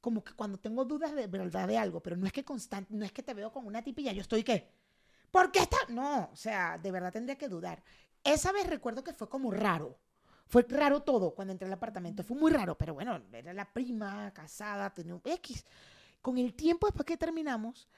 como 0.00 0.24
que 0.24 0.32
cuando 0.34 0.58
tengo 0.58 0.84
dudas 0.84 1.14
de 1.14 1.26
verdad 1.26 1.68
de 1.68 1.78
algo, 1.78 2.02
pero 2.02 2.16
no 2.16 2.26
es 2.26 2.32
que 2.32 2.44
constante, 2.44 2.92
no 2.94 3.04
es 3.04 3.12
que 3.12 3.22
te 3.22 3.34
veo 3.34 3.52
con 3.52 3.66
una 3.66 3.82
tipilla, 3.82 4.12
yo 4.12 4.22
estoy 4.22 4.42
que, 4.42 4.68
¿por 5.30 5.50
qué 5.52 5.60
está? 5.60 5.76
No, 5.88 6.30
o 6.32 6.36
sea, 6.36 6.78
de 6.78 6.90
verdad 6.90 7.12
tendría 7.12 7.36
que 7.36 7.48
dudar. 7.48 7.82
Esa 8.24 8.52
vez 8.52 8.66
recuerdo 8.66 9.02
que 9.02 9.12
fue 9.12 9.28
como 9.28 9.50
raro. 9.50 9.98
Fue 10.50 10.66
raro 10.68 11.00
todo 11.00 11.32
cuando 11.32 11.52
entré 11.52 11.68
al 11.68 11.72
apartamento. 11.72 12.24
Fue 12.24 12.36
muy 12.36 12.50
raro, 12.50 12.76
pero 12.76 12.92
bueno, 12.92 13.22
era 13.32 13.52
la 13.52 13.72
prima, 13.72 14.32
casada, 14.34 14.92
tenía 14.92 15.14
un 15.14 15.22
X. 15.24 15.64
Con 16.20 16.38
el 16.38 16.54
tiempo 16.54 16.88
después 16.88 17.06
que 17.06 17.16
terminamos, 17.16 17.88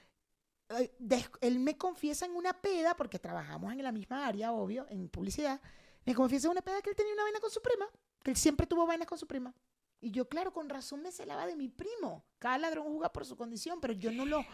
él 1.40 1.58
me 1.60 1.78
confiesa 1.78 2.26
en 2.26 2.36
una 2.36 2.52
peda, 2.52 2.94
porque 2.94 3.18
trabajamos 3.18 3.72
en 3.72 3.82
la 3.82 3.90
misma 3.90 4.26
área, 4.26 4.52
obvio, 4.52 4.86
en 4.90 5.08
publicidad. 5.08 5.62
Me 6.04 6.14
confiesa 6.14 6.48
en 6.48 6.52
una 6.52 6.60
peda 6.60 6.82
que 6.82 6.90
él 6.90 6.96
tenía 6.96 7.14
una 7.14 7.22
vaina 7.22 7.40
con 7.40 7.50
su 7.50 7.62
prima, 7.62 7.86
que 8.22 8.32
él 8.32 8.36
siempre 8.36 8.66
tuvo 8.66 8.86
vainas 8.86 9.08
con 9.08 9.16
su 9.16 9.26
prima. 9.26 9.54
Y 10.02 10.10
yo, 10.10 10.28
claro, 10.28 10.52
con 10.52 10.68
razón 10.68 11.00
me 11.00 11.10
celaba 11.10 11.46
de 11.46 11.56
mi 11.56 11.68
primo. 11.68 12.22
Cada 12.38 12.58
ladrón 12.58 12.84
juzga 12.84 13.10
por 13.10 13.24
su 13.24 13.34
condición, 13.34 13.80
pero 13.80 13.94
yo 13.94 14.12
no 14.12 14.26
lo. 14.26 14.44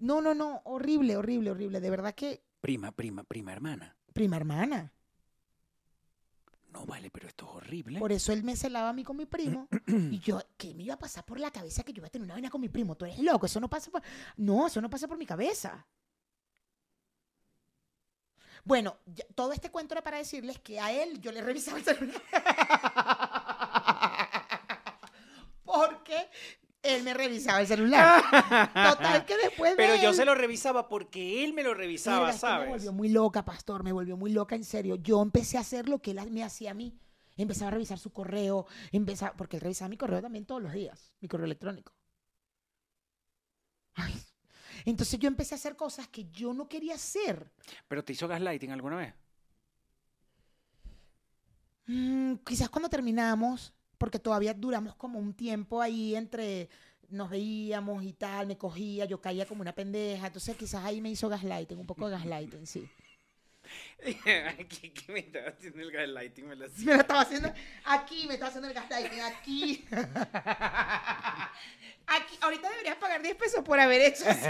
No, 0.00 0.20
no, 0.20 0.34
no. 0.34 0.60
Horrible, 0.64 1.16
horrible, 1.16 1.52
horrible. 1.52 1.80
De 1.80 1.90
verdad 1.90 2.16
que. 2.16 2.42
Prima, 2.60 2.90
prima, 2.90 3.22
prima 3.22 3.52
hermana. 3.52 3.96
Prima 4.12 4.36
hermana. 4.36 4.92
No 6.72 6.84
vale, 6.84 7.10
pero 7.10 7.26
esto 7.28 7.46
es 7.46 7.50
horrible. 7.56 7.98
Por 7.98 8.12
eso 8.12 8.32
él 8.32 8.44
me 8.44 8.54
celaba 8.54 8.90
a 8.90 8.92
mí 8.92 9.02
con 9.02 9.16
mi 9.16 9.24
primo. 9.26 9.68
y 9.86 10.18
yo, 10.20 10.40
¿qué 10.56 10.74
me 10.74 10.82
iba 10.84 10.94
a 10.94 10.98
pasar 10.98 11.24
por 11.24 11.40
la 11.40 11.50
cabeza 11.50 11.82
que 11.82 11.92
yo 11.92 12.00
iba 12.00 12.08
a 12.08 12.10
tener 12.10 12.24
una 12.26 12.34
vaina 12.34 12.50
con 12.50 12.60
mi 12.60 12.68
primo? 12.68 12.94
Tú 12.94 13.06
eres 13.06 13.18
loco, 13.20 13.46
eso 13.46 13.58
no 13.58 13.68
pasa 13.70 13.90
por. 13.90 14.02
No, 14.36 14.66
eso 14.66 14.80
no 14.80 14.90
pasa 14.90 15.08
por 15.08 15.16
mi 15.18 15.26
cabeza. 15.26 15.84
Bueno, 18.64 18.98
ya- 19.06 19.24
todo 19.34 19.52
este 19.52 19.70
cuento 19.70 19.94
era 19.94 20.02
para 20.02 20.18
decirles 20.18 20.58
que 20.58 20.78
a 20.78 20.92
él 20.92 21.20
yo 21.20 21.32
le 21.32 21.40
revisaba 21.40 21.78
el 21.78 21.84
celular. 21.84 22.22
Porque 25.64 26.28
él 26.82 27.02
me 27.02 27.14
revisaba 27.14 27.60
el 27.60 27.66
celular. 27.66 28.22
Total, 28.74 29.24
que 29.26 29.36
después 29.36 29.72
de 29.72 29.76
Pero 29.76 29.96
yo 29.96 30.12
se 30.12 30.24
lo 30.24 30.34
revisaba 30.34 30.88
porque 30.88 31.44
él 31.44 31.52
me 31.52 31.62
lo 31.62 31.74
revisaba, 31.74 32.26
Verga, 32.26 32.34
es 32.34 32.40
que 32.40 32.46
Me 32.46 32.52
¿sabes? 32.52 32.68
volvió 32.68 32.92
muy 32.92 33.08
loca, 33.08 33.44
pastor, 33.44 33.82
me 33.82 33.92
volvió 33.92 34.16
muy 34.16 34.32
loca, 34.32 34.54
en 34.56 34.64
serio. 34.64 34.96
Yo 34.96 35.20
empecé 35.22 35.58
a 35.58 35.60
hacer 35.60 35.88
lo 35.88 36.00
que 36.00 36.12
él 36.12 36.30
me 36.30 36.44
hacía 36.44 36.70
a 36.70 36.74
mí. 36.74 36.98
Empezaba 37.36 37.68
a 37.68 37.72
revisar 37.72 37.98
su 37.98 38.12
correo, 38.12 38.66
empezaba, 38.90 39.36
porque 39.36 39.56
él 39.56 39.62
revisaba 39.62 39.88
mi 39.88 39.96
correo 39.96 40.20
también 40.20 40.44
todos 40.44 40.62
los 40.62 40.72
días, 40.72 41.12
mi 41.20 41.28
correo 41.28 41.46
electrónico. 41.46 41.92
Ay. 43.94 44.14
Entonces 44.84 45.18
yo 45.18 45.28
empecé 45.28 45.54
a 45.54 45.58
hacer 45.58 45.76
cosas 45.76 46.08
que 46.08 46.30
yo 46.30 46.52
no 46.52 46.68
quería 46.68 46.94
hacer. 46.94 47.52
Pero 47.88 48.04
te 48.04 48.12
hizo 48.12 48.26
gaslighting 48.28 48.72
alguna 48.72 48.96
vez. 48.96 49.14
Mm, 51.86 52.34
quizás 52.44 52.68
cuando 52.68 52.88
terminamos, 52.88 53.72
porque 53.98 54.18
todavía 54.18 54.54
duramos 54.54 54.94
como 54.94 55.18
un 55.18 55.34
tiempo 55.34 55.82
ahí 55.82 56.14
entre 56.14 56.68
nos 57.10 57.30
veíamos 57.30 58.04
y 58.04 58.12
tal, 58.12 58.46
me 58.46 58.56
cogía, 58.58 59.04
yo 59.06 59.20
caía 59.20 59.46
como 59.46 59.62
una 59.62 59.74
pendeja, 59.74 60.26
entonces 60.26 60.56
quizás 60.56 60.84
ahí 60.84 61.00
me 61.00 61.10
hizo 61.10 61.28
gaslighting, 61.28 61.78
un 61.78 61.86
poco 61.86 62.06
de 62.08 62.12
gaslighting, 62.16 62.66
sí. 62.66 62.88
Aquí, 64.58 64.92
aquí 64.94 65.12
me 65.12 65.20
estaba 65.20 65.48
haciendo 65.48 65.82
el 65.82 65.90
gaslighting, 65.90 66.48
me 66.48 66.56
lo 66.56 66.66
hacía. 66.70 66.86
Me 66.86 66.94
lo 66.94 67.00
estaba 67.00 67.20
haciendo 67.20 67.52
aquí, 67.84 68.26
me 68.26 68.34
estaba 68.34 68.48
haciendo 68.48 68.68
el 68.68 68.74
gaslighting, 68.74 69.20
aquí. 69.20 69.84
aquí. 72.06 72.38
Ahorita 72.40 72.70
deberías 72.70 72.96
pagar 72.96 73.22
10 73.22 73.36
pesos 73.36 73.64
por 73.64 73.78
haber 73.78 74.00
hecho 74.00 74.24
así. 74.28 74.48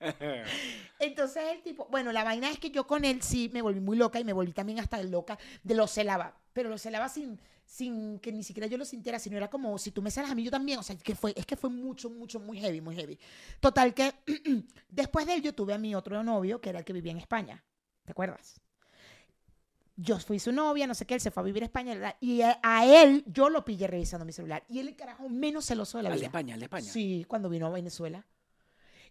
Entonces 0.98 1.42
el 1.52 1.62
tipo, 1.62 1.86
bueno, 1.90 2.12
la 2.12 2.24
vaina 2.24 2.50
es 2.50 2.58
que 2.58 2.70
yo 2.70 2.86
con 2.86 3.04
él 3.04 3.22
sí 3.22 3.50
me 3.52 3.62
volví 3.62 3.80
muy 3.80 3.96
loca 3.96 4.20
y 4.20 4.24
me 4.24 4.32
volví 4.32 4.52
también 4.52 4.78
hasta 4.78 5.02
loca 5.02 5.38
de 5.62 5.74
lo 5.74 5.86
celaba, 5.86 6.36
pero 6.52 6.68
lo 6.68 6.78
celaba 6.78 7.08
sin, 7.08 7.38
sin 7.64 8.18
que 8.20 8.32
ni 8.32 8.42
siquiera 8.42 8.66
yo 8.66 8.78
lo 8.78 8.84
sintiera, 8.84 9.18
sino 9.18 9.36
era 9.36 9.48
como 9.48 9.76
si 9.78 9.90
tú 9.90 10.00
me 10.02 10.10
celas 10.10 10.30
a 10.30 10.34
mí 10.34 10.44
yo 10.44 10.50
también, 10.50 10.78
o 10.78 10.82
sea, 10.82 10.96
que 10.96 11.14
fue, 11.14 11.34
es 11.36 11.46
que 11.46 11.56
fue 11.56 11.70
mucho, 11.70 12.10
mucho, 12.10 12.40
muy 12.40 12.58
heavy, 12.58 12.80
muy 12.80 12.96
heavy. 12.96 13.18
Total 13.60 13.92
que 13.94 14.14
después 14.88 15.26
de 15.26 15.34
él 15.34 15.42
yo 15.42 15.54
tuve 15.54 15.74
a 15.74 15.78
mi 15.78 15.94
otro 15.94 16.22
novio, 16.22 16.60
que 16.60 16.70
era 16.70 16.78
el 16.78 16.84
que 16.84 16.92
vivía 16.92 17.12
en 17.12 17.18
España, 17.18 17.64
¿te 18.04 18.12
acuerdas? 18.12 18.60
Yo 19.96 20.16
fui 20.20 20.38
su 20.38 20.52
novia, 20.52 20.86
no 20.86 20.94
sé 20.94 21.06
qué, 21.06 21.14
él 21.14 21.20
se 21.20 21.32
fue 21.32 21.42
a 21.42 21.44
vivir 21.44 21.64
a 21.64 21.66
España 21.66 21.92
¿verdad? 21.92 22.16
y 22.20 22.40
a, 22.40 23.02
él 23.02 23.24
yo 23.26 23.50
lo 23.50 23.64
pillé 23.64 23.88
revisando 23.88 24.24
mi 24.24 24.32
celular 24.32 24.64
y 24.68 24.78
él 24.78 24.88
el 24.88 24.96
carajo 24.96 25.28
menos 25.28 25.66
celoso 25.66 25.98
de 25.98 26.04
la 26.04 26.10
Al 26.10 26.14
de 26.14 26.20
vida. 26.20 26.26
España, 26.28 26.54
al 26.54 26.60
de 26.60 26.66
España. 26.66 26.88
Sí, 26.88 27.24
cuando 27.26 27.48
vino 27.48 27.66
a 27.66 27.70
Venezuela. 27.70 28.24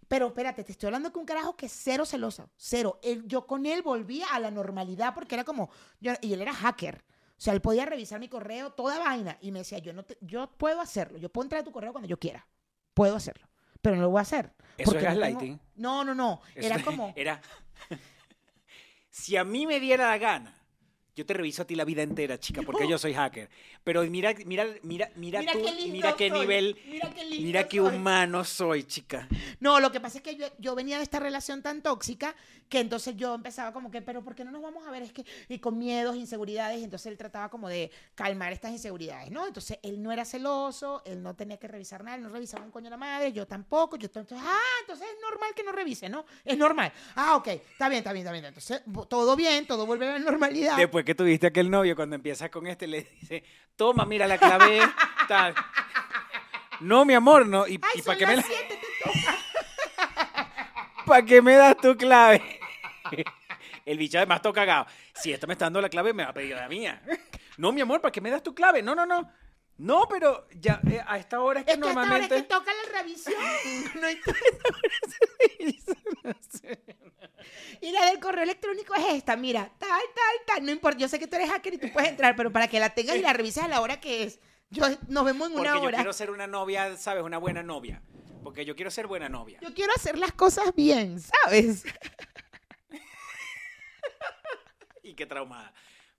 Pero 0.08 0.28
espérate, 0.28 0.64
te 0.64 0.72
estoy 0.72 0.88
hablando 0.88 1.12
que 1.12 1.20
un 1.20 1.26
carajo 1.26 1.55
que 1.58 1.66
es 1.66 1.74
cero 1.74 2.05
celosa, 2.05 2.49
cero. 2.55 2.99
Él- 3.03 3.24
yo 3.28 3.45
con 3.45 3.66
él 3.66 3.82
volvía 3.82 4.28
a 4.28 4.39
la 4.39 4.51
normalidad 4.51 5.14
porque 5.14 5.36
era 5.36 5.43
como, 5.43 5.70
yo- 5.99 6.14
y 6.22 6.34
él 6.34 6.41
era 6.41 6.53
hacker. 6.53 7.03
O 7.32 7.39
sea, 7.41 7.53
él 7.53 7.62
podía 7.62 7.86
revisar 7.86 8.20
mi 8.20 8.30
correo, 8.30 8.72
toda 8.72 8.97
vaina, 8.99 9.38
y 9.41 9.51
me 9.51 9.60
decía, 9.60 9.78
yo 9.80 9.93
no 9.93 10.03
te- 10.03 10.18
yo 10.22 10.49
puedo 10.58 10.82
hacerlo, 10.82 11.18
yo 11.20 11.30
puedo 11.30 11.45
entrar 11.45 11.62
a 11.62 11.64
tu 11.64 11.72
correo 11.72 11.91
cuando 11.91 12.08
yo 12.08 12.18
quiera, 12.18 12.47
puedo 12.95 13.16
hacerlo, 13.16 13.47
pero 13.82 13.95
no 13.95 14.03
lo 14.03 14.10
voy 14.10 14.20
a 14.20 14.22
hacer. 14.24 14.53
¿Eso 14.78 14.91
porque 14.91 15.05
es 15.08 15.14
no 15.14 15.20
tengo- 15.20 15.20
gaslighting? 15.20 15.60
No, 15.76 16.03
no, 16.03 16.16
no, 16.16 16.41
Eso 16.55 16.66
era 16.68 16.82
como, 16.84 17.14
Era. 17.16 17.39
si 19.10 19.36
a 19.38 19.43
mí 19.43 19.66
me 19.68 19.80
diera 19.80 20.08
la 20.10 20.18
gana, 20.18 20.57
yo 21.18 21.26
te 21.26 21.34
reviso 21.34 21.63
a 21.63 21.65
ti 21.65 21.74
la 21.74 21.84
vida 21.84 22.03
entera, 22.03 22.39
chica, 22.39 22.61
porque 22.61 22.88
yo 22.88 22.99
soy 22.99 23.11
hacker. 23.11 23.49
Pero 23.84 24.03
mira, 24.03 24.36
mira, 24.45 24.68
mira, 24.84 25.09
mira, 25.15 25.39
Mira 25.39 25.51
tú, 25.51 25.63
qué 25.63 25.72
lindo 25.72 25.91
mira 25.93 26.15
qué 26.15 26.30
soy, 26.30 26.39
nivel, 26.39 26.80
mira 26.86 27.09
qué 27.09 27.26
lindo 27.26 27.45
mira 27.47 27.68
qué 27.68 27.78
soy. 27.78 27.95
humano 27.95 28.43
soy, 28.43 28.84
chica. 28.84 29.28
No, 29.59 29.80
lo 29.80 29.91
que 29.91 29.99
pasa 29.99 30.20
es 30.20 30.24
que 30.24 30.36
yo, 30.36 30.45
yo 30.59 30.76
venía 30.76 30.97
de 30.97 31.03
esta 31.03 31.20
relación 31.20 31.63
tan 31.63 31.82
tóxica 31.82 32.36
que 32.70 32.80
entonces 32.80 33.18
yo 33.18 33.34
empezaba 33.34 33.74
como 33.74 33.89
que, 33.89 34.03
pero 34.03 34.24
¿por 34.24 34.36
qué 34.36 34.45
no 34.45 34.51
nos 34.51 34.61
vamos 34.61 34.86
a 34.86 34.91
ver? 34.91 35.01
Es 35.01 35.11
que, 35.11 35.26
y 35.49 35.57
con 35.57 35.80
miedos, 35.80 36.15
inseguridades, 36.15 36.80
y 36.80 36.84
entonces 36.84 37.07
él 37.07 37.18
trataba 37.18 37.49
como 37.49 37.68
de 37.68 37.89
calmar 38.13 38.53
estas 38.53 38.72
inseguridades, 38.72 39.32
¿no? 39.32 39.47
Entonces 39.47 39.80
él 39.82 40.03
no 40.03 40.11
era 40.11 40.24
celoso, 40.24 41.01
él 41.03 41.24
no 41.24 41.36
tenía 41.36 41.57
que 41.57 41.68
revisar 41.68 42.03
nada, 42.03 42.18
él 42.18 42.22
no 42.22 42.30
revisaba 42.30 42.63
un 42.63 42.70
coño 42.70 42.86
de 42.86 42.91
la 42.91 42.97
madre, 42.97 43.34
yo 43.34 43.47
tampoco, 43.47 43.95
yo 43.95 44.05
entonces, 44.05 44.38
ah, 44.39 44.59
entonces 44.82 45.07
es 45.07 45.22
normal 45.22 45.49
que 45.55 45.63
no 45.63 45.72
revise, 45.72 46.09
¿no? 46.09 46.26
Es 46.45 46.57
normal. 46.57 46.93
Ah, 47.15 47.38
ok, 47.38 47.47
está 47.47 47.89
bien, 47.89 47.99
está 47.99 48.13
bien, 48.13 48.24
está 48.24 48.32
bien. 48.32 48.45
Entonces, 48.45 48.84
todo 49.09 49.36
bien, 49.36 49.65
todo 49.65 49.88
vuelve 49.88 50.07
a 50.07 50.13
la 50.13 50.20
normalidad. 50.20 50.78
Después 50.78 51.07
que 51.08 51.16
tuviste 51.16 51.47
aquel 51.47 51.70
novio, 51.72 51.95
cuando 51.95 52.16
empiezas 52.18 52.49
con 52.49 52.68
este, 52.68 52.86
le 52.86 53.03
dice, 53.20 53.43
toma, 53.76 54.05
mira 54.05 54.28
la 54.28 54.38
clave, 54.38 54.82
tal. 55.28 55.55
No, 56.82 57.05
mi 57.05 57.14
amor, 57.14 57.47
no. 57.47 57.66
¿Y, 57.68 57.80
Ay, 57.82 57.99
y 57.99 58.01
para 58.03 58.18
qué, 58.18 58.28
me 58.28 58.36
las 58.36 58.47
la- 58.47 58.55
siete, 58.55 58.76
te 58.80 58.88
toca. 59.10 59.38
pa' 61.05 61.22
qué 61.24 61.41
me 61.41 61.55
das 61.55 61.78
tu 61.78 61.95
clave? 61.97 62.60
El 63.86 63.97
bicho 63.97 64.18
además 64.18 64.41
todo 64.41 64.51
cagado. 64.51 64.86
Si 65.16 65.32
esta 65.32 65.47
me 65.47 65.53
está 65.53 65.66
dando 65.66 65.80
la 65.82 65.88
clave, 65.89 66.14
me 66.14 66.24
va 66.26 66.30
a 66.32 66.34
pedir 66.34 66.55
la 66.55 66.68
mía. 66.68 67.01
No, 67.58 67.72
mi 67.72 67.80
amor, 67.82 68.01
¿para 68.01 68.12
qué 68.12 68.20
me 68.20 68.30
das 68.30 68.43
tu 68.43 68.53
clave? 68.53 68.84
No, 68.84 68.93
no, 68.93 69.05
no. 69.05 69.32
No, 69.78 70.08
pero 70.10 70.48
ya 70.60 70.82
eh, 70.90 71.02
a 71.06 71.18
esta 71.20 71.40
hora 71.42 71.60
es 71.60 71.66
que 71.66 71.74
Es 71.74 71.78
que 71.78 71.84
ahora 71.88 71.92
es 71.92 71.96
normalmente... 72.08 72.36
que 72.36 72.44
toca 72.44 72.72
la 72.74 73.00
revisión. 73.00 73.36
No 74.02 74.08
hay- 74.08 74.20
Y 77.82 77.92
la 77.92 78.06
del 78.08 78.20
correo 78.20 78.44
electrónico 78.44 78.96
es 78.96 79.06
esta, 79.14 79.36
mira, 79.36 79.72
tal, 79.78 79.90
tal, 79.90 80.36
tal. 80.48 80.66
No 80.66 80.72
importa, 80.72 80.98
yo 81.00 81.08
sé 81.08 81.20
que 81.20 81.28
tú 81.28 81.36
eres 81.36 81.50
hacker 81.50 81.76
y 81.76 81.78
tú 81.78 81.92
puedes 81.94 82.10
entrar, 82.10 82.36
pero 82.36 82.52
para 82.52 82.68
que 82.68 82.80
la 82.80 82.94
tengas 82.94 83.16
y 83.18 83.22
la 83.22 83.34
revises 83.34 83.64
a 83.64 83.68
la 83.68 83.82
hora 83.82 84.00
que 84.00 84.24
es. 84.24 84.40
Yo, 84.70 84.84
nos 85.08 85.24
vemos 85.24 85.48
en 85.50 85.54
Porque 85.56 85.70
una 85.70 85.80
yo 85.80 85.86
hora. 85.88 85.98
quiero 85.98 86.12
ser 86.14 86.32
una 86.32 86.48
novia, 86.48 86.98
¿sabes? 86.98 87.24
Una 87.24 87.38
buena 87.38 87.64
novia. 87.64 88.02
Porque 88.44 88.66
yo 88.66 88.76
quiero 88.76 88.92
ser 88.92 89.08
buena 89.08 89.30
novia. 89.30 89.60
Yo 89.62 89.74
quiero 89.74 89.94
hacer 89.96 90.18
las 90.18 90.32
cosas 90.34 90.74
bien, 90.76 91.20
¿sabes? 91.22 91.84
qué 95.16 95.26
traumada. 95.26 95.74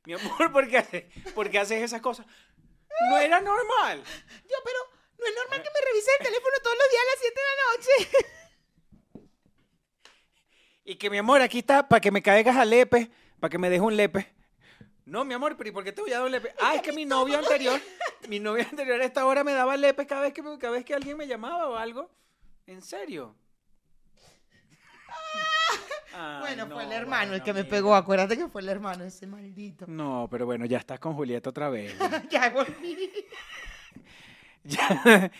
Mi 0.05 0.15
amor, 0.15 0.51
¿por 0.53 0.69
qué, 0.69 0.79
haces, 0.79 1.05
por 1.35 1.49
qué 1.51 1.59
haces 1.59 1.83
esas 1.83 2.01
cosas? 2.01 2.27
No 3.11 3.19
era 3.19 3.41
normal. 3.41 4.03
Yo, 4.45 4.57
pero 4.65 4.79
no 5.19 5.27
es 5.27 5.35
normal 5.35 5.63
que 5.63 5.69
me 5.71 5.87
revise 5.87 6.11
el 6.19 6.25
teléfono 6.27 6.55
todos 6.63 6.77
los 6.77 6.91
días 6.91 7.03
a 7.03 7.07
las 7.07 7.21
7 7.21 7.41
de 7.41 7.47
la 7.57 7.73
noche. 7.73 9.29
Y 10.85 10.97
que 10.97 11.11
mi 11.11 11.19
amor, 11.19 11.43
aquí 11.43 11.59
está, 11.59 11.87
para 11.87 12.01
que 12.01 12.11
me 12.11 12.23
caigas 12.23 12.57
a 12.57 12.65
lepe, 12.65 13.11
para 13.41 13.51
que 13.51 13.59
me 13.59 13.69
dejes 13.69 13.85
un 13.85 13.97
lepe. 13.97 14.33
No, 15.05 15.25
mi 15.25 15.35
amor, 15.35 15.57
pero 15.57 15.69
¿y 15.71 15.73
por 15.73 15.85
qué 15.85 15.93
te 15.93 16.01
voy 16.01 16.13
a 16.13 16.17
dar 16.19 16.27
un 16.27 16.33
lepe? 16.33 16.55
Ah, 16.61 16.75
es 16.75 16.83
que 16.83 16.93
mi 16.93 17.05
novio 17.05 17.39
anterior, 17.39 17.81
mi 18.29 18.41
novio 18.41 18.65
anterior 18.71 19.01
a 19.01 19.05
esta 19.05 19.27
hora 19.27 19.45
me 19.45 19.53
daba 19.53 19.77
lepe 19.77 20.07
cada 20.07 20.23
vez 20.23 20.33
que, 20.35 20.43
me- 20.43 20.59
cada 20.59 20.73
vez 20.75 20.85
que 20.85 20.95
alguien 20.95 21.17
me 21.17 21.27
llamaba 21.27 21.67
o 21.69 21.77
algo. 21.77 22.11
¿En 22.67 22.83
serio? 22.83 23.35
Ay, 26.19 26.41
bueno, 26.41 26.67
fue 26.67 26.83
el 26.83 26.89
no, 26.89 26.95
hermano 26.95 27.35
el 27.35 27.43
que 27.43 27.53
me 27.53 27.65
pegó. 27.65 27.95
Acuérdate 27.95 28.37
que 28.37 28.49
fue 28.49 28.61
el 28.63 28.69
hermano, 28.69 29.05
ese 29.05 29.27
maldito. 29.27 29.87
No, 29.89 30.29
pero 30.31 30.47
bueno, 30.47 30.65
ya 30.67 30.79
estás 30.79 30.99
con 30.99 31.15
Julieta 31.15 31.51
otra 31.51 31.69
vez. 31.71 31.95
ya 32.31 32.51
volví. 32.51 33.11
ya, 34.65 35.31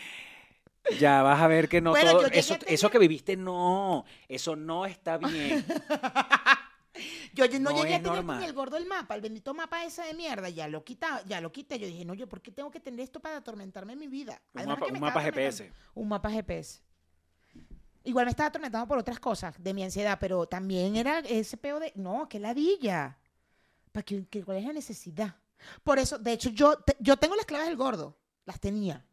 ya 0.99 1.21
vas 1.21 1.41
a 1.41 1.47
ver 1.47 1.67
que 1.69 1.81
no 1.81 1.91
Bueno, 1.91 2.11
todo. 2.11 2.21
yo 2.23 2.27
Eso, 2.31 2.53
a 2.55 2.59
tener- 2.59 2.73
eso 2.73 2.89
que 2.89 2.99
viviste, 2.99 3.35
no. 3.35 4.05
Eso 4.27 4.55
no 4.55 4.85
está 4.85 5.17
bien. 5.17 5.65
Yo 7.33 7.45
ya 7.45 7.59
no, 7.59 7.69
No 7.69 7.77
llegué 7.77 7.95
a 7.95 7.97
tener 7.99 8.15
normal. 8.15 8.39
ni 8.39 8.45
el 8.45 8.53
gordo 8.53 8.75
el 8.75 8.85
mapa, 8.85 9.15
el 9.15 9.21
bendito 9.21 9.53
mapa 9.53 9.85
ese 9.85 10.01
de 10.01 10.13
mierda. 10.13 10.49
Ya 10.49 10.67
lo 10.67 10.83
quita, 10.83 11.23
ya 11.25 11.39
lo 11.39 11.51
quité. 11.51 11.79
Yo 11.79 11.87
dije, 11.87 12.03
no, 12.03 12.13
yo, 12.13 12.27
¿por 12.27 12.41
qué 12.41 12.51
tengo 12.51 12.71
que 12.71 12.79
tener 12.81 12.99
esto 13.01 13.21
para 13.21 13.37
atormentarme 13.37 13.93
en 13.93 13.99
mi 13.99 14.07
vida? 14.07 14.41
Un 14.53 14.65
mapa, 14.65 14.85
un. 14.87 15.23
GPS. 15.23 15.71
Un 15.93 16.07
mapa 16.09 16.29
GPS. 16.29 16.81
Igual 18.09 18.25
me 18.25 18.31
estaba 18.31 18.47
atormentando 18.49 18.87
por 18.87 18.97
otras 18.97 19.19
cosas 19.19 19.55
de 19.61 19.73
mi 19.73 19.83
ansiedad, 19.83 20.17
pero 20.19 20.47
también 20.47 20.95
era 20.95 21.19
ese 21.19 21.57
peo 21.57 21.79
de, 21.79 21.91
no, 21.95 22.27
qué 22.27 22.39
ladilla. 22.39 23.17
¿Para 23.91 24.03
qué, 24.03 24.25
qué- 24.27 24.43
¿Cuál 24.43 24.57
es 24.57 24.65
la 24.65 24.73
necesidad? 24.73 25.35
Por 25.83 25.99
eso, 25.99 26.17
de 26.17 26.31
hecho, 26.33 26.49
yo, 26.49 26.77
te- 26.77 26.97
yo 26.99 27.17
tengo 27.17 27.35
las 27.35 27.45
claves 27.45 27.67
del 27.67 27.77
gordo. 27.77 28.17
Las 28.45 28.59
tenía. 28.59 29.05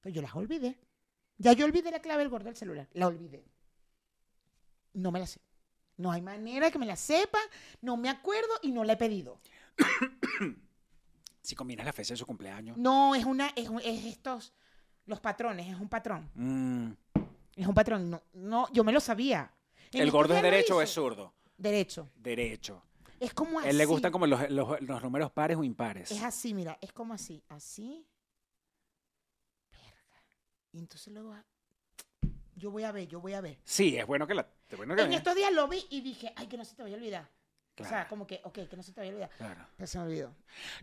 Pero 0.00 0.14
yo 0.14 0.22
las 0.22 0.34
olvidé. 0.36 0.78
Ya 1.38 1.52
yo 1.54 1.64
olvidé 1.66 1.90
la 1.90 2.00
clave 2.00 2.20
del 2.22 2.28
gordo 2.30 2.44
del 2.46 2.56
celular. 2.56 2.88
La 2.92 3.08
olvidé. 3.08 3.44
No 4.94 5.10
me 5.10 5.18
la 5.18 5.26
sé. 5.26 5.40
No 5.96 6.12
hay 6.12 6.22
manera 6.22 6.70
que 6.70 6.78
me 6.78 6.86
la 6.86 6.96
sepa. 6.96 7.38
No 7.80 7.96
me 7.96 8.08
acuerdo 8.08 8.52
y 8.62 8.70
no 8.72 8.84
la 8.84 8.92
he 8.92 8.96
pedido. 8.96 9.40
Si 11.42 11.54
combinas 11.54 11.86
la 11.86 11.92
fecha 11.92 12.14
de 12.14 12.18
su 12.18 12.26
cumpleaños. 12.26 12.76
No, 12.76 13.14
es 13.14 13.24
una, 13.24 13.48
es, 13.54 13.68
es 13.84 14.04
estos, 14.06 14.52
los 15.04 15.20
patrones, 15.20 15.68
es 15.72 15.76
un 15.80 15.88
patrón. 15.88 16.28
Mm. 16.34 16.90
Es 17.56 17.66
un 17.66 17.74
patrón. 17.74 18.10
No, 18.10 18.22
no, 18.34 18.72
yo 18.72 18.84
me 18.84 18.92
lo 18.92 19.00
sabía. 19.00 19.50
En 19.92 20.02
¿El 20.02 20.10
gordo 20.10 20.34
es 20.36 20.42
derecho 20.42 20.76
o 20.76 20.82
es 20.82 20.90
zurdo? 20.92 21.32
Derecho. 21.56 22.10
Derecho. 22.16 22.82
Es 23.18 23.32
como 23.32 23.58
así. 23.58 23.68
A 23.68 23.70
él 23.70 23.78
le 23.78 23.86
gustan 23.86 24.12
como 24.12 24.26
los, 24.26 24.48
los- 24.50 24.80
los 24.82 25.02
números 25.02 25.32
pares 25.32 25.56
o 25.56 25.64
impares. 25.64 26.10
Es 26.10 26.22
así, 26.22 26.52
mira, 26.52 26.76
es 26.82 26.92
como 26.92 27.14
así. 27.14 27.42
Así. 27.48 28.06
Verga. 29.70 30.22
Y 30.72 30.78
entonces 30.78 31.12
luego. 31.12 31.34
Yo 32.54 32.70
voy 32.70 32.84
a 32.84 32.92
ver, 32.92 33.06
yo 33.08 33.20
voy 33.20 33.32
a 33.34 33.40
ver. 33.40 33.58
Sí, 33.64 33.96
es 33.96 34.06
bueno 34.06 34.26
que 34.26 34.34
la. 34.34 34.46
bueno 34.76 34.94
que 34.96 35.02
En 35.02 35.12
estos 35.12 35.34
días 35.34 35.52
lo 35.52 35.66
vi 35.68 35.86
y 35.90 36.00
dije, 36.02 36.32
ay, 36.36 36.46
que 36.46 36.56
no 36.56 36.64
se 36.64 36.74
te 36.74 36.82
vaya 36.82 36.94
a 36.96 36.98
olvidar. 36.98 37.30
O 37.82 37.84
sea, 37.86 38.08
como 38.08 38.26
que, 38.26 38.40
ok, 38.44 38.60
que 38.68 38.76
no 38.76 38.82
se 38.82 38.92
te 38.92 39.00
vaya 39.00 39.10
a 39.10 39.14
olvidar. 39.14 39.30
Claro. 39.36 39.60
Pero 39.76 39.86
se 39.86 39.98
me 39.98 40.04
olvidó. 40.04 40.34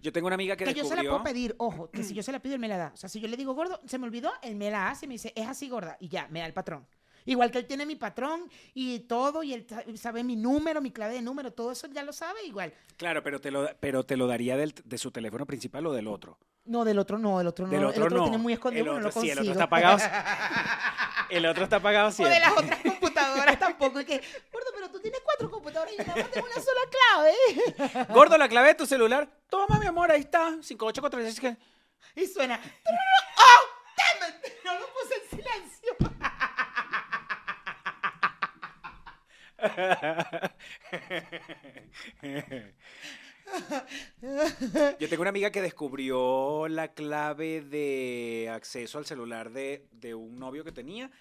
Yo 0.01 0.11
tengo 0.11 0.27
una 0.27 0.35
amiga 0.35 0.55
que, 0.55 0.65
Que 0.65 0.73
yo 0.73 0.85
se 0.85 0.95
la 0.95 1.01
puedo 1.01 1.23
pedir, 1.23 1.55
ojo, 1.57 1.89
que 1.89 2.03
si 2.03 2.13
yo 2.13 2.21
se 2.23 2.31
la 2.31 2.39
pido, 2.39 2.55
él 2.55 2.61
me 2.61 2.67
la 2.67 2.77
da. 2.77 2.91
O 2.93 2.97
sea, 2.97 3.09
si 3.09 3.19
yo 3.19 3.27
le 3.27 3.37
digo 3.37 3.53
gordo, 3.53 3.79
se 3.85 3.97
me 3.97 4.05
olvidó, 4.05 4.31
él 4.41 4.55
me 4.55 4.69
la 4.71 4.89
hace 4.89 5.05
y 5.05 5.07
me 5.07 5.13
dice, 5.15 5.33
es 5.35 5.47
así 5.47 5.69
gorda. 5.69 5.97
Y 5.99 6.07
ya, 6.09 6.27
me 6.29 6.39
da 6.39 6.45
el 6.45 6.53
patrón. 6.53 6.85
Igual 7.25 7.51
que 7.51 7.57
él 7.59 7.65
tiene 7.67 7.85
mi 7.85 7.95
patrón 7.95 8.49
y 8.73 8.99
todo, 8.99 9.43
y 9.43 9.53
él 9.53 9.65
sa- 9.69 9.83
sabe 9.95 10.25
mi 10.25 10.35
número, 10.35 10.81
mi 10.81 10.91
clave 10.91 11.13
de 11.13 11.21
número, 11.21 11.51
todo 11.53 11.71
eso 11.71 11.87
ya 11.87 12.03
lo 12.03 12.11
sabe 12.11 12.43
igual. 12.45 12.73
Claro, 12.97 13.23
pero 13.23 13.39
te 13.39 13.49
lo, 13.49 13.69
pero 13.79 14.05
te 14.05 14.17
lo 14.17 14.27
daría 14.27 14.57
del- 14.57 14.75
de 14.83 14.97
su 14.97 15.09
teléfono 15.09 15.45
principal 15.45 15.85
o 15.87 15.93
del 15.93 16.09
otro. 16.09 16.37
No, 16.65 16.83
del 16.83 16.99
otro 16.99 17.17
no, 17.17 17.37
del 17.37 17.47
otro 17.47 17.65
no. 17.65 17.71
Del 17.71 17.79
el 17.81 17.85
otro 17.87 18.03
otro 18.05 18.15
lo 18.17 18.23
no. 18.23 18.29
tiene 18.29 18.37
muy 18.43 18.53
escondido, 18.53 18.81
El 18.83 18.85
pero 18.89 18.95
no 18.97 19.03
lo 19.03 19.07
otro 19.09 19.21
sí, 19.21 19.29
el 19.29 19.37
consigo. 19.37 19.51
otro 19.53 19.63
está 19.63 19.63
apagado. 19.63 19.97
El 21.29 21.45
otro 21.45 21.63
está 21.63 21.77
apagado 21.77 22.09
o 22.09 22.11
siempre. 22.11 22.33
de 22.35 22.41
las 22.41 22.51
otras 22.57 22.79
computadoras 22.79 23.57
tampoco. 23.59 23.99
Es 23.99 24.05
que, 24.05 24.21
gordo, 24.51 24.67
pero 24.73 24.91
tú 24.91 24.99
tienes 24.99 25.21
cuatro 25.21 25.49
computadoras 25.49 25.93
y 25.93 25.97
yo 25.97 26.03
nada 26.05 26.21
más 26.21 26.31
tengo 26.31 26.47
una 26.47 26.61
sola 26.61 26.81
clave. 26.91 27.33
Gordo, 28.13 28.37
la 28.37 28.49
clave 28.49 28.67
de 28.69 28.75
tu 28.75 28.85
celular. 28.85 29.27
Toma, 29.49 29.79
mi 29.79 29.85
amor, 29.87 30.11
ahí 30.11 30.19
está. 30.21 30.57
5846. 30.61 31.57
Y 32.15 32.27
suena. 32.27 32.59
¡Oh! 33.37 33.61
damn 33.97 34.29
it! 34.29 34.35
No 34.63 34.77
lo 34.79 34.87
puse 34.93 35.15
en 35.15 35.29
silencio. 35.29 35.97
Yo 44.99 45.09
tengo 45.09 45.21
una 45.21 45.29
amiga 45.29 45.51
que 45.51 45.61
descubrió 45.61 46.67
la 46.67 46.93
clave 46.93 47.61
de 47.61 48.49
acceso 48.51 48.97
al 48.97 49.05
celular 49.05 49.51
de, 49.51 49.87
de 49.91 50.15
un 50.15 50.37
novio 50.37 50.63
que 50.63 50.71
tenía 50.71 51.11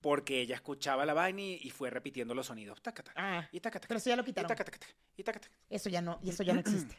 porque 0.00 0.40
ella 0.40 0.56
escuchaba 0.56 1.06
la 1.06 1.14
vaina 1.14 1.40
y, 1.42 1.60
y 1.62 1.70
fue 1.70 1.88
repitiendo 1.90 2.34
los 2.34 2.46
sonidos. 2.46 2.82
Taca, 2.82 3.02
taca, 3.04 3.20
Ah, 3.20 3.48
y 3.52 3.60
taca, 3.60 3.78
taca, 3.78 3.88
pero 3.88 3.98
eso 3.98 4.10
ya 4.10 4.16
lo 4.16 4.24
quitaron. 4.24 4.48
taca, 4.48 4.64
taca, 4.64 4.78
taca, 4.78 4.92
y 5.16 5.22
taca, 5.22 5.38
taca. 5.40 5.54
Eso 5.70 5.88
ya 5.90 6.02
no, 6.02 6.18
y 6.22 6.30
eso 6.30 6.42
ya 6.42 6.52
no 6.54 6.60
existe. 6.66 6.96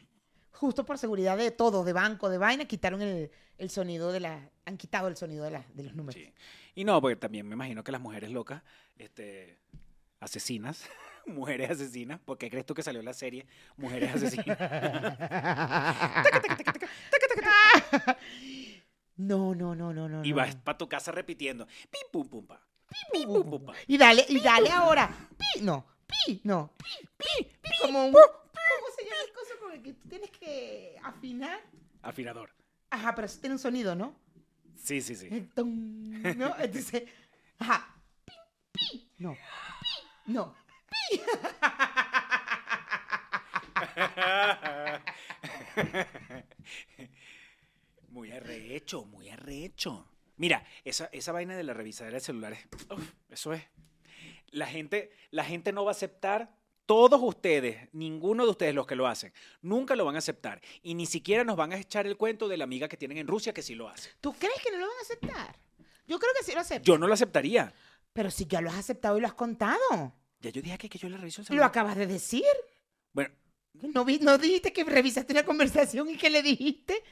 Justo 0.52 0.84
por 0.86 0.96
seguridad 0.98 1.36
de 1.36 1.50
todo, 1.50 1.84
de 1.84 1.92
banco, 1.92 2.30
de 2.30 2.38
vaina, 2.38 2.64
quitaron 2.64 3.02
el, 3.02 3.30
el 3.58 3.70
sonido 3.70 4.10
de 4.12 4.20
la, 4.20 4.50
han 4.64 4.76
quitado 4.78 5.08
el 5.08 5.16
sonido 5.16 5.44
de, 5.44 5.50
la, 5.50 5.66
de 5.74 5.82
los 5.82 5.94
números. 5.94 6.14
Sí. 6.22 6.32
Y 6.76 6.84
no, 6.84 7.00
porque 7.00 7.16
también 7.16 7.46
me 7.46 7.54
imagino 7.54 7.84
que 7.84 7.92
las 7.92 8.00
mujeres 8.00 8.30
locas, 8.30 8.62
este, 8.96 9.58
asesinas, 10.20 10.88
mujeres 11.26 11.70
asesinas, 11.70 12.20
¿por 12.20 12.38
qué 12.38 12.50
crees 12.50 12.66
tú 12.66 12.74
que 12.74 12.82
salió 12.82 13.02
la 13.02 13.12
serie 13.12 13.46
Mujeres 13.76 14.14
Asesinas? 14.14 14.58
No, 19.16 19.54
no, 19.54 19.76
no, 19.76 19.92
no, 19.92 20.08
no. 20.08 20.24
y 20.24 20.32
vas 20.32 20.56
no. 20.56 20.64
para 20.64 20.76
tu 20.76 20.88
casa 20.88 21.12
repitiendo, 21.12 21.66
pim, 21.66 22.02
pum, 22.10 22.28
pum, 22.28 22.46
pa, 22.46 22.60
pim, 23.12 23.28
pum, 23.28 23.48
pum, 23.48 23.64
pa. 23.64 23.72
Y 23.86 23.96
dale, 23.96 24.24
y 24.28 24.40
dale 24.40 24.70
ahora. 24.70 25.08
Pi, 25.38 25.62
no, 25.62 25.86
pi, 26.04 26.40
no, 26.42 26.72
pi, 26.76 27.08
pi, 27.16 27.44
pi, 27.62 27.70
como 27.80 28.06
un, 28.06 28.12
¿cómo 28.12 28.24
se 28.96 29.04
llama 29.04 29.16
el 29.24 29.32
coso 29.32 29.50
con 29.60 29.72
el 29.72 29.82
que 29.82 29.92
tú 29.92 30.08
tienes 30.08 30.30
que 30.30 30.96
afinar? 31.04 31.60
Afinador. 32.02 32.50
Ajá, 32.90 33.14
pero 33.14 33.26
eso 33.26 33.38
tiene 33.40 33.54
un 33.54 33.60
sonido, 33.60 33.94
¿no? 33.94 34.16
Sí, 34.82 35.00
sí, 35.00 35.14
sí. 35.14 35.28
El 35.30 35.48
tum, 35.50 36.10
¿No? 36.36 36.56
Entonces, 36.58 37.04
ajá, 37.58 37.94
pi, 38.24 38.32
pi, 38.72 39.10
no, 39.18 39.34
pi, 39.34 40.32
no. 40.32 40.56
muy 48.08 48.32
arrecho, 48.32 49.04
muy 49.04 49.28
arrecho. 49.28 50.08
Mira, 50.36 50.64
esa, 50.84 51.08
esa 51.12 51.32
vaina 51.32 51.56
de 51.56 51.64
la 51.64 51.74
revisadera 51.74 52.16
de 52.16 52.20
celulares, 52.20 52.66
uf, 52.90 53.12
eso 53.30 53.52
es. 53.52 53.62
La 54.50 54.66
gente, 54.66 55.10
la 55.30 55.44
gente 55.44 55.72
no 55.72 55.84
va 55.84 55.90
a 55.90 55.92
aceptar, 55.92 56.54
todos 56.86 57.20
ustedes, 57.22 57.88
ninguno 57.92 58.44
de 58.44 58.50
ustedes 58.50 58.74
los 58.74 58.86
que 58.86 58.96
lo 58.96 59.06
hacen, 59.06 59.32
nunca 59.62 59.96
lo 59.96 60.04
van 60.04 60.16
a 60.16 60.18
aceptar. 60.18 60.60
Y 60.82 60.94
ni 60.94 61.06
siquiera 61.06 61.44
nos 61.44 61.56
van 61.56 61.72
a 61.72 61.78
echar 61.78 62.06
el 62.06 62.16
cuento 62.16 62.48
de 62.48 62.56
la 62.56 62.64
amiga 62.64 62.88
que 62.88 62.96
tienen 62.96 63.18
en 63.18 63.26
Rusia 63.26 63.54
que 63.54 63.62
sí 63.62 63.74
lo 63.74 63.88
hace. 63.88 64.10
¿Tú 64.20 64.32
crees 64.34 64.60
que 64.62 64.70
no 64.70 64.78
lo 64.78 64.86
van 64.86 64.98
a 64.98 65.02
aceptar? 65.02 65.58
Yo 66.06 66.18
creo 66.18 66.32
que 66.38 66.44
sí 66.44 66.52
lo 66.52 66.60
aceptan. 66.60 66.84
Yo 66.84 66.98
no 66.98 67.06
lo 67.06 67.14
aceptaría. 67.14 67.72
Pero 68.12 68.30
si 68.30 68.46
ya 68.46 68.60
lo 68.60 68.70
has 68.70 68.76
aceptado 68.76 69.18
y 69.18 69.22
lo 69.22 69.26
has 69.26 69.34
contado. 69.34 70.14
Ya 70.44 70.50
yo 70.50 70.60
dije 70.60 70.74
aquí 70.74 70.88
que 70.90 70.98
yo 70.98 71.08
le 71.08 71.16
reviso 71.16 71.42
Lo 71.54 71.64
acabas 71.64 71.96
de 71.96 72.06
decir. 72.06 72.44
Bueno, 73.12 73.30
¿No, 73.72 74.04
vi- 74.04 74.18
¿No 74.20 74.36
dijiste 74.38 74.72
que 74.74 74.84
revisaste 74.84 75.32
una 75.32 75.44
conversación 75.44 76.08
y 76.10 76.16
que 76.18 76.28
le 76.30 76.42
dijiste? 76.42 77.02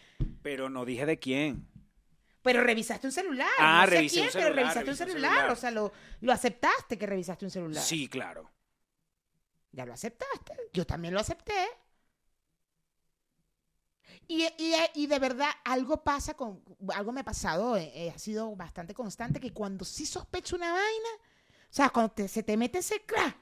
pero 0.43 0.68
no 0.68 0.85
dije 0.85 1.07
de 1.07 1.18
quién. 1.18 1.66
Pero 2.43 2.62
revisaste 2.62 3.07
un 3.07 3.12
celular. 3.12 3.49
Ah, 3.59 3.83
no 3.85 3.91
sé 3.91 3.97
revisé 3.97 4.20
un 4.20 4.28
quién, 4.28 4.43
pero 4.43 4.55
revisaste 4.55 4.91
un 4.91 4.97
celular. 4.97 5.51
O 5.51 5.57
sea, 5.57 5.70
lo, 5.70 5.93
lo 6.20 6.33
aceptaste 6.33 6.99
que 6.99 7.07
revisaste 7.07 7.45
un 7.47 7.51
celular. 7.51 7.83
Sí, 7.83 8.07
claro. 8.09 8.51
Ya 9.70 9.87
lo 9.87 9.93
aceptaste. 9.95 10.53
Yo 10.74 10.85
también 10.87 11.14
lo 11.14 11.20
acepté. 11.20 11.55
Y, 14.28 14.43
y- 14.59 14.74
y 14.95 15.07
de 15.07 15.18
verdad, 15.18 15.51
algo 15.64 16.03
pasa 16.05 16.35
con. 16.35 16.62
Algo 16.95 17.12
me 17.12 17.20
ha 17.20 17.24
pasado, 17.24 17.76
eh, 17.76 17.91
eh, 17.95 18.11
ha 18.14 18.18
sido 18.18 18.55
bastante 18.57 18.93
constante, 18.95 19.41
que 19.41 19.53
cuando 19.53 19.85
sí 19.85 20.05
sospecho 20.07 20.57
una 20.57 20.72
vaina, 20.72 21.09
sea, 21.75 21.91
cuando 21.91 22.12
te- 22.12 22.29
se 22.29 22.43
te 22.43 22.57
mete 22.57 22.79
ese 22.79 23.01
crack, 23.05 23.37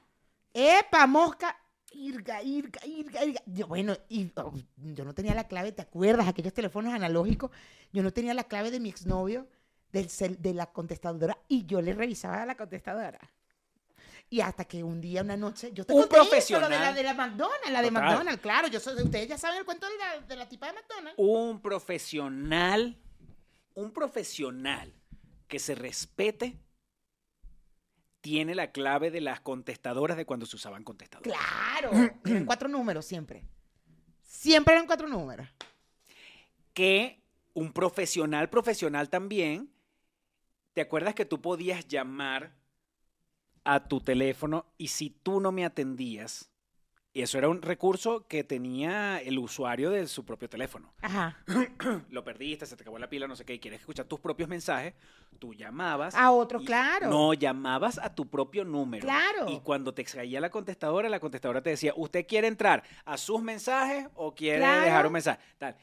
¡epa, 0.53 1.05
mosca! 1.07 1.57
Irga, 1.93 2.41
irga, 2.41 2.79
irga, 2.85 3.23
irga. 3.25 3.41
Yo, 3.45 3.67
bueno, 3.67 3.93
y 4.07 4.31
oh, 4.37 4.53
yo 4.77 5.03
no 5.03 5.13
tenía 5.13 5.35
la 5.35 5.47
clave, 5.47 5.73
¿te 5.73 5.81
acuerdas? 5.81 6.27
Aquellos 6.27 6.53
teléfonos 6.53 6.93
analógicos, 6.93 7.51
yo 7.91 8.01
no 8.01 8.13
tenía 8.13 8.33
la 8.33 8.45
clave 8.45 8.71
de 8.71 8.79
mi 8.79 8.87
exnovio 8.89 9.45
del 9.91 10.07
cel- 10.07 10.37
de 10.37 10.53
la 10.53 10.67
contestadora 10.71 11.37
y 11.49 11.65
yo 11.65 11.81
le 11.81 11.93
revisaba 11.93 12.45
la 12.45 12.55
contestadora. 12.55 13.19
Y 14.29 14.39
hasta 14.39 14.63
que 14.63 14.81
un 14.81 15.01
día, 15.01 15.21
una 15.21 15.35
noche, 15.35 15.71
yo 15.73 15.85
te 15.85 15.91
Un 15.91 15.99
eso, 16.03 16.09
profesional. 16.09 16.69
lo 16.71 16.77
de 16.77 16.81
la 16.81 16.93
de 16.93 17.03
la 17.03 17.13
McDonald's, 17.13 17.69
la 17.69 17.81
de 17.81 17.87
Total. 17.89 18.03
McDonald's, 18.05 18.41
claro. 18.41 18.67
Yo 18.69 18.79
soy, 18.79 19.03
ustedes 19.03 19.27
ya 19.27 19.37
saben 19.37 19.59
el 19.59 19.65
cuento 19.65 19.85
de 19.89 19.97
la, 19.97 20.25
de 20.25 20.35
la 20.37 20.47
tipa 20.47 20.67
de 20.67 20.73
McDonald's. 20.73 21.15
un 21.17 21.61
profesional, 21.61 22.97
un 23.73 23.91
profesional 23.91 24.93
que 25.49 25.59
se 25.59 25.75
respete, 25.75 26.57
tiene 28.21 28.55
la 28.55 28.71
clave 28.71 29.11
de 29.11 29.21
las 29.21 29.41
contestadoras 29.41 30.15
de 30.15 30.25
cuando 30.25 30.45
se 30.45 30.55
usaban 30.55 30.83
contestadoras. 30.83 31.37
Claro, 31.37 31.91
eran 32.25 32.45
cuatro 32.45 32.69
números 32.69 33.05
siempre. 33.05 33.43
Siempre 34.23 34.73
eran 34.73 34.85
cuatro 34.85 35.07
números. 35.07 35.47
que 36.73 37.19
un 37.53 37.73
profesional 37.73 38.49
profesional 38.49 39.09
también, 39.09 39.69
¿te 40.73 40.81
acuerdas 40.81 41.15
que 41.15 41.25
tú 41.25 41.41
podías 41.41 41.87
llamar 41.87 42.53
a 43.63 43.87
tu 43.87 43.99
teléfono 43.99 44.65
y 44.77 44.87
si 44.87 45.09
tú 45.09 45.39
no 45.39 45.51
me 45.51 45.65
atendías, 45.65 46.50
y 47.13 47.21
eso 47.21 47.37
era 47.37 47.49
un 47.49 47.61
recurso 47.61 48.25
que 48.27 48.43
tenía 48.43 49.19
el 49.21 49.37
usuario 49.37 49.89
de 49.89 50.07
su 50.07 50.23
propio 50.23 50.49
teléfono. 50.49 50.93
Ajá. 51.01 51.37
Lo 52.09 52.23
perdiste, 52.23 52.65
se 52.65 52.75
te 52.77 52.83
acabó 52.83 52.97
la 52.99 53.09
pila, 53.09 53.27
no 53.27 53.35
sé 53.35 53.43
qué, 53.43 53.53
y 53.55 53.59
quieres 53.59 53.81
escuchar 53.81 54.05
tus 54.05 54.19
propios 54.19 54.47
mensajes, 54.47 54.93
tú 55.39 55.53
llamabas. 55.53 56.15
A 56.15 56.31
otro, 56.31 56.61
y- 56.61 56.65
claro. 56.65 57.09
No, 57.09 57.33
llamabas 57.33 57.97
a 57.97 58.15
tu 58.15 58.29
propio 58.29 58.63
número. 58.63 59.03
Claro. 59.03 59.49
Y 59.49 59.59
cuando 59.59 59.93
te 59.93 60.05
caía 60.05 60.39
la 60.39 60.49
contestadora, 60.49 61.09
la 61.09 61.19
contestadora 61.19 61.61
te 61.61 61.71
decía, 61.71 61.93
¿usted 61.97 62.25
quiere 62.25 62.47
entrar 62.47 62.83
a 63.03 63.17
sus 63.17 63.41
mensajes 63.41 64.07
o 64.15 64.33
quiere 64.33 64.59
Claro. 64.59 64.85
dejar 64.85 65.05
un 65.07 65.13
mensaje? 65.13 65.39
Tal. 65.57 65.75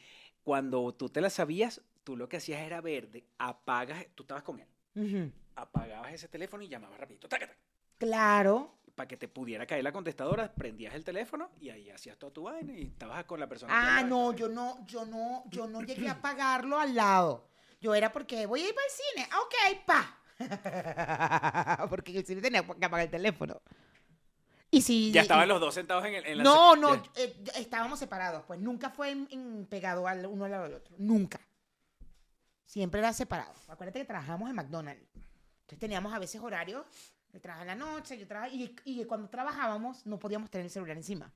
Cuando 0.42 0.94
tú 0.94 1.10
te 1.10 1.20
la 1.20 1.28
sabías, 1.28 1.82
tú 2.04 2.16
lo 2.16 2.26
que 2.28 2.38
hacías 2.38 2.60
era 2.62 2.80
ver, 2.80 3.10
de- 3.10 3.24
apagas, 3.36 4.06
tú 4.14 4.22
estabas 4.22 4.42
con 4.44 4.60
él, 4.60 4.66
Ujú. 4.94 5.30
apagabas 5.56 6.14
ese 6.14 6.26
teléfono 6.28 6.62
y 6.62 6.68
llamabas 6.68 6.98
rapidito, 6.98 7.28
taca, 7.28 7.46
taca, 7.48 7.58
Claro. 7.98 8.74
Para 8.98 9.08
que 9.08 9.16
te 9.16 9.28
pudiera 9.28 9.64
caer 9.66 9.82
la 9.84 9.92
contestadora, 9.92 10.52
prendías 10.52 10.92
el 10.94 11.04
teléfono 11.04 11.50
y 11.60 11.70
ahí 11.70 11.88
hacías 11.88 12.18
toda 12.18 12.30
tu 12.32 12.42
vaina 12.42 12.74
y 12.74 12.82
estabas 12.88 13.24
con 13.24 13.40
la 13.40 13.48
persona. 13.48 13.72
que 13.72 13.78
Ah, 13.78 13.98
hablaba. 14.00 14.08
no, 14.08 14.32
yo 14.34 14.48
no, 14.48 14.84
yo 14.86 15.06
no, 15.06 15.44
yo 15.48 15.66
no 15.66 15.80
llegué 15.82 16.08
a 16.10 16.20
pagarlo 16.20 16.78
al 16.78 16.94
lado. 16.94 17.48
Yo 17.80 17.94
era 17.94 18.12
porque 18.12 18.44
voy 18.46 18.60
a 18.62 18.68
ir 18.68 18.74
para 18.74 18.86
el 18.86 18.92
cine. 18.92 19.28
Ah, 19.32 19.38
Ok, 19.40 19.54
pa. 19.86 20.14
porque 21.88 22.10
en 22.12 22.18
el 22.18 22.26
cine 22.26 22.40
tenía 22.42 22.62
que 22.66 22.84
apagar 22.84 23.06
el 23.06 23.10
teléfono. 23.10 23.60
Y 24.70 24.82
si 24.82 25.10
Ya 25.12 25.22
estaban 25.22 25.48
los 25.48 25.60
dos 25.60 25.72
sentados 25.74 26.04
en, 26.04 26.14
el, 26.16 26.26
en 26.26 26.38
la 26.38 26.44
No, 26.44 26.76
no, 26.76 26.94
eh, 27.14 27.42
estábamos 27.56 27.98
separados, 27.98 28.44
pues 28.46 28.60
nunca 28.60 28.90
fue 28.90 29.10
en- 29.12 29.26
en 29.30 29.66
pegado 29.66 30.06
al 30.06 30.26
uno 30.26 30.44
al 30.44 30.50
lado 30.50 30.64
del 30.64 30.74
otro, 30.74 30.94
nunca. 30.98 31.40
Siempre 32.66 33.00
era 33.00 33.14
separado. 33.14 33.54
Acuérdate 33.68 34.00
que 34.00 34.04
trabajamos 34.04 34.50
en 34.50 34.56
McDonald's. 34.56 35.02
Entonces 35.14 35.78
teníamos 35.78 36.12
a 36.12 36.18
veces 36.18 36.42
horarios, 36.42 36.84
yo 37.32 37.40
trabajaba 37.40 37.72
en 37.72 37.78
la 37.78 37.84
noche, 37.86 38.18
yo 38.18 38.26
trabajaba, 38.26 38.54
y, 38.54 38.74
y 38.84 39.04
cuando 39.04 39.28
trabajábamos 39.28 40.06
no 40.06 40.18
podíamos 40.18 40.50
tener 40.50 40.64
el 40.66 40.70
celular 40.70 40.96
encima. 40.96 41.32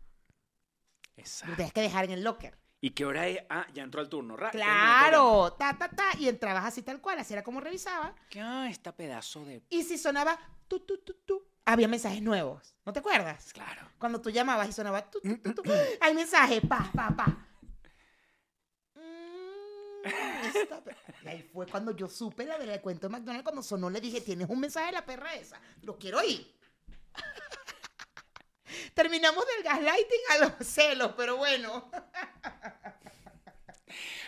Lo 1.16 1.22
Exacto. 1.22 1.56
tenías 1.56 1.72
que 1.72 1.80
dejar 1.82 2.04
en 2.06 2.12
el 2.12 2.24
locker. 2.24 2.56
¿Y 2.80 2.90
qué 2.90 3.04
hora 3.04 3.28
es? 3.28 3.38
Ah, 3.48 3.66
ya 3.74 3.84
entró 3.84 4.00
el 4.00 4.08
turno. 4.08 4.36
ra- 4.36 4.50
Claro, 4.50 5.52
ta, 5.52 5.76
ta, 5.78 5.88
ta, 5.88 6.04
y 6.18 6.28
entrabas 6.28 6.64
así 6.64 6.82
tal 6.82 7.00
cual, 7.00 7.18
así 7.18 7.32
era 7.32 7.44
como 7.44 7.60
revisaba. 7.60 8.14
¿Qué? 8.28 8.40
Ah, 8.40 8.66
esta 8.68 8.90
pedazo 8.96 9.44
de... 9.44 9.62
Y 9.70 9.84
si 9.84 9.98
sonaba 9.98 10.36
tu, 10.66 10.80
tu, 10.80 10.98
tu, 10.98 11.14
tu, 11.14 11.44
había 11.64 11.86
mensajes 11.86 12.20
nuevos. 12.22 12.74
¿No 12.84 12.92
te 12.92 12.98
acuerdas? 12.98 13.52
Claro. 13.52 13.82
Cuando 13.98 14.20
tú 14.20 14.30
llamabas 14.30 14.68
y 14.68 14.72
sonaba 14.72 15.08
tu, 15.08 15.20
tu, 15.20 15.36
tu, 15.54 15.62
tu, 15.62 15.70
hay 16.00 16.12
mensaje, 16.14 16.60
pa, 16.62 16.90
pa, 16.92 17.10
pa. 17.14 17.46
Esta 20.04 20.82
Y 21.24 21.28
ahí 21.28 21.42
fue 21.52 21.66
cuando 21.66 21.94
yo 21.96 22.08
supe 22.08 22.44
la 22.44 22.58
del 22.58 22.80
cuento 22.80 23.08
de 23.08 23.12
McDonald's. 23.12 23.44
Cuando 23.44 23.62
sonó, 23.62 23.90
le 23.90 24.00
dije: 24.00 24.20
Tienes 24.20 24.48
un 24.48 24.60
mensaje 24.60 24.86
de 24.86 24.92
la 24.92 25.04
perra 25.04 25.34
esa. 25.34 25.60
Lo 25.82 25.98
quiero 25.98 26.18
oír. 26.18 26.46
Terminamos 28.94 29.44
del 29.46 29.64
gaslighting 29.64 30.20
a 30.30 30.38
los 30.38 30.52
celos, 30.66 31.12
pero 31.16 31.36
bueno. 31.36 31.90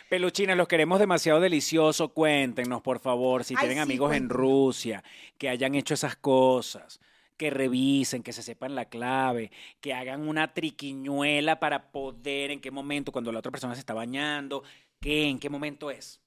Peluchines, 0.09 0.57
los 0.57 0.69
queremos 0.69 0.99
demasiado 0.99 1.41
delicioso. 1.41 2.11
Cuéntenos, 2.11 2.83
por 2.83 3.01
favor, 3.01 3.43
si 3.45 3.55
Ay, 3.55 3.61
tienen 3.61 3.79
sí, 3.79 3.83
amigos 3.83 4.15
en. 4.15 4.29
Rusia 4.29 5.03
que 5.39 5.49
hayan 5.49 5.75
hecho 5.75 5.95
esas 5.95 6.17
cosas, 6.17 7.01
que 7.37 7.51
revisen, 7.51 8.23
que 8.23 8.33
se 8.33 8.43
sepan 8.43 8.75
la 8.75 8.85
clave, 8.85 9.51
que 9.81 9.95
hagan 9.95 10.29
una 10.29 10.55
triquiñuela 10.55 11.59
para 11.59 11.91
poder, 11.91 12.51
en 12.51 12.61
qué 12.61 12.71
momento, 12.71 13.13
cuando 13.13 13.33
la 13.33 13.41
otra 13.41 13.51
persona 13.51 13.75
se 13.75 13.81
está 13.81 13.95
bañando, 13.95 14.63
qué, 15.05 15.29
en 15.29 15.39
qué 15.39 15.51
momento 15.51 15.91
es. 15.91 16.21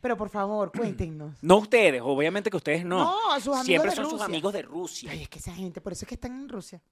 Pero 0.00 0.16
por 0.16 0.28
favor, 0.28 0.72
cuéntenos. 0.76 1.36
No 1.42 1.58
ustedes, 1.58 2.00
obviamente 2.02 2.50
que 2.50 2.56
ustedes 2.56 2.84
no. 2.84 2.98
No, 3.04 3.34
sus 3.40 3.48
amigos 3.48 3.66
Siempre 3.66 3.90
de 3.90 3.96
son 3.96 4.04
sus 4.04 4.12
Rusia. 4.14 4.26
amigos 4.26 4.52
de 4.52 4.62
Rusia. 4.62 5.10
Ay, 5.12 5.22
es 5.22 5.28
que 5.28 5.38
esa 5.38 5.54
gente, 5.54 5.80
por 5.80 5.92
eso 5.92 6.04
es 6.04 6.08
que 6.08 6.14
están 6.14 6.32
en 6.32 6.48
Rusia. 6.48 6.82